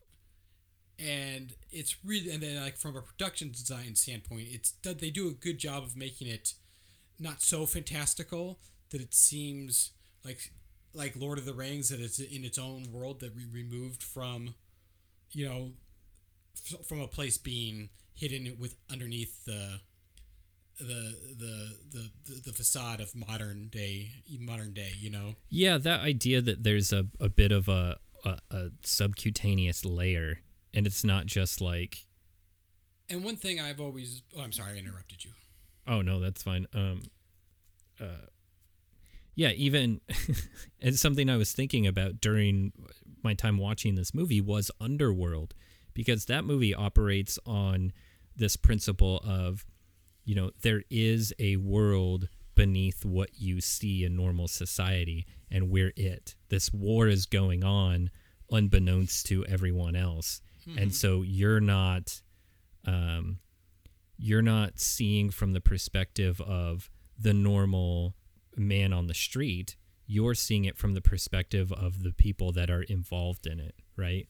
[0.98, 5.32] and it's really and then like from a production design standpoint, it's they do a
[5.32, 6.54] good job of making it
[7.18, 8.60] not so fantastical
[8.90, 9.90] that it seems
[10.24, 10.52] like
[10.92, 14.54] like Lord of the Rings that it's in its own world that we removed from
[15.32, 15.72] you know
[16.86, 19.80] from a place being hidden with underneath the
[20.84, 26.40] the the the the, facade of modern day modern day you know Yeah, that idea
[26.40, 30.40] that there's a, a bit of a, a, a subcutaneous layer
[30.74, 32.06] and it's not just like
[33.08, 35.30] and one thing i've always oh i'm sorry i interrupted you
[35.86, 36.66] oh no, that's fine.
[36.74, 37.02] Um
[38.00, 38.26] uh,
[39.34, 40.00] yeah, even
[40.80, 42.72] and something I was thinking about during
[43.22, 45.54] my time watching this movie was Underworld,
[45.94, 47.92] because that movie operates on
[48.36, 49.64] this principle of,
[50.24, 55.92] you know, there is a world beneath what you see in normal society, and we're
[55.96, 56.34] it.
[56.48, 58.10] This war is going on
[58.50, 60.40] unbeknownst to everyone else,
[60.78, 62.20] and so you're not,
[62.86, 63.38] um,
[64.18, 68.14] you're not seeing from the perspective of the normal
[68.56, 69.76] man on the street.
[70.06, 74.28] You're seeing it from the perspective of the people that are involved in it right?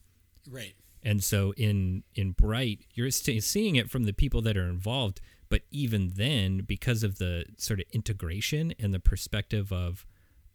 [0.51, 0.75] Right.
[1.03, 5.63] and so in in bright you're seeing it from the people that are involved but
[5.71, 10.07] even then because of the sort of integration and the perspective of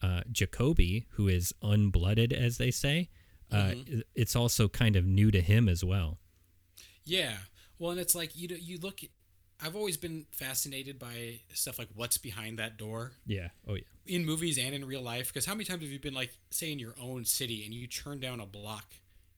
[0.02, 3.10] uh, Jakoby who is unblooded as they say
[3.52, 6.18] uh, it- it's also kind of new to him as well
[7.06, 7.38] Yeah.
[7.78, 9.02] Well, and it's like you know, you look.
[9.62, 14.26] I've always been fascinated by stuff like what's behind that door yeah oh yeah in
[14.26, 15.28] movies and in real life.
[15.28, 17.88] Because how many times have you been like, say, in your own city and you
[17.88, 18.96] turn down a block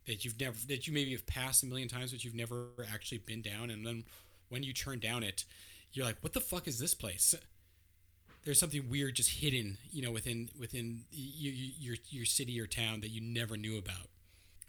[0.08, 3.20] that you've never that you maybe have passed a million times, but you've never actually
[3.20, 4.04] been down, and then
[4.50, 5.46] when you turn down it,
[5.94, 7.34] you're like, what the fuck is this place?
[8.44, 12.68] There's something weird just hidden, you know, within within y- y- your your city or
[12.68, 14.08] town that you never knew about.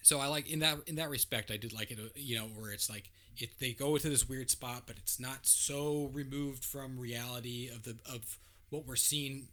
[0.03, 1.99] So I like in that in that respect, I did like it.
[2.01, 5.21] uh, You know, where it's like it they go to this weird spot, but it's
[5.21, 8.39] not so removed from reality of the of
[8.71, 9.49] what we're seeing.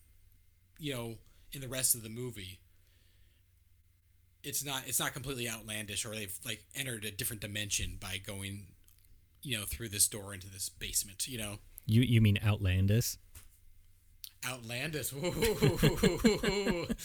[0.79, 1.15] You know,
[1.51, 2.59] in the rest of the movie,
[4.43, 8.67] it's not it's not completely outlandish, or they've like entered a different dimension by going,
[9.45, 11.27] you know, through this door into this basement.
[11.27, 13.17] You know, you you mean outlandis
[14.47, 15.11] outlandish.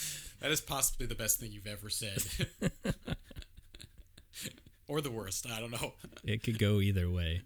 [0.40, 2.22] That is possibly the best thing you've ever said.
[4.88, 5.46] or the worst.
[5.50, 5.92] I don't know.
[6.24, 7.42] it could go either way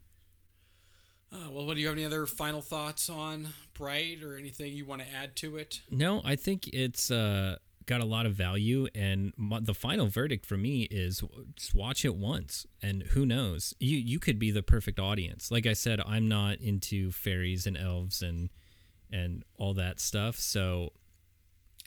[1.32, 4.84] Uh, well, what do you have any other final thoughts on Bright or anything you
[4.84, 5.80] want to add to it?
[5.90, 10.46] No, I think it's uh, got a lot of value, and my, the final verdict
[10.46, 11.22] for me is
[11.54, 15.50] just watch it once, and who knows, you you could be the perfect audience.
[15.50, 18.50] Like I said, I'm not into fairies and elves and
[19.10, 20.92] and all that stuff, so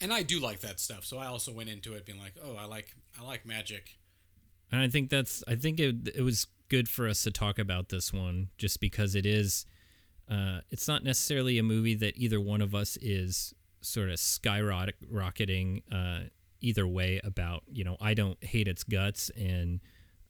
[0.00, 2.56] And I do like that stuff, so I also went into it being like, "Oh,
[2.56, 3.98] I like I like magic."
[4.70, 7.88] and I think that's I think it it was good for us to talk about
[7.88, 9.64] this one just because it is
[10.30, 15.82] uh, it's not necessarily a movie that either one of us is sort of skyrocketing
[15.92, 16.20] uh,
[16.60, 19.80] either way about you know I don't hate its guts and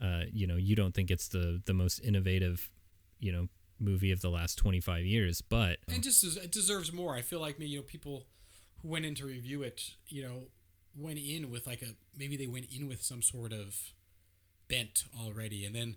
[0.00, 2.70] uh, you know you don't think it's the the most innovative
[3.18, 3.48] you know
[3.80, 7.14] movie of the last 25 years but And just des- it deserves more.
[7.14, 8.26] I feel like me, you know, people
[8.82, 10.48] who went in to review it, you know,
[10.96, 13.76] went in with like a maybe they went in with some sort of
[14.68, 15.96] bent already, and then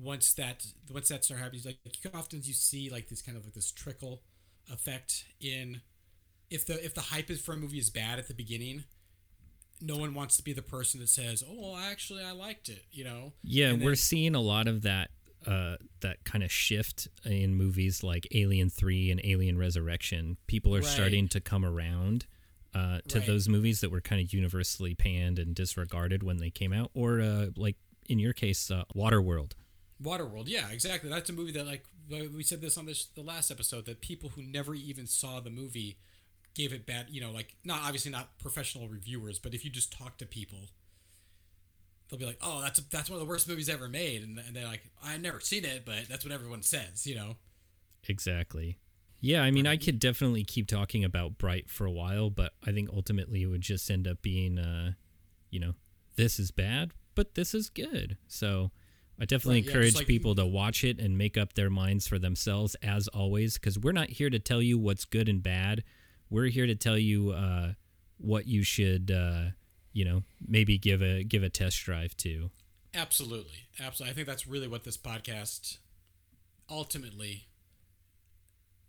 [0.00, 3.54] once that once that started happening, like often you see like this kind of like
[3.54, 4.22] this trickle
[4.72, 5.80] effect in
[6.50, 8.84] if the if the hype is for a movie is bad at the beginning.
[9.80, 12.84] No one wants to be the person that says, "Oh, well, actually, I liked it,"
[12.90, 13.32] you know.
[13.44, 15.10] Yeah, And we're seeing a lot of that
[15.46, 20.36] uh, that kind of shift in movies like Alien Three and Alien Resurrection.
[20.48, 20.86] People are Right.
[20.88, 22.26] starting to come around
[22.74, 23.26] uh, to Right.
[23.26, 27.20] those movies that were kind of universally panned and disregarded when they came out, or
[27.20, 27.76] uh, like
[28.08, 29.52] in your case, uh, Waterworld.
[30.02, 31.08] Waterworld, yeah, exactly.
[31.08, 34.30] That's a movie that, like, we said this on this the last episode that people
[34.30, 35.98] who never even saw the movie
[36.58, 37.06] gave it bad.
[37.08, 40.58] You know, like not obviously not professional reviewers, but if you just talk to people,
[42.10, 44.54] they'll be like, "Oh, that's that's one of the worst movies ever made," and, and
[44.54, 47.36] they're like, "I've never seen it, but that's what everyone says." You know,
[48.08, 48.76] Exactly.
[49.20, 52.70] Yeah, I mean, I could definitely keep talking about Bright for a while, but I
[52.70, 54.92] think ultimately it would just end up being, uh,
[55.50, 55.72] you know,
[56.14, 58.16] this is bad, but this is good.
[58.28, 58.70] So
[59.20, 62.06] I definitely Right, encourage just like- people to watch it and make up their minds
[62.06, 65.82] for themselves, as always, because we're not here to tell you what's good and bad.
[66.30, 67.72] We're here to tell you uh,
[68.18, 69.50] what you should, uh,
[69.92, 72.50] you know, maybe give a give a test drive to.
[72.94, 74.12] absolutely, absolutely.
[74.12, 75.78] I think that's really what this podcast
[76.70, 77.46] ultimately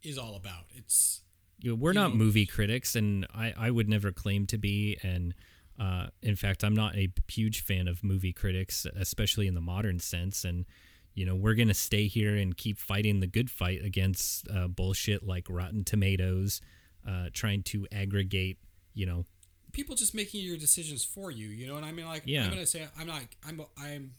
[0.04, 0.66] is all about.
[0.76, 1.22] It's
[1.60, 4.98] you know, we're not know- movie critics, and I, I would never claim to be.
[5.04, 5.34] And
[5.80, 10.00] uh, in fact, I'm not a huge fan of movie critics, especially in the modern
[10.00, 10.44] sense.
[10.44, 10.66] And
[11.14, 15.26] you know, we're gonna stay here and keep fighting the good fight against uh, bullshit
[15.26, 16.62] like Rotten Tomatoes,
[17.08, 18.58] uh, trying to aggregate.
[18.94, 19.26] You know,
[19.72, 21.78] people just making your decisions for you, you know.
[21.78, 22.44] And I mean, like, Yeah.
[22.44, 23.24] I'm gonna say I'm not.
[23.48, 24.14] I'm I'm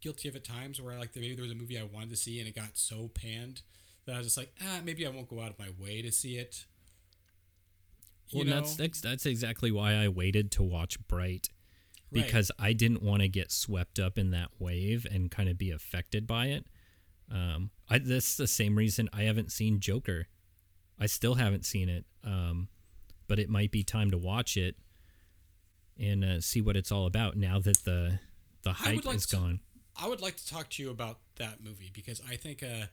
[0.00, 2.38] guilty of at times where like maybe there was a movie I wanted to see
[2.38, 3.62] and it got so panned
[4.06, 6.12] that I was just like, ah, maybe I won't go out of my way to
[6.12, 6.64] see it.
[8.30, 8.54] You well, know?
[8.56, 11.48] that's, that's that's exactly why I waited to watch Bright
[12.10, 12.24] Right.
[12.24, 15.70] because I didn't want to get swept up in that wave and kind of be
[15.70, 16.64] affected by it.
[17.30, 20.26] Um, I, that's the same reason I haven't seen Joker
[21.00, 22.68] I still haven't seen it, um,
[23.26, 24.76] but it might be time to watch it
[25.98, 28.18] and uh, see what it's all about now that the
[28.62, 29.60] the hype like is to- gone.
[30.00, 32.86] I would like to talk to you about that movie because I think uh,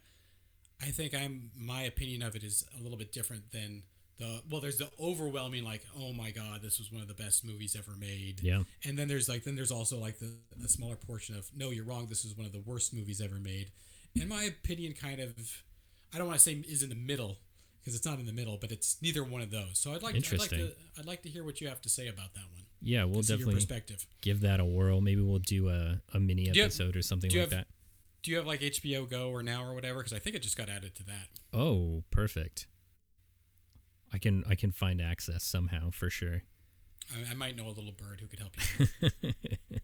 [0.81, 3.83] I think I'm my opinion of it is a little bit different than
[4.17, 4.59] the well.
[4.59, 7.95] There's the overwhelming like, oh my god, this was one of the best movies ever
[7.97, 8.41] made.
[8.41, 8.63] Yeah.
[8.83, 11.85] And then there's like then there's also like the, the smaller portion of no, you're
[11.85, 12.07] wrong.
[12.07, 13.69] This is one of the worst movies ever made.
[14.15, 15.35] In my opinion, kind of,
[16.13, 17.37] I don't want to say is in the middle
[17.85, 19.73] because it's not in the middle, but it's neither one of those.
[19.77, 22.07] So I'd like I'd like to I'd like to hear what you have to say
[22.07, 22.63] about that one.
[22.81, 24.07] Yeah, we'll to your definitely perspective.
[24.21, 25.01] give that a whirl.
[25.01, 27.67] Maybe we'll do a, a mini have- episode or something like have- that.
[28.23, 29.99] Do you have like HBO Go or Now or whatever?
[29.99, 31.27] Because I think it just got added to that.
[31.53, 32.65] Oh, perfect.
[34.11, 36.41] I can I can find access somehow for sure.
[37.13, 39.31] I, I might know a little bird who could help you.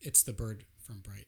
[0.00, 1.26] it's the bird from Bright.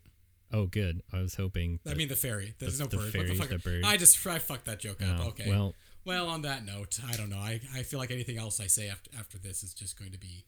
[0.52, 1.02] Oh, good.
[1.12, 1.80] I was hoping.
[1.86, 2.54] I mean the fairy.
[2.58, 3.12] There's the- no the bird.
[3.12, 3.48] fairy, what the fuck?
[3.62, 3.84] the bird.
[3.84, 5.16] I just I fucked that joke up.
[5.20, 5.48] Oh, okay.
[5.48, 5.74] Well,
[6.04, 7.38] Well, on that note, I don't know.
[7.38, 10.18] I, I feel like anything else I say after after this is just going to
[10.18, 10.44] be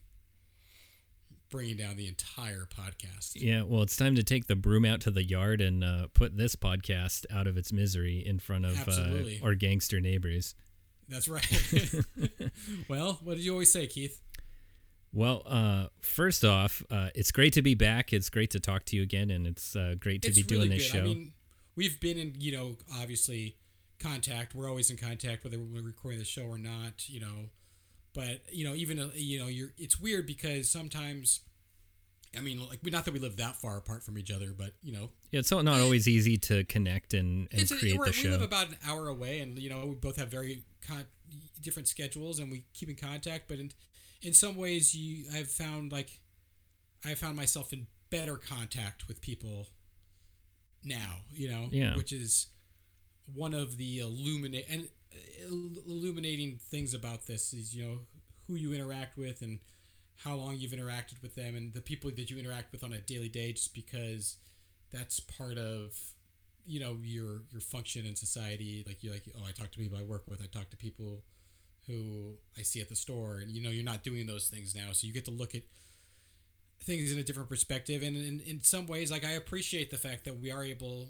[1.49, 3.31] bringing down the entire podcast.
[3.35, 3.61] yeah.
[3.63, 6.55] Well, it's time to take the broom out to the yard and uh, put this
[6.55, 10.55] podcast out of its misery in front of uh, our gangster neighbors.
[11.07, 11.45] That's right.
[12.89, 14.21] well, what did you always say, Keith?
[15.15, 18.11] Well, uh, first off, uh, it's great to be back.
[18.11, 20.69] It's great to talk to you again, and it's uh, great to it's be doing
[20.69, 20.97] this good.
[20.97, 20.99] show.
[20.99, 21.31] I mean,
[21.77, 23.55] we've been in, you know, obviously
[23.97, 24.53] contact.
[24.53, 27.49] We're always in contact whether we're recording the show or not, you know.
[28.13, 29.71] But you know, even uh, you know, you're.
[29.77, 31.39] It's weird because sometimes,
[32.37, 34.91] I mean, like not that we live that far apart from each other, but you
[34.91, 38.29] know, yeah, it's not always easy to connect and, and a- create we're- the we
[38.29, 41.05] live about an hour away, and you know, we both have very con-
[41.61, 43.47] different schedules, and we keep in contact.
[43.47, 43.71] But in
[44.21, 46.19] in some ways, you I've found like
[47.05, 49.67] I found myself in better contact with people
[50.83, 51.17] now.
[51.31, 51.95] You know, Yeah.
[51.95, 52.47] which is
[53.33, 55.47] one of the illuminate and uh,
[55.87, 57.99] illuminating things about this is you know
[58.47, 59.59] who you interact with and
[60.17, 62.99] how long you've interacted with them and the people that you interact with on a
[62.99, 64.37] daily day just because
[64.91, 65.97] that's part of
[66.67, 69.97] you know your your function in society like you're like oh i talk to people
[69.97, 71.23] i work with i talk to people
[71.87, 74.91] who i see at the store and you know you're not doing those things now
[74.91, 75.61] so you get to look at
[76.85, 78.03] things in a different perspective.
[78.03, 81.09] And in, in some ways like i appreciate the fact that we are able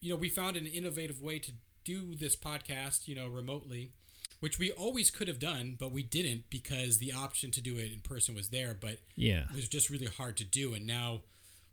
[0.00, 1.52] you know we found an innovative way to
[1.84, 3.92] do this podcast you know remotely
[4.40, 7.92] which we always could have done but we didn't because the option to do it
[7.92, 10.74] in person was there but yeah, it was just really hard to do.
[10.74, 11.22] And now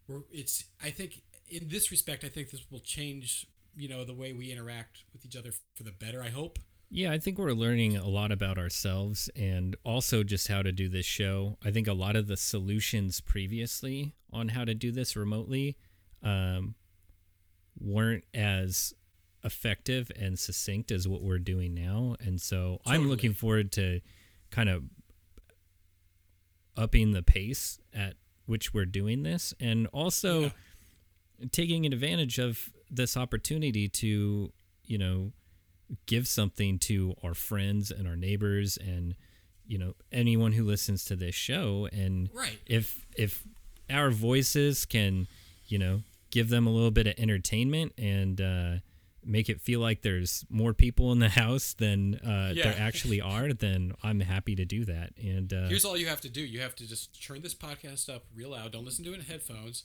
[0.07, 3.45] we're it's i think in this respect i think this will change
[3.75, 6.59] you know the way we interact with each other for the better i hope
[6.91, 10.89] Yeah, I think we're learning a lot about ourselves and also just how to do
[10.89, 11.57] this show.
[11.63, 15.77] I think a lot of the solutions previously on how to do this remotely
[16.23, 16.73] um,
[17.79, 18.93] weren't as
[19.43, 22.15] effective and succinct as what we're doing now.
[22.19, 24.01] And so I'm looking forward to
[24.49, 24.83] kind of
[26.75, 28.15] upping the pace at
[28.47, 30.49] which we're doing this and also Yeah.
[31.51, 34.51] taking advantage of this opportunity to,
[34.85, 35.33] you know,
[36.05, 39.15] give something to our friends and our neighbors and
[39.67, 42.59] you know anyone who listens to this show and Right.
[42.65, 43.43] if if
[43.89, 45.27] our voices can
[45.67, 46.01] you know
[46.31, 48.73] give them a little bit of entertainment and uh,
[49.25, 52.71] make it feel like there's more people in the house than uh, Yeah.
[52.71, 56.21] there actually are then i'm happy to do that and uh, here's all you have
[56.21, 59.11] to do you have to just turn this podcast up real loud don't listen to
[59.13, 59.83] it in headphones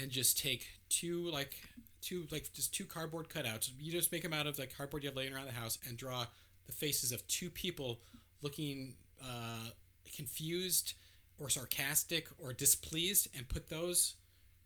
[0.00, 1.54] and just take two like
[2.00, 5.08] two like just two cardboard cutouts you just make them out of like cardboard you
[5.08, 6.24] have laying around the house and draw
[6.66, 8.00] the faces of two people
[8.42, 9.70] looking uh,
[10.14, 10.94] confused
[11.38, 14.14] or sarcastic or displeased and put those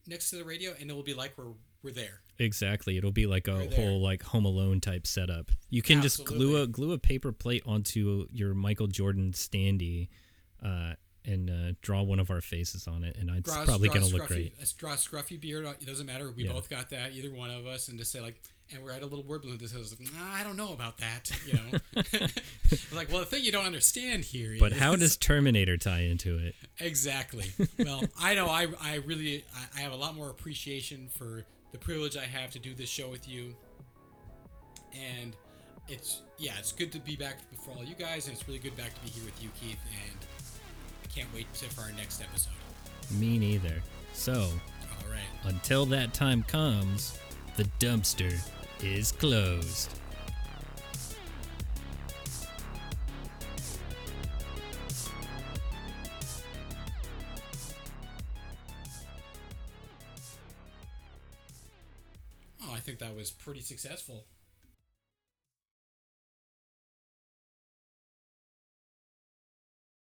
[0.07, 1.53] next to the radio and it will be like we're
[1.83, 2.97] we're there Exactly.
[2.97, 3.71] It'll be like a there.
[3.71, 5.51] whole like Home Alone type setup.
[5.71, 10.09] You can just glue a glue a paper plate onto your Michael Jordan standee,
[10.65, 10.95] uh,
[11.25, 14.27] and uh, draw one of our faces on it, and it's draw, probably gonna look
[14.27, 14.55] great.
[14.61, 15.65] a draw a scruffy beard.
[15.81, 16.31] It doesn't matter.
[16.31, 16.53] We Yeah.
[16.53, 17.13] both got that.
[17.13, 18.41] Either one of us, and just say like,
[18.75, 21.31] and we're at a little word balloon that says, nah, I don't know about that.
[21.47, 22.27] You know,
[22.97, 24.57] like, well, the thing you don't understand here.
[24.59, 26.55] But how does Terminator tie into it?
[26.81, 27.53] exactly?
[27.79, 28.49] Well, I know.
[28.49, 32.51] I I really I, I have a lot more appreciation for the privilege I have
[32.53, 33.55] to do this show with you,
[34.95, 35.37] and
[35.89, 38.77] it's yeah, it's good to be back for all you guys, and it's really good
[38.77, 39.79] back to be here with you, Keith,
[40.09, 40.19] and
[41.15, 42.53] can't wait to, for our next episode.
[43.11, 43.83] Me neither.
[44.13, 45.21] So All right.
[45.45, 47.19] until that time comes,
[47.57, 48.39] the dumpster
[48.83, 49.99] is closed.
[62.63, 64.25] Oh, I think that was pretty successful.